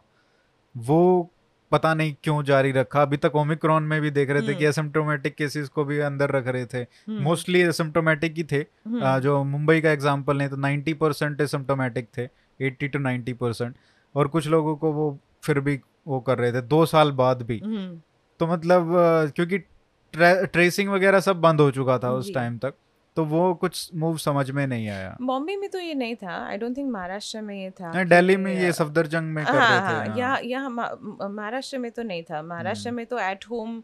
वो 0.78 1.30
पता 1.72 1.94
नहीं 1.94 2.16
क्यों 2.24 2.44
जारी 2.44 2.72
रखा 2.72 3.02
अभी 3.02 3.18
तक 3.18 3.36
ओमिक्रॉन 3.36 3.84
में 3.84 4.00
भी 4.02 4.12
देख 4.12 4.30
रहे 4.30 4.42
थे 4.42 4.46
कि 4.48 4.54
हम्म। 4.54 4.68
असिम्टोमेटिक 4.68 5.36
केसेस 5.36 5.70
को 5.70 5.84
भी 5.86 6.00
अंदर 6.00 6.32
रख 6.32 6.48
रहे 6.48 6.66
थे. 6.66 6.84
मोस्टली 7.22 7.62
असिम्टोमेटिक 7.62 8.38
ही 8.38 8.44
थे. 8.44 8.62
आ, 9.04 9.20
जो 9.20 9.44
मुंबई 9.44 9.82
का 9.82 9.92
एग्ज़ाम्पल 9.92 10.38
नहीं 10.38 10.50
तो 10.50 10.58
90 10.58 10.94
परसेंट 10.94 11.42
एसिम्टोमेटिक 11.42 12.08
थे 12.18 12.28
80 12.60 12.88
टू 12.88 13.00
90 13.00 13.34
परसेंट 13.34 13.76
और 14.16 14.28
कुछ 14.28 14.48
लोगों 14.48 14.76
को 14.76 14.92
वो 14.92 15.18
फिर 15.44 15.60
भी 15.60 15.80
वो 16.08 16.20
कर 16.20 16.38
रहे 16.38 16.52
थे 16.54 16.62
दो 16.68 16.86
साल 16.86 17.12
बाद 17.12 17.42
भी 17.42 17.60
Hmm. 17.60 17.98
तो 18.40 18.48
मतलब 18.48 18.94
क्योंकि 19.36 19.58
ट्रे, 19.58 20.46
ट्रेसिंग 20.46 20.90
वगैरह 20.90 21.20
सब 21.20 21.42
बंद 21.42 21.62
हो 21.62 21.72
चुका 21.72 21.98
था 22.00 22.12
उस 22.12 22.34
टाइम 22.34 22.58
तक 22.58 22.74
तो 23.18 23.24
वो 23.26 23.54
कुछ 23.62 23.90
मूव 23.96 24.18
समझ 24.18 24.50
में 24.52 24.66
नहीं 24.68 24.88
आया। 24.90 25.16
बॉम्बे 25.22 25.56
में 25.58 25.70
तो 25.70 25.80
ये 25.80 25.94
नहीं 25.94 26.16
था। 26.16 26.34
आई 26.48 26.58
डोंट 26.58 26.76
थिंक 26.78 26.90
महाराष्ट्र 26.92 27.42
में 27.42 27.56
ये 27.56 27.70
था 27.80 27.92
हाँ, 27.92 28.06
दिल्ली 28.06 28.36
में 28.38 28.54
ये 28.54 28.72
सफदरजंग 28.74 29.34
में 29.34 29.44
कर 29.46 29.52
हाँ 29.52 29.70
रहे 29.70 29.80
हाँ 29.80 30.04
थे 30.06 30.20
यहाँ 30.20 30.30
हाँ। 30.32 30.42
यहाँ 30.44 30.70
मा- 30.70 31.30
महाराष्ट्र 31.32 31.78
में 31.78 31.92
तो 31.92 32.04
नहीं 32.04 32.24
था। 32.24 32.42
महाराष्ट्र 32.42 32.88
हम्म। 32.90 32.96
में 32.98 33.06
तो 33.06 33.20
एट 33.20 33.46
होम 33.52 33.82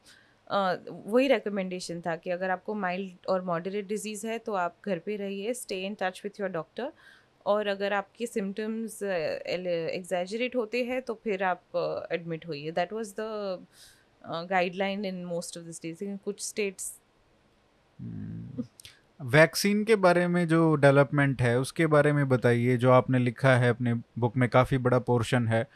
वही 1.11 1.27
रिकमेंडेशन 1.27 2.01
था 2.01 2.15
कि 2.15 2.29
अगर 2.29 2.49
आपको 2.49 2.73
माइल्ड 2.75 3.27
और 3.29 3.41
मॉडरेट 3.45 3.88
डिज़ीज़ 3.88 4.25
है 4.27 4.38
तो 4.38 4.53
आप 4.53 4.75
घर 4.86 4.99
पे 4.99 5.15
रहिए 5.15 5.53
stay 5.53 5.81
in 5.86 5.95
touch 6.01 6.21
with 6.23 6.39
your 6.39 6.49
doctor 6.49 6.91
और 7.45 7.67
अगर 7.67 7.93
आपके 7.93 8.25
सिम्टम्स 8.25 9.01
एग्जैजरेट 9.03 10.55
होते 10.55 10.84
हैं 10.84 11.01
तो 11.01 11.13
फिर 11.23 11.43
आप 11.43 12.07
एडमिट 12.11 12.47
होइए। 12.47 12.71
That 12.71 12.93
was 12.93 13.13
the 13.19 13.65
guideline 14.49 15.05
in 15.05 15.23
most 15.25 15.57
of 15.57 15.65
the 15.65 15.71
states 15.71 16.19
कुछ 16.25 16.41
स्टेट्स 16.41 16.91
वैक्सीन 19.22 19.84
के 19.84 19.95
बारे 19.95 20.28
में 20.28 20.47
जो 20.47 20.76
डेवलपमेंट 20.76 21.41
है 21.41 21.59
उसके 21.59 21.88
बारे 21.88 22.14
में 22.14 22.30
बताइए 22.30 22.78
जो 22.78 22.91
आपने 22.91 23.20
लिखा 23.20 23.55
है 23.55 23.70
अपने 23.70 23.93
बुक 23.93 24.38
में 24.38 24.49
काफ़ी 24.49 24.78
बड़ा 24.78 24.99
पोर्शन 24.99 25.47
है। 25.47 25.68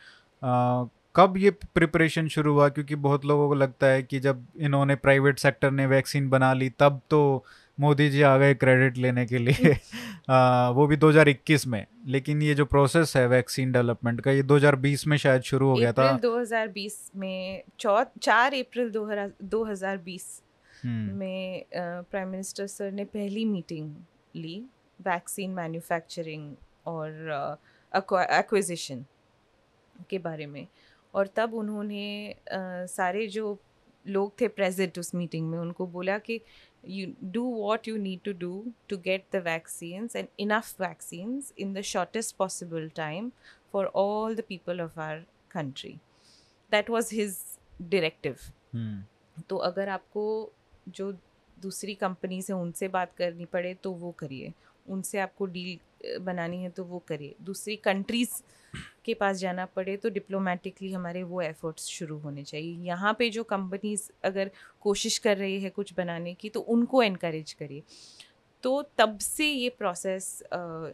आ, 0.44 0.84
कब 1.16 1.34
ये 1.38 1.52
प्रिपरेशन 1.52 2.28
शुरू 2.28 2.54
हुआ? 2.54 2.70
क्योंकि 2.70 2.96
बहुत 2.96 3.26
लोगों 3.26 3.48
को 3.48 3.54
लगता 3.54 3.88
है 3.88 4.04
कि 4.04 4.20
जब 4.20 4.46
इन्होंने 4.60 4.96
प्राइवेट 4.96 5.40
सेक्टर 5.40 5.72
ने 5.72 5.86
वैक्सीन 5.86 6.30
बना 6.30 6.54
ली 6.54 6.70
तब 6.70 7.02
तो 7.10 7.46
मोदी 7.80 8.10
जी 8.10 8.22
आ 8.22 8.38
गए 8.38 8.54
क्रेडिट 8.54 8.98
लेने 8.98 9.26
के 9.26 9.38
लिए। 9.38 9.78
आ, 10.30 10.70
वो 10.70 10.88
भी 10.88 10.98
2021 10.98 11.68
में। 11.68 11.86
लेकिन 12.06 12.42
ये 12.42 12.54
जो 12.54 12.66
प्रोसेस 12.66 13.18
है 13.18 13.28
वैक्सीन 13.28 13.72
डेवलपमेंट 13.72 14.22
का 14.22 14.32
ये 14.32 14.44
2020 14.44 15.08
में 15.08 15.18
शायद 15.18 15.42
शुरू 15.42 15.68
हो 15.68 15.76
गया 15.76 15.94
था। 15.94 16.10
अप्रैल 16.10 16.32
2020 16.32 17.12
में 17.16 17.64
चौ 17.80 18.04
चार 18.22 18.54
अप्रैल 18.54 18.90
2020 19.44 20.44
हम्म, 20.44 20.47
में 20.86 21.66
प्राइम 21.74 22.28
मिनिस्टर 22.30 22.68
सर 22.68 22.92
ने 22.92 23.06
पहली 23.06 23.46
मीटिंग 23.46 23.96
ली 24.36 24.60
वैक्सीन 25.00 25.52
मैन्युफैक्चरिंग 25.52 26.56
और 26.88 27.58
एक्विजिशन 27.94 29.06
के 30.10 30.18
बारे 30.20 30.46
में। 30.46 30.68
और 31.14 31.28
तब 31.36 31.54
उन्होंने 31.54 32.36
सारे 32.52 33.28
जो 33.28 33.58
लोग 34.06 34.40
थे 34.42 34.48
प्रेजेंट 34.48 35.00
उस 35.00 35.14
मीटिंग 35.16 35.50
में 35.50 35.58
उनको 35.60 35.88
बोला 35.88 36.18
कि 36.18 36.40
you 36.88 37.08
do 37.24 37.44
what 37.54 37.88
you 37.88 37.98
need 37.98 38.20
to 38.26 38.34
do 38.40 38.52
to 38.90 38.98
get 38.98 39.26
the 39.34 39.42
vaccines 39.46 40.16
and 40.16 40.28
enough 40.40 40.82
vaccines 40.82 41.54
in 41.60 41.74
the 41.74 41.82
shortest 41.82 42.36
possible 42.36 42.90
time 42.96 43.32
for 43.74 43.86
all 43.96 44.36
the 44.36 44.44
people 44.50 44.82
of 44.82 45.00
our 45.00 45.26
country 45.52 45.94
that 46.72 46.90
was 46.90 47.14
his 47.16 47.38
directive 47.82 48.38
hmm, 48.74 49.04
तो 49.50 49.58
अगर 49.58 49.90
आपको 49.90 50.52
जो 50.88 51.12
दूसरी 51.58 51.94
company 51.96 52.42
से 52.42 52.54
उनसे 52.54 52.88
बात 52.88 53.14
करनी 53.18 53.46
पड़े 53.46 53.74
तो 53.74 53.92
वो 53.94 54.12
करिए। 54.20 54.54
उनसे 54.86 55.20
आपको 55.20 55.46
डील 55.46 56.20
बनानी 56.22 56.62
है 56.64 56.70
तो 56.70 56.84
वो 56.84 57.00
करिए। 57.08 57.36
दूसरी 57.42 57.76
कंट्रीज़ 57.76 58.42
के 59.06 59.14
पास 59.14 59.38
जाना 59.38 59.66
पड़े 59.66 59.96
तो 59.98 60.10
डिप्लोमेटिकली 60.10 60.92
हमारे 60.92 61.24
वो 61.24 61.42
एफर्ट्स 61.42 61.86
शुरू 61.88 62.18
होने 62.20 62.44
चाहिए। 62.44 62.86
यहाँ 62.86 63.14
पे 63.20 63.30
जो 63.30 63.44
कंपनीज़ 63.46 64.10
अगर 64.24 64.52
कोशिश 64.82 65.18
कर 65.18 65.38
रही 65.38 65.60
है 65.62 65.70
कुछ 65.70 65.94
बनाने 65.94 66.34
की 66.34 66.50
तो 66.50 66.60
उनको 66.60 67.04
इनक्रेज 67.04 67.54
करिए। 67.54 67.84
तो 68.64 68.82
तब 68.98 69.18
से 69.20 69.46
ये 69.46 69.70
प्रोसेस 69.70 70.32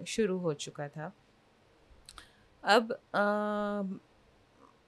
शुरू 0.08 0.38
हो 0.38 0.54
चुका 0.56 0.88
था। 0.88 1.12
अब 2.64 2.98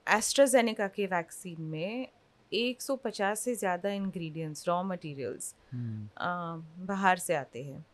एस्ट्राजेनेका 0.07 0.87
के 0.87 1.05
वैक्सीन 1.05 1.61
में 1.61 2.07
150 2.51 3.39
से 3.39 3.55
ज़्यादा 3.55 3.89
इंग्रेडिएंट्स 3.91 4.67
रॉ 4.67 4.81
मटेरियल्स 4.83 5.53
बाहर 6.19 7.17
से 7.17 7.35
आते 7.35 7.63
हैं। 7.63 7.85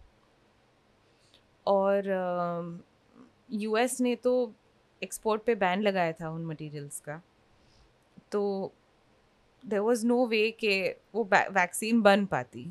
और 1.67 2.81
यूएस 3.53 3.99
ने 4.01 4.15
तो 4.15 4.51
एक्सपोर्ट 5.01 5.43
पे 5.43 5.55
बैन 5.55 5.81
लगाया 5.81 6.11
था 6.11 6.29
उन 6.29 6.45
मटेरियल्स 6.45 6.99
का। 6.99 7.21
तो 8.31 8.71
देर 9.63 9.79
वॉज़ 9.79 10.05
नो 10.07 10.25
वे 10.27 10.49
कि 10.59 10.81
वो 11.15 11.23
वैक्सीन 11.31 12.01
बन 12.01 12.25
पाती। 12.25 12.65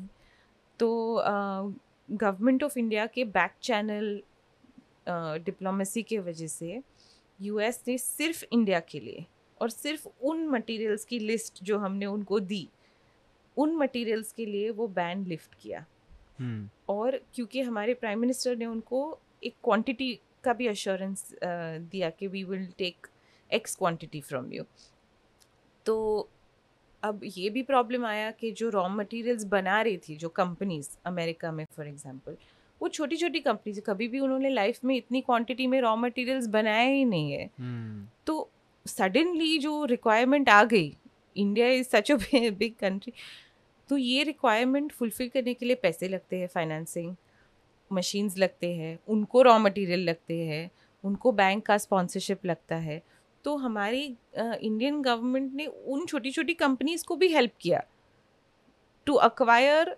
तो 0.79 1.23
गवर्नमेंट 2.09 2.63
ऑफ़ 2.63 2.77
इंडिया 2.79 3.05
के 3.07 3.25
बैक 3.25 3.51
चैनल 3.63 4.21
डिप्लोमेसी 5.45 6.03
के 6.03 6.19
वजह 6.19 6.47
से 6.47 6.81
यूएस 7.39 7.81
ने 7.87 7.97
सिर्फ़ 7.97 8.43
इंडिया 8.53 8.79
के 8.81 8.99
लिए 8.99 9.25
और 9.61 9.69
सिर्फ़ 9.69 10.07
उन 10.23 10.47
मटेरियल्स 10.47 11.05
की 11.05 11.19
लिस्ट 11.19 11.63
जो 11.63 11.77
हमने 11.77 12.05
उनको 12.05 12.39
दी 12.41 12.67
उन 13.57 13.75
मटेरियल्स 13.75 14.31
के 14.31 14.45
लिए 14.45 14.69
वो 14.71 14.87
बैन 14.89 15.25
लिफ्ट 15.25 15.55
किया। 15.61 15.85
हम्म, 16.39 16.69
और 16.89 17.19
क्योंकि 17.35 17.61
हमारे 17.61 17.93
प्राइम 17.93 18.19
मिनिस्टर 18.19 18.55
ने 18.55 18.65
उनको 18.65 19.19
एक 19.43 19.55
क्वांटिटी 19.63 20.13
का 20.43 20.53
भी 20.53 20.67
अश्योरेंस 20.67 21.29
दिया 21.43 22.09
कि 22.09 22.27
we 22.27 22.43
will 22.43 22.65
take 22.77 23.07
X 23.49 23.75
quantity 23.75 24.21
from 24.21 24.51
you 24.53 24.63
तो 25.85 25.95
अब 27.03 27.21
ये 27.23 27.49
भी 27.49 27.61
प्रॉब्लम 27.63 28.05
आया 28.05 28.31
कि 28.31 28.51
जो 28.51 28.69
रॉ 28.69 28.87
मटेरियल्स 28.89 29.43
बना 29.43 29.81
रही 29.81 29.97
थी 29.97 30.15
जो 30.15 30.29
कंपनीज़ 30.29 30.89
अमेरिका 31.05 31.51
में 31.51 31.65
फॉर 31.75 31.87
एग्जांपल 31.87 32.35
वो 32.81 32.87
छोटी 32.89 33.17
छोटी 33.17 33.39
कंपनीज़ 33.39 33.79
कभी 33.81 34.07
भी 34.07 34.19
उन्होंने 34.19 34.49
लाइफ 34.49 34.83
में 34.85 34.95
इतनी 34.95 35.21
क्वांटिटी 35.21 35.67
में 35.67 35.79
रॉ 35.81 35.95
मटेरियल्स 35.95 36.47
बनाया 36.47 36.87
ही 36.89 37.05
नहीं 37.05 37.31
है। 37.31 37.49
हम्म, 37.59 38.07
तो 38.25 38.49
सडनली 38.85 39.57
जो 39.59 39.83
रिक्वायरमेंट 39.85 40.49
आ 40.49 40.63
गई 40.63 40.93
India 41.35 41.67
is 41.69 41.87
such 41.87 42.11
a 42.11 42.15
big 42.15 42.73
country 42.79 43.13
तो 43.89 43.97
ये 43.97 44.23
रिक्वायरमेंट 44.23 44.91
फुलफिल 44.91 45.29
करने 45.29 45.53
के 45.53 45.65
लिए 45.65 45.75
पैसे 45.75 46.07
लगते 46.07 46.37
हैं 46.39 46.47
फाइनेंसिंग 46.47 47.15
मशीन्स 47.91 48.37
लगते 48.37 48.73
हैं, 48.75 48.97
उनको 49.07 49.41
रॉ 49.41 49.57
मटेरियल 49.59 49.99
लगते 49.99 50.37
हैं, 50.45 50.69
उनको 51.03 51.31
बैंक 51.31 51.65
का 51.65 51.77
स्पॉन्सरशिप 51.77 52.45
लगता 52.45 52.75
है। 52.75 53.01
तो 53.45 53.55
हमारी 53.57 54.03
इंडियन 54.37 55.01
गवर्नमेंट 55.01 55.53
ने 55.53 55.65
उन 55.65 56.05
छोटी 56.05 56.31
छोटी 56.31 56.53
कंपनीज़ 56.53 57.05
को 57.05 57.15
भी 57.15 57.27
हेल्प 57.33 57.51
किया 57.61 57.83
to 59.07 59.13
acquire 59.27 59.95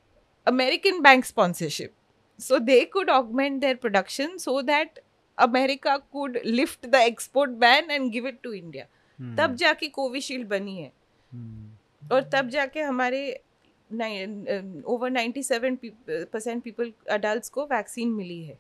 American 0.48 1.02
bank 1.02 1.26
sponsorship 1.26 1.94
so 2.40 2.60
they 2.60 2.80
could 2.96 3.10
augment 3.10 3.62
their 3.64 3.78
production 3.78 4.38
so 4.38 4.62
that 4.64 5.00
Could 5.42 6.34
lift 6.46 6.82
the 6.82 7.02
export 7.10 7.52
ban 7.60 7.88
and 7.90 8.12
give 8.12 8.26
it 8.26 8.38
to 8.46 8.54
India. 8.54 8.84
Hmm, 9.20 9.36
तब 9.36 9.56
जाके 9.56 9.88
कोविशील्ड 9.88 10.48
बनी 10.48 10.78
है। 10.78 10.92
हम्म, 11.34 12.16
और 12.16 12.24
तब 12.24 12.50
जाके 12.50 12.82
हमारे 12.82 13.44
ओवर 14.84 15.10
97 15.10 15.78
परसेंट 16.10 16.64
पीपल 16.64 16.94
अडल्ट 17.10 17.50
को 17.50 17.66
वैक्सीन 17.66 18.10
मिली 18.10 18.44
है। 18.44 18.60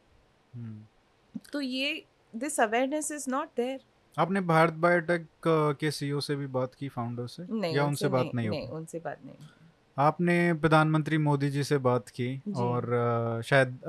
हम्म। 0.56 1.40
तो 1.54 1.62
ये 1.62 2.06
this 2.36 2.60
awareness 2.60 3.12
is 3.12 3.30
not 3.30 3.48
there 3.58 3.80
आपने 4.18 4.42
भारत 4.42 4.74
बायोटेक 4.74 5.28
के 5.80 5.92
सीईओ 5.92 6.20
से 6.20 6.36
भी 6.36 6.48
बात 6.48 6.76
की 6.76 6.90
फाउंडर 6.90 7.28
से? 7.28 7.44
नहीं 7.44 7.76
या 7.76 7.86
उनसे 7.86 8.06
उनसे 8.06 8.08
बात 8.08 8.36
नहीं, 8.36 8.50
नहीं 8.50 8.68
हो 8.68 8.76
उनसे 8.76 9.00
बात 9.00 9.18
नहीं 9.26 9.36
आपने 9.98 10.54
प्रधानमंत्री 10.54 11.18
मोदी 11.18 11.50
जी 11.50 11.64
से 11.64 11.78
बात 11.78 12.10
की। 12.10 12.42
और 12.56 13.42
शायद 13.46 13.84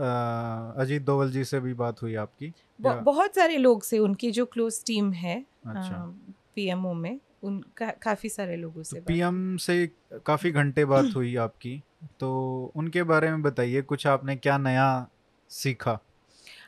अजीत 0.77 1.03
दोवल 1.03 1.31
जी 1.31 1.45
से 1.45 1.61
भी 1.61 1.75
बात 1.75 2.03
हुई 2.03 2.15
आपकी। 2.15 2.53
ब- 2.81 3.01
बहुत 3.03 3.35
सारे 3.35 3.57
लोग 3.57 3.83
से 3.83 3.99
उनकी 3.99 4.31
जो 4.31 4.47
क्लोज 4.47 4.85
टीम 4.85 5.13
है 5.13 5.41
अच्छा। 5.67 6.19
पीएमओ 6.55 6.93
में 6.93 7.21
उन 7.43 7.65
का, 7.77 7.91
काफ़ी 7.91 8.29
सारे 8.29 8.57
लोगों 8.57 8.83
से 8.83 8.97
बात 8.97 9.09
पीएम 9.09 9.57
से 9.57 9.91
काफ़ी 10.27 10.51
घंटे 10.51 10.85
बात 10.85 11.05
हुई 11.17 11.37
आपकी 11.37 11.83
तो 12.21 12.73
उनके 12.77 13.03
बारे 13.03 13.31
में 13.31 13.43
बताइए 13.43 13.83
कुछ 13.83 14.07
आपने 14.07 14.37
क्या 14.37 14.59
नया 14.59 15.09
सीखा? 15.49 16.01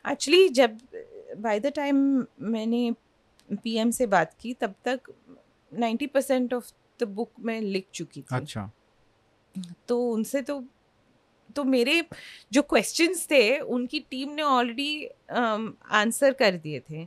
एक्चुअली 0.08 0.48
जब 0.48 0.78
बाय 1.38 1.60
द 1.60 1.66
टाइम 1.66 2.26
मैंने 2.40 2.94
पीएम 3.52 3.90
से 3.90 4.06
बात 4.06 4.34
की 4.40 4.54
तब 4.54 4.74
तक 4.84 5.00
90 5.74 6.06
परसेंट 6.06 6.54
ऑफ़ 6.54 6.72
द 7.00 7.04
बुक 7.04 7.30
मैं 7.40 7.60
लिख 7.60 7.88
चुकी 7.94 8.22
थी। 8.22 8.26
अच्छा। 8.32 8.70
तो 9.88 10.00
उनसे 10.10 10.42
तो 10.42 10.64
तो 11.56 11.64
मेरे 11.64 12.02
जो 12.52 12.62
क्वेश्चंस 12.62 13.26
थे 13.30 13.58
उनकी 13.58 14.00
टीम 14.00 14.30
ने 14.30 14.42
ऑलरेडी 14.42 15.04
आंसर 15.92 16.32
कर 16.32 16.56
दिए 16.56 16.80
थे। 16.80 17.06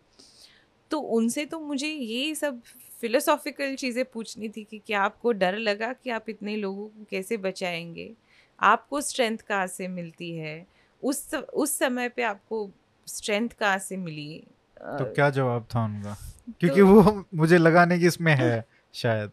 तो 0.91 0.99
उनसे 0.99 1.45
तो 1.45 1.59
मुझे 1.59 1.87
ये 1.87 2.35
सब 2.35 2.61
फिलोसॉफिकल 3.01 3.75
चीज़ें 3.75 4.05
पूछनी 4.05 4.49
थी 4.49 4.63
कि 4.63 4.79
क्या 4.79 5.01
आपको 5.01 5.31
डर 5.31 5.57
लगा 5.57 5.93
कि 5.93 6.09
आप 6.09 6.29
इतने 6.29 6.55
लोगों 6.55 6.87
को 6.87 7.05
कैसे 7.11 7.37
बचाएँगे? 7.37 8.13
आपको 8.59 9.01
स्ट्रेंथ 9.01 9.37
कहाँ 9.37 9.67
से 9.67 9.87
मिलती 9.87 10.35
है? 10.35 10.67
उस 11.03 11.33
उस 11.33 11.77
समय 11.79 12.09
पे 12.09 12.23
आपको 12.23 12.69
स्ट्रेंथ 13.07 13.49
कहाँ 13.49 13.77
से 13.77 13.97
मिली? 13.97 14.43
तो 14.77 15.13
क्या 15.13 15.29
जवाब 15.29 15.67
था 15.75 15.85
उनका? 15.85 16.17
क्योंकि 16.59 16.79
तो, 16.79 16.87
वो 16.87 17.25
मुझे 17.35 17.57
लगा 17.57 17.85
नहीं 17.85 17.99
कि 17.99 18.07
इसमें 18.07 18.35
है 18.35 18.65
शायद। 18.93 19.31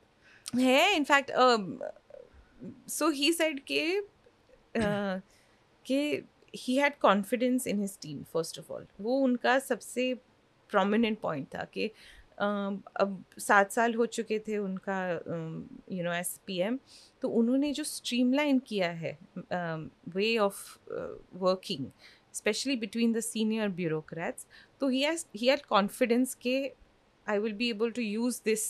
है 0.59 0.97
इनफैक्ट 0.97 1.31
सो 2.89 3.09
ही 3.11 3.33
सेड 3.33 3.61
के 3.71 3.85
कि 5.87 6.01
he 6.55 6.77
had 6.77 6.99
confidence 7.01 7.67
in 7.67 7.81
his 7.81 7.99
team 8.03 8.23
first 8.33 8.59
of 8.59 8.73
all 8.73 8.87
वो 9.01 9.19
उनका 9.21 9.59
सबसे 9.59 10.13
प्रोमिनेंट 10.71 11.19
पॉइंट 11.21 11.47
था 11.55 11.65
कि 11.75 11.91
अब 12.39 13.23
सात 13.39 13.73
साल 13.73 13.95
हो 13.95 14.07
चुके 14.07 14.39
थे 14.39 14.57
उनका 14.59 14.99
you 15.93 16.05
know 16.05 16.13
S 16.13 16.39
P 16.47 16.59
M 16.61 16.79
तो 17.23 17.29
उन्होंने 17.31 17.73
जो 17.73 17.85
स्ट्रीमलाइन 17.85 18.59
किया 18.67 18.91
है 18.95 19.19
way 20.17 20.37
of 20.39 20.63
working 21.37 21.87
specially 22.35 22.77
between 22.77 23.13
the 23.13 23.21
senior 23.21 23.69
bureaucrats 23.77 24.47
तो 24.81 24.89
he 24.89 25.03
has 25.03 25.25
he 25.37 25.47
had 25.47 25.65
confidence 25.67 26.35
के 26.43 26.59
I 27.27 27.39
will 27.39 27.53
be 27.53 27.71
able 27.71 27.91
to 27.91 28.03
use 28.03 28.41
this 28.45 28.67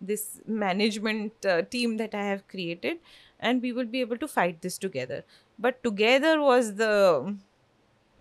this 0.00 0.40
management 0.46 1.46
uh, 1.46 1.62
team 1.62 1.96
that 1.98 2.14
I 2.14 2.24
have 2.24 2.46
created, 2.48 2.98
and 3.40 3.62
we 3.62 3.72
will 3.72 3.86
be 3.86 4.00
able 4.00 4.18
to 4.18 4.28
fight 4.28 4.60
this 4.62 4.78
together. 4.78 5.24
But 5.58 5.82
together 5.82 6.40
was 6.40 6.74
the 6.74 7.36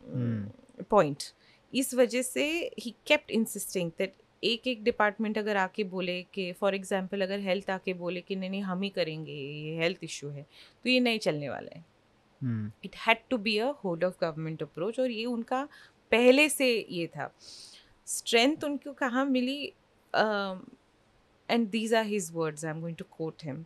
mm. 0.03 0.45
point. 0.89 1.33
इस 1.73 1.93
वजह 1.93 2.21
से 2.21 2.45
he 2.79 2.93
kept 3.07 3.31
insisting 3.31 3.91
that 3.97 4.13
एक 4.43 4.67
एक 4.67 4.83
department 4.83 5.37
अगर 5.37 5.57
आके 5.57 5.83
बोले 5.83 6.21
कि 6.33 6.51
for 6.59 6.75
example 6.75 7.21
अगर 7.21 7.39
हेल्थ 7.39 7.69
आके 7.69 7.93
बोले 7.93 8.21
कि 8.21 8.35
नहीं 8.35 8.49
नहीं 8.49 8.61
हम 8.63 8.81
ही 8.81 8.89
करेंगे 8.89 9.33
ये 9.33 9.75
हेल्थ 9.79 10.03
इशू 10.03 10.29
है 10.29 10.43
तो 10.83 10.89
ये 10.89 10.99
नहीं 10.99 11.19
चलने 11.19 11.49
वाला 11.49 11.77
है 11.77 11.83
it 12.85 12.95
had 13.07 13.17
to 13.29 13.37
be 13.37 13.57
a 13.57 13.69
hold 13.83 14.03
of 14.03 14.17
government 14.21 14.63
approach 14.63 14.99
और 14.99 15.11
ये 15.11 15.25
उनका 15.25 15.63
पहले 16.11 16.47
से 16.49 16.73
ये 16.89 17.07
था 17.15 17.31
स्ट्रेंथ 18.07 18.63
उनको 18.63 18.93
कहाँ 18.99 19.25
मिली 19.25 19.61
and 21.49 21.69
these 21.69 21.93
are 21.93 22.05
his 22.05 22.31
words 22.33 22.65
I 22.65 22.71
am 22.71 22.81
going 22.81 22.97
to 22.97 23.05
quote 23.11 23.33
him 23.43 23.65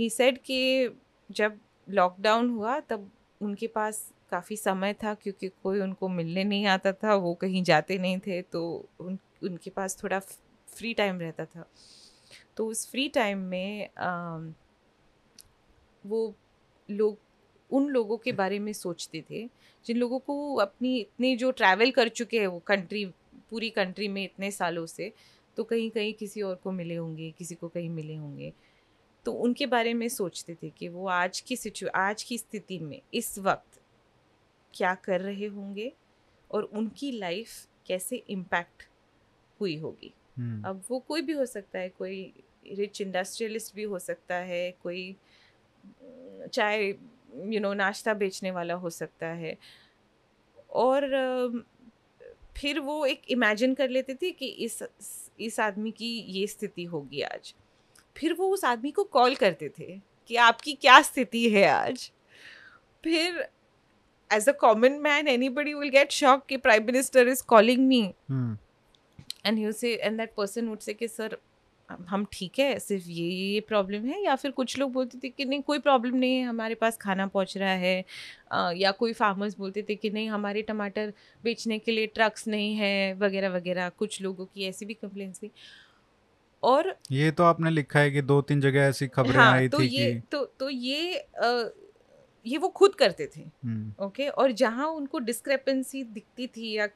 he 0.00 0.10
said 0.10 0.38
कि 0.38 0.90
जब 1.30 1.60
लॉकडाउन 1.88 2.50
हुआ 2.50 2.80
तब 2.80 3.10
उनके 3.40 3.66
पास 3.66 4.12
काफ़ी 4.30 4.56
समय 4.56 4.92
था 4.92 5.14
क्योंकि 5.14 5.48
कोई 5.48 5.80
उनको 5.80 6.08
मिलने 6.08 6.44
नहीं 6.44 6.66
आता 6.66 6.92
था 6.92 7.14
वो 7.14 7.34
कहीं 7.34 7.62
जाते 7.62 7.98
नहीं 7.98 8.18
थे 8.18 8.42
तो 8.42 8.88
उन 9.00 9.18
उनके 9.42 9.70
पास 9.70 10.02
थोड़ा 10.02 10.18
फ्री 10.68 10.94
टाइम 10.94 11.20
रहता 11.20 11.44
था। 11.44 11.70
तो 12.56 12.66
उस 12.66 12.90
फ्री 12.90 13.08
टाइम 13.08 13.38
में 13.38 13.88
आ, 13.98 14.38
वो 16.06 16.34
लोग 16.90 17.18
उन 17.70 17.86
लोगों 17.86 18.16
के 18.16 18.32
बारे 18.32 18.58
में 18.58 18.72
सोचते 18.72 19.24
थे 19.30 19.50
जिन 19.86 19.96
लोगों 19.96 20.18
को 20.18 20.54
अपनी 20.54 20.98
इतने 20.98 21.36
जो 21.36 21.50
ट्रैवल 21.50 21.90
कर 21.90 22.08
चुके 22.08 22.40
हैं 22.40 22.46
वो 22.46 22.58
कंट्री 22.58 23.06
पूरी 23.50 23.70
कंट्री 23.70 24.08
में 24.08 24.24
इतने 24.24 24.50
सालों 24.50 24.86
से 24.86 25.12
तो 25.56 25.64
कहीं 25.64 25.90
कहीं 25.90 26.14
किसी 26.14 26.42
और 26.42 26.54
को 26.54 26.72
मिले 26.72 26.94
होंगे 26.94 27.30
किसी 27.30 27.54
को 27.54 27.68
कहीं 27.68 27.90
मिले 27.90 28.14
होंगे। 28.14 28.52
तो 29.24 29.32
उनके 29.32 29.66
बारे 29.66 29.94
में 29.94 30.08
सोचते 30.08 30.54
थे 30.54 30.70
कि 30.70 30.88
वो 30.88 31.08
आज 31.08 31.40
की 31.40 31.56
सिचु 31.56 31.86
आज 31.94 32.22
की 32.22 32.38
स्थिति 32.38 32.78
में 32.78 33.02
इस 33.14 33.38
वक्त 33.38 33.80
क्या 34.74 34.94
कर 34.94 35.20
रहे 35.20 35.46
होंगे 35.46 35.92
और 36.50 36.62
उनकी 36.62 37.12
लाइफ 37.12 37.68
कैसे 37.86 38.16
इम्पैक्ट 38.16 38.88
हुई 39.60 39.76
होगी। 39.76 40.14
hmm. 40.40 40.66
अब 40.66 40.84
वो 40.90 40.98
कोई 40.98 41.22
भी 41.22 41.32
हो 41.32 41.46
सकता 41.46 41.78
है 41.78 41.88
कोई 41.88 42.32
रिच 42.72 43.00
इंडस्ट्रियलिस्ट 43.00 43.74
भी 43.74 43.82
हो 43.82 43.98
सकता 43.98 44.34
है 44.34 44.70
कोई 44.82 45.16
चाहे 46.52 46.88
यू 47.36 47.60
नो 47.60 47.74
नाश्ता 47.74 48.14
बेचने 48.14 48.50
वाला 48.50 48.74
हो 48.74 48.90
सकता 48.90 49.26
है। 49.26 49.58
और 50.70 51.04
फिर 52.56 52.78
वो 52.80 53.04
एक 53.06 53.22
इमेजिन 53.28 53.74
कर 53.74 53.88
लेते 53.88 54.14
थे 54.14 54.30
कि 54.30 54.46
इस 54.46 54.82
इस 55.40 55.60
आदमी 55.60 55.90
की 55.90 56.08
ये 56.28 56.46
स्थिति 56.46 56.84
होगी 56.84 57.20
आज। 57.20 57.54
फिर 58.16 58.32
वो 58.32 58.48
उस 58.48 58.64
आदमी 58.64 58.90
को 58.90 59.04
कॉल 59.04 59.34
करते 59.34 59.68
थे 59.68 60.00
कि 60.28 60.36
आपकी 60.36 60.72
क्या 60.72 61.00
स्थिति 61.02 61.48
है 61.50 61.66
आज? 61.68 62.10
फिर 63.04 63.48
as 64.30 64.48
a 64.48 64.52
common 64.52 64.92
man 64.92 65.28
anybody 65.48 65.74
will 65.74 65.88
get 65.88 66.10
shock 66.10 66.46
कि 66.46 66.56
prime 66.56 66.86
minister 66.86 67.28
is 67.28 67.42
calling 67.42 67.86
me 67.86 68.02
and 69.46 69.58
you 69.58 69.72
and 69.84 70.18
that 70.18 70.34
person 70.36 70.68
would 70.68 70.78
say 70.78 70.94
कि 70.94 71.08
सर 71.08 71.36
हम 71.88 72.26
ठीक 72.32 72.58
है 72.58 72.78
सिर्फ़ 72.78 73.08
ये 73.08 73.28
ये 73.28 73.60
प्रॉब्लम 73.60 74.04
है? 74.06 74.22
या 74.24 74.34
फिर 74.36 74.50
कुछ 74.50 74.78
लोग 74.78 74.92
बोलते 74.92 75.18
थे 75.24 75.28
कि 75.28 75.44
नहीं 75.44 75.62
कोई 75.62 75.78
प्रॉब्लम 75.78 76.16
नहीं 76.16 76.36
है 76.36 76.44
हमारे 76.44 76.74
पास 76.74 76.96
खाना 76.96 77.26
पहुँच 77.26 77.56
रहा 77.58 77.72
है 77.72 78.04
आ, 78.52 78.70
या 78.76 78.90
कोई 78.90 79.12
फार्मर्स 79.12 79.56
बोलते 79.58 79.82
थे 79.88 79.94
कि 79.94 80.10
नहीं 80.10 80.28
हमारे 80.28 80.62
टमाटर 80.62 81.12
बेचने 81.44 81.78
के 81.78 81.92
लिए 81.92 82.06
ट्रक्स 82.06 82.46
नहीं 82.48 82.74
है 82.76 83.14
वगैरह 83.14 83.48
वगैरह 83.48 83.88
कुछ 83.88 84.20
लोगों 84.22 84.46
की 84.46 84.64
ऐसी 84.64 84.86
भी 84.86 84.94
कंप्लेंट्स 84.94 85.42
थी। 85.42 85.50
और 86.62 86.94
ये 87.12 87.30
तो 87.30 87.44
आपने 87.44 87.70
लिखा 87.70 88.00
है 88.00 88.10
कि 88.10 88.22
दो 88.22 88.40
तीन 88.42 88.60
जगह 88.60 88.80
ऐसी 88.80 89.08
खबरें 89.08 89.36
हाँ, 89.36 89.52
आई 89.52 89.68
तो 89.68 89.78
थी 89.78 89.86
ये 89.86 90.12
कि... 90.12 90.20
तो 90.32 90.44
तो 90.60 90.68
ये 90.68 91.18
आ, 91.18 91.64
ये 92.46 92.58
वो 92.58 92.68
खुद 92.68 92.94
करते 92.94 93.26
थे 93.36 93.42
ओके। 94.04 94.28
और 94.28 94.52
जहाँ 94.52 94.88
उनको 94.88 95.18
डिस्क्रेपेंसी 95.18 96.02
दिखती 96.04 96.46
थी 96.46 96.72
या 96.72 96.86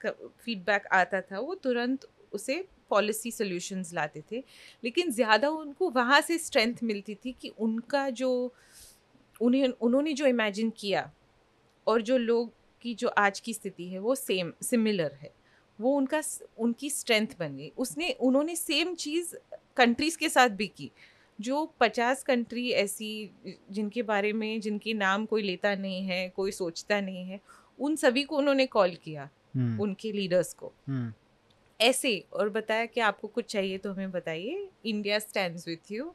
फीडबैक 0.45 0.87
आता 0.93 1.21
था 1.21 1.39
वो 1.39 1.55
तुरंत 1.55 2.07
उसे 2.33 2.65
पॉलिसी 2.91 3.31
सोल्यूशंस 3.31 3.93
लाते 3.95 4.23
थे 4.33 4.43
लेकिन 4.85 5.11
ज़्यादा 5.11 5.49
उनको 5.51 5.91
वहाँ 5.91 6.21
से 6.21 6.39
स्ट्रेंथ 6.39 6.83
मिलती 6.83 7.15
थी 7.15 7.35
कि 7.43 7.53
उनका 7.59 8.09
जो 8.13 8.31
उन्हें 9.41 9.69
उन्होंने 9.71 10.13
जो 10.13 10.27
इमेजिन 10.27 10.71
किया 10.77 11.11
और 11.87 12.03
जो 12.03 12.17
लोग 12.19 12.53
की 12.85 12.95
जो 12.95 13.09
आज 13.19 13.41
की 13.41 13.53
स्थिति 13.55 13.89
है 13.89 13.99
वो 13.99 14.15
सेम 14.15 14.53
सिमिलर 14.63 15.19
है 15.23 15.33
वो 15.79 15.97
उनका 15.97 16.21
उनकी 16.59 16.91
स्ट्रेंथ 16.91 17.39
बन 17.39 17.57
गई 17.57 17.71
उसने 17.79 18.11
उन्होंने 18.21 18.57
सेम 18.57 18.95
चीज़ 18.97 19.35
कंट्रीज़ 19.77 20.19
के 20.19 20.29
साथ 20.29 20.49
भी 20.51 20.67
की 20.69 20.91
जो 21.39 21.65
पचास 21.81 22.23
कंट्री 22.23 22.71
ऐसी 22.75 23.11
जिनके 23.71 24.03
बारे 24.03 24.33
में 24.33 24.61
जिनके 24.61 24.95
नाम 24.95 25.27
कोई 25.27 25.43
लेता 25.43 25.75
नहीं 25.75 26.03
है 26.03 26.29
कोई 26.29 26.51
सोचता 26.51 27.01
नहीं 27.01 27.25
है 27.25 27.41
उन 27.79 27.97
सभी 27.97 28.23
को 28.23 28.37
उन्होंने 28.37 28.67
कॉल 28.67 28.95
किया 29.05 29.29
हम्म। 29.57 29.81
उनके 29.81 30.13
लीडर्स 30.13 30.53
को 30.55 30.73
हम्म। 30.89 31.13
ऐसे 31.81 32.17
और 32.33 32.49
बताया 32.51 32.87
कि 32.87 33.01
आपको 33.01 33.29
कुछ 33.29 33.45
चाहिए 33.45 33.79
तो 33.79 33.93
हमें 33.93 34.11
बताइए। 34.11 34.69
इंडिया 34.85 35.19
स्टैंड 35.19 35.57
विथ 35.67 35.91
यू 35.93 36.13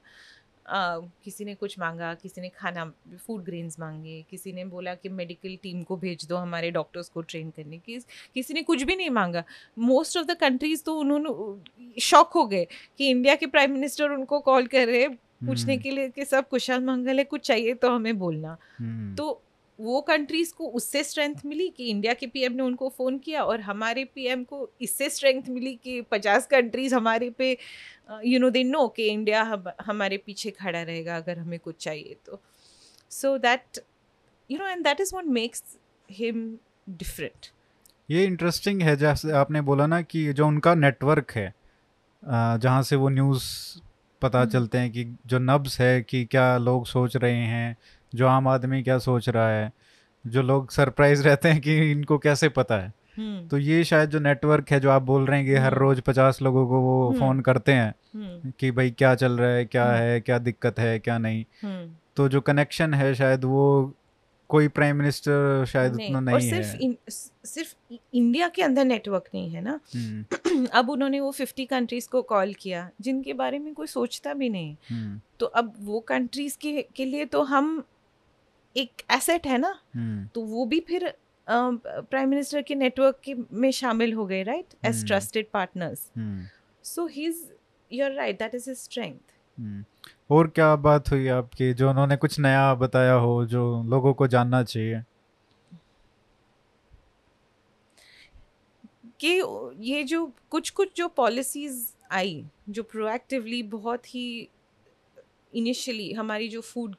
किसी 0.66 1.46
ने 1.46 1.54
कुछ 1.56 1.78
मांगा 1.80 2.14
किसी 2.14 2.42
ने 2.42 2.50
खाना 2.50 2.86
फ़ूड 3.26 3.44
ग्रेन्स 3.44 3.80
मांगे 3.80 4.22
किसी 4.30 4.52
ने 4.54 4.64
बोला 4.66 4.94
कि 4.96 5.10
मेडिकल 5.10 5.56
टीम 5.64 5.82
को 5.84 5.96
भेज 5.98 6.26
दो 6.26 6.36
हमारे 6.36 6.70
डॉक्टर्स 6.72 7.10
को 7.10 7.22
ट्रेन 7.22 7.50
करने 7.50 7.78
की। 7.78 7.98
किसी 8.36 8.54
ने 8.54 8.62
कुछ 8.62 8.84
भी 8.84 8.96
नहीं 8.96 9.10
मांगा। 9.10 9.44
मोस्ट 9.80 10.18
ऑफ़ 10.18 10.28
द 10.28 10.38
कंट्रीज़ 10.38 10.84
तो 10.84 10.96
उन्होंने 11.00 12.00
शॉक 12.02 12.32
हो 12.32 12.46
गए 12.46 12.66
कि 12.98 13.10
इंडिया 13.10 13.36
के 13.36 13.46
प्राइम 13.48 13.72
मिनिस्टर 13.72 14.12
उनको 14.12 14.40
कॉल 14.42 14.68
कर 14.68 14.88
रहे 14.88 15.08
पूछने 15.08 15.74
हम्म। 15.74 15.84
के 15.84 15.92
लिए 15.92 16.10
कि 16.10 16.26
सब 16.26 16.48
कुशल 16.50 16.84
मंगल 16.84 17.18
है 17.18 17.24
कुछ 17.24 17.42
चाहिए 17.42 17.74
तो 17.74 17.90
हमें 17.90 18.18
बोलना। 18.20 18.58
हम्म। 18.78 19.16
तो 19.16 19.42
वो 19.84 20.00
कंट्रीज़ 20.02 20.54
को 20.54 20.68
उससे 20.72 21.04
स्ट्रेंथ 21.04 21.46
मिली 21.46 21.68
कि 21.70 21.86
इंडिया 21.86 22.14
के 22.14 22.28
पीएम 22.28 22.54
ने 22.54 22.64
उनको 22.64 22.90
फ़ोन 22.90 23.18
किया 23.20 23.44
और 23.44 23.62
हमारे 23.62 24.04
पीएम 24.06 24.44
को 24.44 24.70
इससे 24.82 25.10
स्ट्रेंथ 25.10 25.50
मिली 25.50 25.74
कि 25.76 26.00
पचास 26.12 26.46
कंट्रीज़ 26.48 26.96
हमारे 26.96 27.30
पे 27.30 27.52
यू 28.26 28.40
नो 28.40 28.50
दे 28.50 28.64
नो 28.64 28.88
कि 28.88 29.08
इंडिया 29.08 29.42
हम, 29.44 29.64
हमारे 29.82 30.18
पीछे 30.18 30.52
खड़ा 30.52 30.82
रहेगा 30.82 31.18
अगर 31.18 31.40
हमें 31.40 31.60
कुछ 31.60 31.76
चाहिए 31.78 32.16
तो 32.26 32.42
so 33.12 33.38
that 33.40 33.80
you 34.50 34.60
know 34.60 34.68
and 34.68 34.84
that 34.84 35.02
is 35.02 35.16
what 35.16 35.26
makes 35.34 35.64
him 36.10 36.48
different 36.92 37.48
ये 38.10 38.24
इंटरेस्टिंग 38.26 38.82
है 38.82 38.96
जैसे 38.98 39.32
आपने 39.34 39.62
बोला 39.64 39.88
ना 39.88 40.02
कि 40.04 40.32
जो 40.34 40.48
उनका 40.48 40.74
नेटवर्क 40.76 41.32
है 41.32 41.54
जहाँ 42.24 42.82
से 42.84 42.96
वो 42.96 43.10
न्यूज़ 43.10 43.44
पता 44.22 44.40
हम्म। 44.40 44.50
चलते 44.50 44.78
हैं 44.78 44.92
कि 44.92 45.04
जो 45.26 45.40
नब्स 45.42 45.80
है 45.82 46.02
कि 46.02 46.24
क्या 46.26 46.58
लोग 46.60 46.86
सोच 46.88 47.16
रहे 47.16 47.42
हैं 47.46 47.76
जो 48.16 48.28
आम 48.28 48.48
आदमी 48.48 48.84
क्या 48.84 48.98
सोच 48.98 49.30
रहा 49.30 49.50
है 49.50 49.72
जो 50.28 50.42
लोग 50.42 50.72
सरप्राइज़ 50.72 51.24
रहते 51.24 51.50
हैं 51.50 51.62
कि 51.62 51.92
इनको 51.92 52.18
कैसे 52.18 52.50
पता 52.50 52.76
है। 52.76 52.94
हम्म। 53.18 53.48
तो 53.48 53.58
ये 53.58 53.84
शायद 53.84 54.10
जो 54.10 54.20
नेटवर्क 54.20 54.72
है 54.72 54.80
जो 54.80 54.90
आप 54.90 55.02
बोल 55.02 55.26
रहे 55.26 55.38
हैं 55.38 55.48
कि 55.48 55.56
हर 55.56 55.74
हम्म। 55.74 55.80
रोज 55.80 56.00
पचास 56.02 56.42
लोगों 56.42 56.68
को 56.68 56.80
वो 56.80 57.12
फ़ोन 57.12 57.30
हम्म। 57.30 57.42
करते 57.42 57.72
हैं 57.72 57.94
कि 58.60 58.72
भाई 58.72 58.92
क्या 58.92 59.16
चल 59.16 59.32
रहा 59.32 59.50
है 59.50 59.66
क्या 59.66 59.86
है 59.92 60.20
क्या 60.22 60.38
दिक्कत 60.38 60.80
है 60.80 61.00
क्या 61.00 61.18
नहीं। 61.18 61.46
तो 62.16 62.30
जो 62.30 62.42
कनेक्शन 62.42 62.94
है 62.94 63.14
शायद 63.16 63.44
वो 63.44 63.94
कोई 64.50 64.68
प्राइम 64.68 64.96
मिनिस्टर 64.96 65.66
शायद 65.66 65.96
नहीं, 65.96 66.08
उतना 66.08 66.20
नहीं 66.20 66.36
और 66.36 66.42
सिर्फ़ 66.42 66.68
है। 66.68 66.80
इन, 66.80 66.96
सिर्फ़ 67.10 67.96
इंडिया 68.14 68.48
के 68.48 68.62
अंदर 68.62 68.86
नेटवर्क 68.86 69.24
नहीं 69.34 69.50
है 69.50 69.62
ना। 69.62 69.80
अब 70.80 70.90
उन्होंने 70.90 71.20
वो 71.20 71.32
फिफ्टी 71.32 71.66
कंट्रीज़ 71.66 72.10
को 72.10 72.22
कॉल 72.22 72.54
किया 72.54 72.90
जिनके 73.02 73.34
बारे 73.34 73.60
में 73.60 73.74
कोई 73.74 73.88
सोचता 73.88 74.34
भी 74.34 74.50
नहीं। 74.50 74.76
तो 75.40 75.46
अब 75.46 75.74
वो 75.80 76.00
कंट्रीज़ 76.00 76.58
के 76.58 76.82
के 76.96 77.06
लिए 77.06 77.26
तो 77.26 77.44
हम 77.44 77.84
एक 78.76 79.02
एसेट 79.12 79.48
है 79.48 79.58
ना 79.58 79.76
हम्म। 79.96 80.26
तो 80.36 80.42
वो 80.44 80.66
भी 80.66 80.80
फिर 80.88 81.14
प्राइम 81.48 82.30
मिनिस्टर 82.30 82.62
के 82.62 82.76
नेटवर्क 82.76 83.20
के 83.24 83.36
में 83.52 83.70
शामिल 83.72 84.14
हो 84.14 84.26
गए 84.26 84.44
right 84.44 84.74
as. 84.86 85.06
Trusted 85.08 85.48
partners 85.54 86.10
so 86.86 87.06
he 87.08 87.26
is 87.26 87.44
you're 87.92 88.12
right 88.12 88.40
that 88.40 88.56
is 88.56 88.70
his 88.70 88.78
strength. 88.80 89.34
और 90.32 90.48
क्या 90.50 90.76
बात 90.78 91.12
हुई 91.12 91.28
आपकी 91.30 91.74
जो 91.74 91.90
उन्होंने 91.90 92.16
कुछ 92.18 92.40
नया 92.40 92.74
बताया 92.76 93.14
हो 93.16 93.46
जो 93.46 93.84
लोगों 93.90 94.14
को 94.14 94.28
जानना 94.28 94.64
चाहिए? 94.64 95.04
कि 99.20 99.42
ये 99.82 100.04
जो 100.04 100.26
कुछ 100.50 100.70
कुछ 100.70 100.90
जो 100.96 101.08
पॉलिसीज़ 101.08 101.86
आई 102.12 102.44
जो 102.70 102.84
प्रोएक्टिवली 102.84 103.62
बहुत 103.70 104.14
ही 104.16 104.50
इनिशियली 105.54 106.12
हमारी 106.14 106.48
जो 106.50 106.62
food 106.62 106.96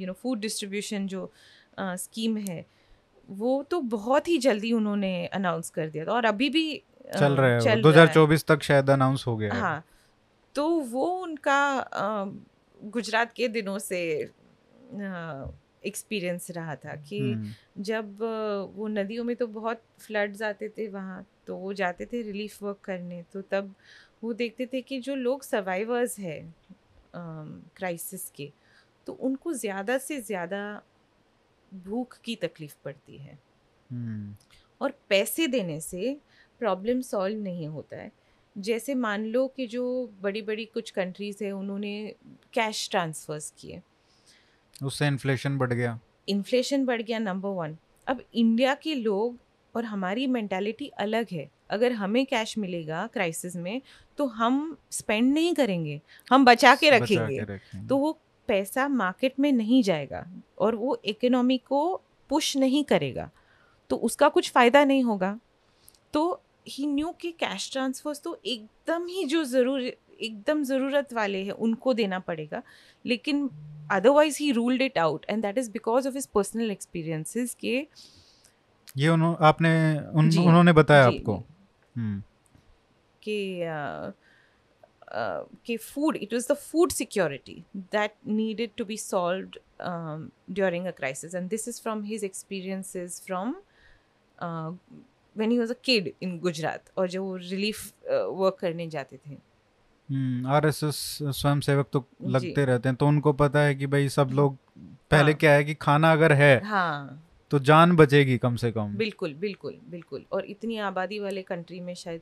you 0.00 0.06
know 0.06 0.12
food 0.12 0.40
distribution 0.40 1.06
जो 1.06 1.30
स्कीम 1.80 2.36
है 2.36 2.64
वो 3.28 3.62
तो 3.62 3.80
बहुत 3.80 4.28
ही 4.28 4.38
जल्दी 4.38 4.72
उन्होंने 4.72 5.26
अनाउंस 5.26 5.70
कर 5.70 5.88
दिया 5.90 6.04
था 6.04 6.12
और 6.12 6.24
अभी 6.24 6.48
भी 6.50 6.76
अ, 6.76 7.18
चल 7.18 7.36
रहा 7.36 7.50
है 7.50 7.60
चल 7.60 7.82
वो 7.82 7.90
रहा 7.90 8.00
है। 8.00 8.06
2024 8.06 8.44
तक 8.44 8.62
शायद 8.62 8.90
अनाउंस 8.90 9.24
हो 9.26 9.36
गया 9.36 9.54
हाँ 9.54 9.84
तो 10.54 10.68
वो 10.80 11.06
उनका 11.22 11.58
अ, 11.78 12.32
गुजरात 12.84 13.32
के 13.32 13.48
दिनों 13.48 13.78
से 13.78 14.00
एक्सपीरियंस 15.86 16.50
रहा 16.50 16.74
था 16.76 16.94
कि 16.96 17.20
हम्म, 17.20 17.82
जब 17.82 18.18
वो 18.76 18.88
नदियों 18.88 19.24
में 19.24 19.34
तो 19.36 19.46
बहुत 19.46 19.82
फ्लड्स 19.98 20.42
आते 20.42 20.68
थे 20.68 20.88
वहाँ 20.88 21.24
तो 21.46 21.56
वो 21.56 21.72
जाते 21.72 22.06
थे 22.06 22.22
रिलीफ 22.22 22.62
वर्क 22.62 22.78
करने 22.84 23.22
तो 23.32 23.42
तब 23.42 23.74
वो 24.22 24.32
देखते 24.32 24.66
थे 24.66 24.80
कि 24.82 25.00
जो 25.00 25.14
लोग 25.14 25.42
सर्वाइवर्स 25.42 26.18
है 26.18 26.40
क्राइसिस 27.14 28.28
के 28.30 28.50
तो 29.06 29.12
उनको 29.12 29.52
ज़्यादा 29.52 29.96
से 29.98 30.20
ज़्यादा 30.22 30.60
भूख 31.72 32.18
की 32.24 32.36
तकलीफ़ 32.36 32.74
पड़ती 32.84 33.16
है। 33.16 33.38
हम्म, 33.90 34.34
और 34.80 34.94
पैसे 35.08 35.46
देने 35.46 35.80
से 35.80 36.16
प्रॉब्लम 36.60 37.00
सॉल्व 37.02 37.38
नहीं 37.38 37.66
होता 37.68 37.96
है। 37.96 38.10
जैसे 38.56 38.94
मान 38.94 39.24
लो 39.26 39.46
कि 39.46 39.66
जो 39.66 39.84
बड़ी 40.22 40.42
बड़ी 40.42 40.64
कुछ 40.64 40.90
कंट्रीज़ 40.90 41.42
है 41.44 41.50
उन्होंने 41.52 42.14
कैश 42.54 42.88
ट्रांसफर्स 42.90 43.52
किए। 43.58 43.80
उससे 44.84 45.06
इन्फ्लेशन 45.06 45.58
बढ़ 45.58 45.72
गया। 45.72 45.98
इन्फ्लेशन 46.28 46.84
बढ़ 46.84 47.02
गया 47.02 47.18
नंबर 47.18 47.48
वन 47.50 47.76
अब 48.06 48.22
इंडिया 48.34 48.74
के 48.74 48.94
लोग 48.94 49.38
और 49.74 49.84
हमारी 49.84 50.26
मेंटालिटी 50.26 50.88
अलग 50.98 51.26
है। 51.32 51.48
अगर 51.74 51.92
हमें 51.94 52.24
कैश 52.26 52.56
मिलेगा 52.58 53.06
क्राइसिस 53.12 53.56
में 53.58 53.80
तो 54.18 54.26
हम 54.34 54.76
स्पेंड 54.92 55.32
नहीं 55.32 55.54
करेंगे 55.54 56.00
हम 56.28 56.44
बचा 56.44 56.74
के 56.74 56.90
बचा 56.90 56.96
रखेंगे। 56.96 57.36
के 57.36 57.42
रखेंगे। 57.44 57.86
तो 57.88 57.96
वो 57.96 58.18
पैसा 58.48 58.86
मार्केट 58.90 59.40
में 59.40 59.50
नहीं 59.52 59.82
जाएगा 59.82 60.24
और 60.58 60.74
वो 60.74 61.00
इकोनॉमी 61.04 61.58
को 61.66 61.80
पुश 62.30 62.56
नहीं 62.56 62.84
करेगा 62.84 63.30
तो 63.90 63.96
उसका 63.98 64.28
कुछ 64.28 64.50
फ़ायदा 64.50 64.84
नहीं 64.84 65.02
होगा। 65.04 65.38
तो 66.14 66.40
ही 66.68 66.86
न्यू 66.86 67.10
कि 67.20 67.30
कैश 67.32 67.70
ट्रांसफर्स 67.72 68.20
तो 68.22 68.38
एकदम 68.46 69.06
ही 69.06 69.24
जो 69.24 69.44
ज़रूर 69.44 69.80
एकदम 69.80 70.62
ज़रूरत 70.64 71.12
वाले 71.12 71.42
हैं 71.44 71.52
उनको 71.60 71.94
देना 71.94 72.18
पड़ेगा 72.20 72.62
लेकिन 73.04 73.48
otherwise 73.90 74.36
he 74.40 74.50
ruled 74.52 74.82
it 74.82 74.98
out 74.98 75.26
and 75.30 75.42
that 75.42 75.58
is 75.58 75.70
because 75.70 76.08
of 76.08 76.14
his 76.14 76.26
personal 76.34 76.70
experiences 76.70 77.54
के 77.54 77.74
ये 78.96 79.08
उन्हों, 79.08 79.34
आपने 79.40 79.70
उन, 80.10 80.30
उन्होंने 80.38 80.72
बताया 80.72 81.06
आपको। 81.06 81.42
Hmm. 81.98 82.20
कि 85.66 85.76
food 85.76 86.16
it 86.16 86.32
was 86.32 86.46
the 86.50 86.54
food 86.54 86.92
security 86.92 87.64
that 87.76 88.14
needed 88.26 88.70
to 88.76 88.84
be 88.84 88.96
solve 88.96 89.48
during 90.50 90.86
a 90.86 90.90
crisis 90.90 91.34
and 91.34 91.48
this 91.50 91.68
is 91.68 91.80
from 91.82 92.02
his 92.04 92.24
experiences 92.24 93.22
from 93.26 93.54
when 95.36 95.50
he 95.50 95.58
was 95.58 95.72
a 95.72 95.76
kid 95.84 96.12
in 96.22 96.38
Gujarat 96.38 96.90
और 96.98 97.08
जो 97.08 97.24
वो 97.24 97.36
रिलीफ 97.36 97.92
वर्क 98.08 98.56
करने 98.60 98.88
जाते 98.88 99.16
थे। 99.16 99.34
hmm. 99.34 100.46
R 100.46 100.66
S 100.66 100.82
S 100.84 101.18
स्वयं 101.22 101.60
सेवक 101.60 101.88
तो 101.92 102.04
लगते 102.22 102.64
रहते 102.64 102.88
हैं। 102.88 102.96
तो 102.96 103.06
उनको 103.06 103.32
पता 103.32 103.60
है 103.60 103.74
कि 103.74 103.86
भाई 103.86 104.08
सब 104.08 104.30
लोग 104.32 104.56
पहले 105.10 105.32
हाँ. 105.32 105.38
क्या 105.40 105.52
है 105.52 105.64
कि 105.64 105.74
खाना 105.74 106.12
अगर 106.12 106.32
है 106.32 106.64
हाँ. 106.64 107.20
तो 107.54 107.58
जान 107.58 107.96
बचेगी 107.96 108.38
कम 108.38 108.56
से 108.56 108.70
कम। 108.72 108.94
बिल्कुल 108.96 109.34
बिल्कुल 109.34 109.74
बिल्कुल। 109.90 110.24
और 110.32 110.44
इतनी 110.44 110.78
आबादी 110.78 111.18
वाले 111.18 111.42
कंट्री 111.42 111.80
में 111.80 111.94
शायद 111.94 112.20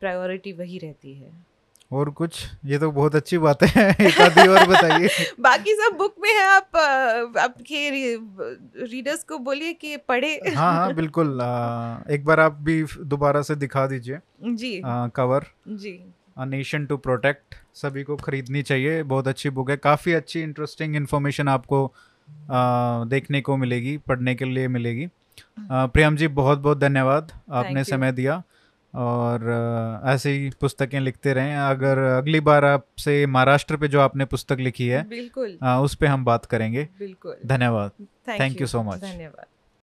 प्रायोरिटी 0.00 0.52
वही 0.52 0.78
रहती 0.78 1.14
है। 1.14 1.32
और 1.92 2.10
कुछ? 2.10 2.46
ये 2.64 2.78
तो 2.78 2.90
बहुत 2.90 3.14
अच्छी 3.14 3.38
बात 3.38 3.62
है 3.62 3.90
एक 4.00 4.20
आधी 4.20 4.48
और 4.48 4.68
बताइए। 4.68 5.08
बाकी 5.40 5.74
सब 5.74 5.96
बुक 5.96 6.14
में 6.18 6.30
है 6.30 6.44
आप 6.44 6.76
आपके 7.38 7.90
रीडर्स 8.84 9.24
को 9.24 9.38
बोलिए 9.38 9.72
कि 9.72 9.96
पढ़े। 9.96 10.40
हाँ 10.56 10.72
हाँ 10.72 10.94
बिल्कुल 11.00 11.40
आ, 11.40 11.98
एक 12.10 12.24
बार 12.24 12.40
आप 12.40 12.52
भी 12.52 12.82
दोबारा 13.00 13.42
से 13.42 13.54
दिखा 13.54 13.86
दीजिए। 13.86 14.18
जी। 14.44 14.80
आ, 14.80 15.08
कवर 15.08 15.46
जी। 15.68 16.12
अ 16.38 16.44
नेशन 16.44 16.86
टू 16.86 16.96
प्रोटेक्ट 16.96 17.54
सभी 17.74 18.02
को 18.02 18.16
खरीदनी 18.16 18.62
चाहिए 18.62 19.02
बहुत 19.02 19.28
अच्छी 19.28 19.50
बुक 19.50 19.70
है। 19.70 19.76
काफ़ी 19.76 20.12
अच्छी 20.12 20.40
इंटरेस्टिंग 20.40 20.96
इन्फॉर्मेशन 20.96 21.48
आपको 21.48 21.94
देखने 23.08 23.40
को 23.40 23.56
मिलेगी 23.56 23.96
पढ़ने 23.96 24.34
के 24.34 24.44
लिए 24.44 24.68
मिलेगी। 24.68 25.08
आ, 25.70 25.86
प्रियम 25.86 26.16
जी 26.16 26.28
बहुत 26.28 26.58
बहुत 26.58 26.78
धन्यवाद 26.78 27.32
आपने 27.52 27.84
समय 27.84 28.12
दिया 28.12 28.42
और 28.94 29.50
ऐसे 30.06 30.32
ही 30.32 30.50
पुस्तकें 30.60 31.00
लिखते 31.00 31.32
रहें। 31.32 31.56
अगर 31.56 31.98
अगली 31.98 32.40
बार 32.40 32.64
आपसे 32.64 33.26
महाराष्ट्र 33.26 33.76
पे 33.76 33.88
जो 33.88 34.00
आपने 34.00 34.24
पुस्तक 34.24 34.56
लिखी 34.60 34.88
है 34.88 35.08
बिल्कुल। 35.08 35.58
उस 35.64 35.94
पर 35.94 36.06
हम 36.06 36.24
बात 36.24 36.44
करेंगे। 36.44 36.88
बिल्कुल। 36.98 37.36
धन्यवाद। 37.46 37.90
थैंक 38.28 38.60
यू 38.60 38.66
सो 38.66 38.82
मच 38.82 39.00
धन्यवाद। 39.00 39.46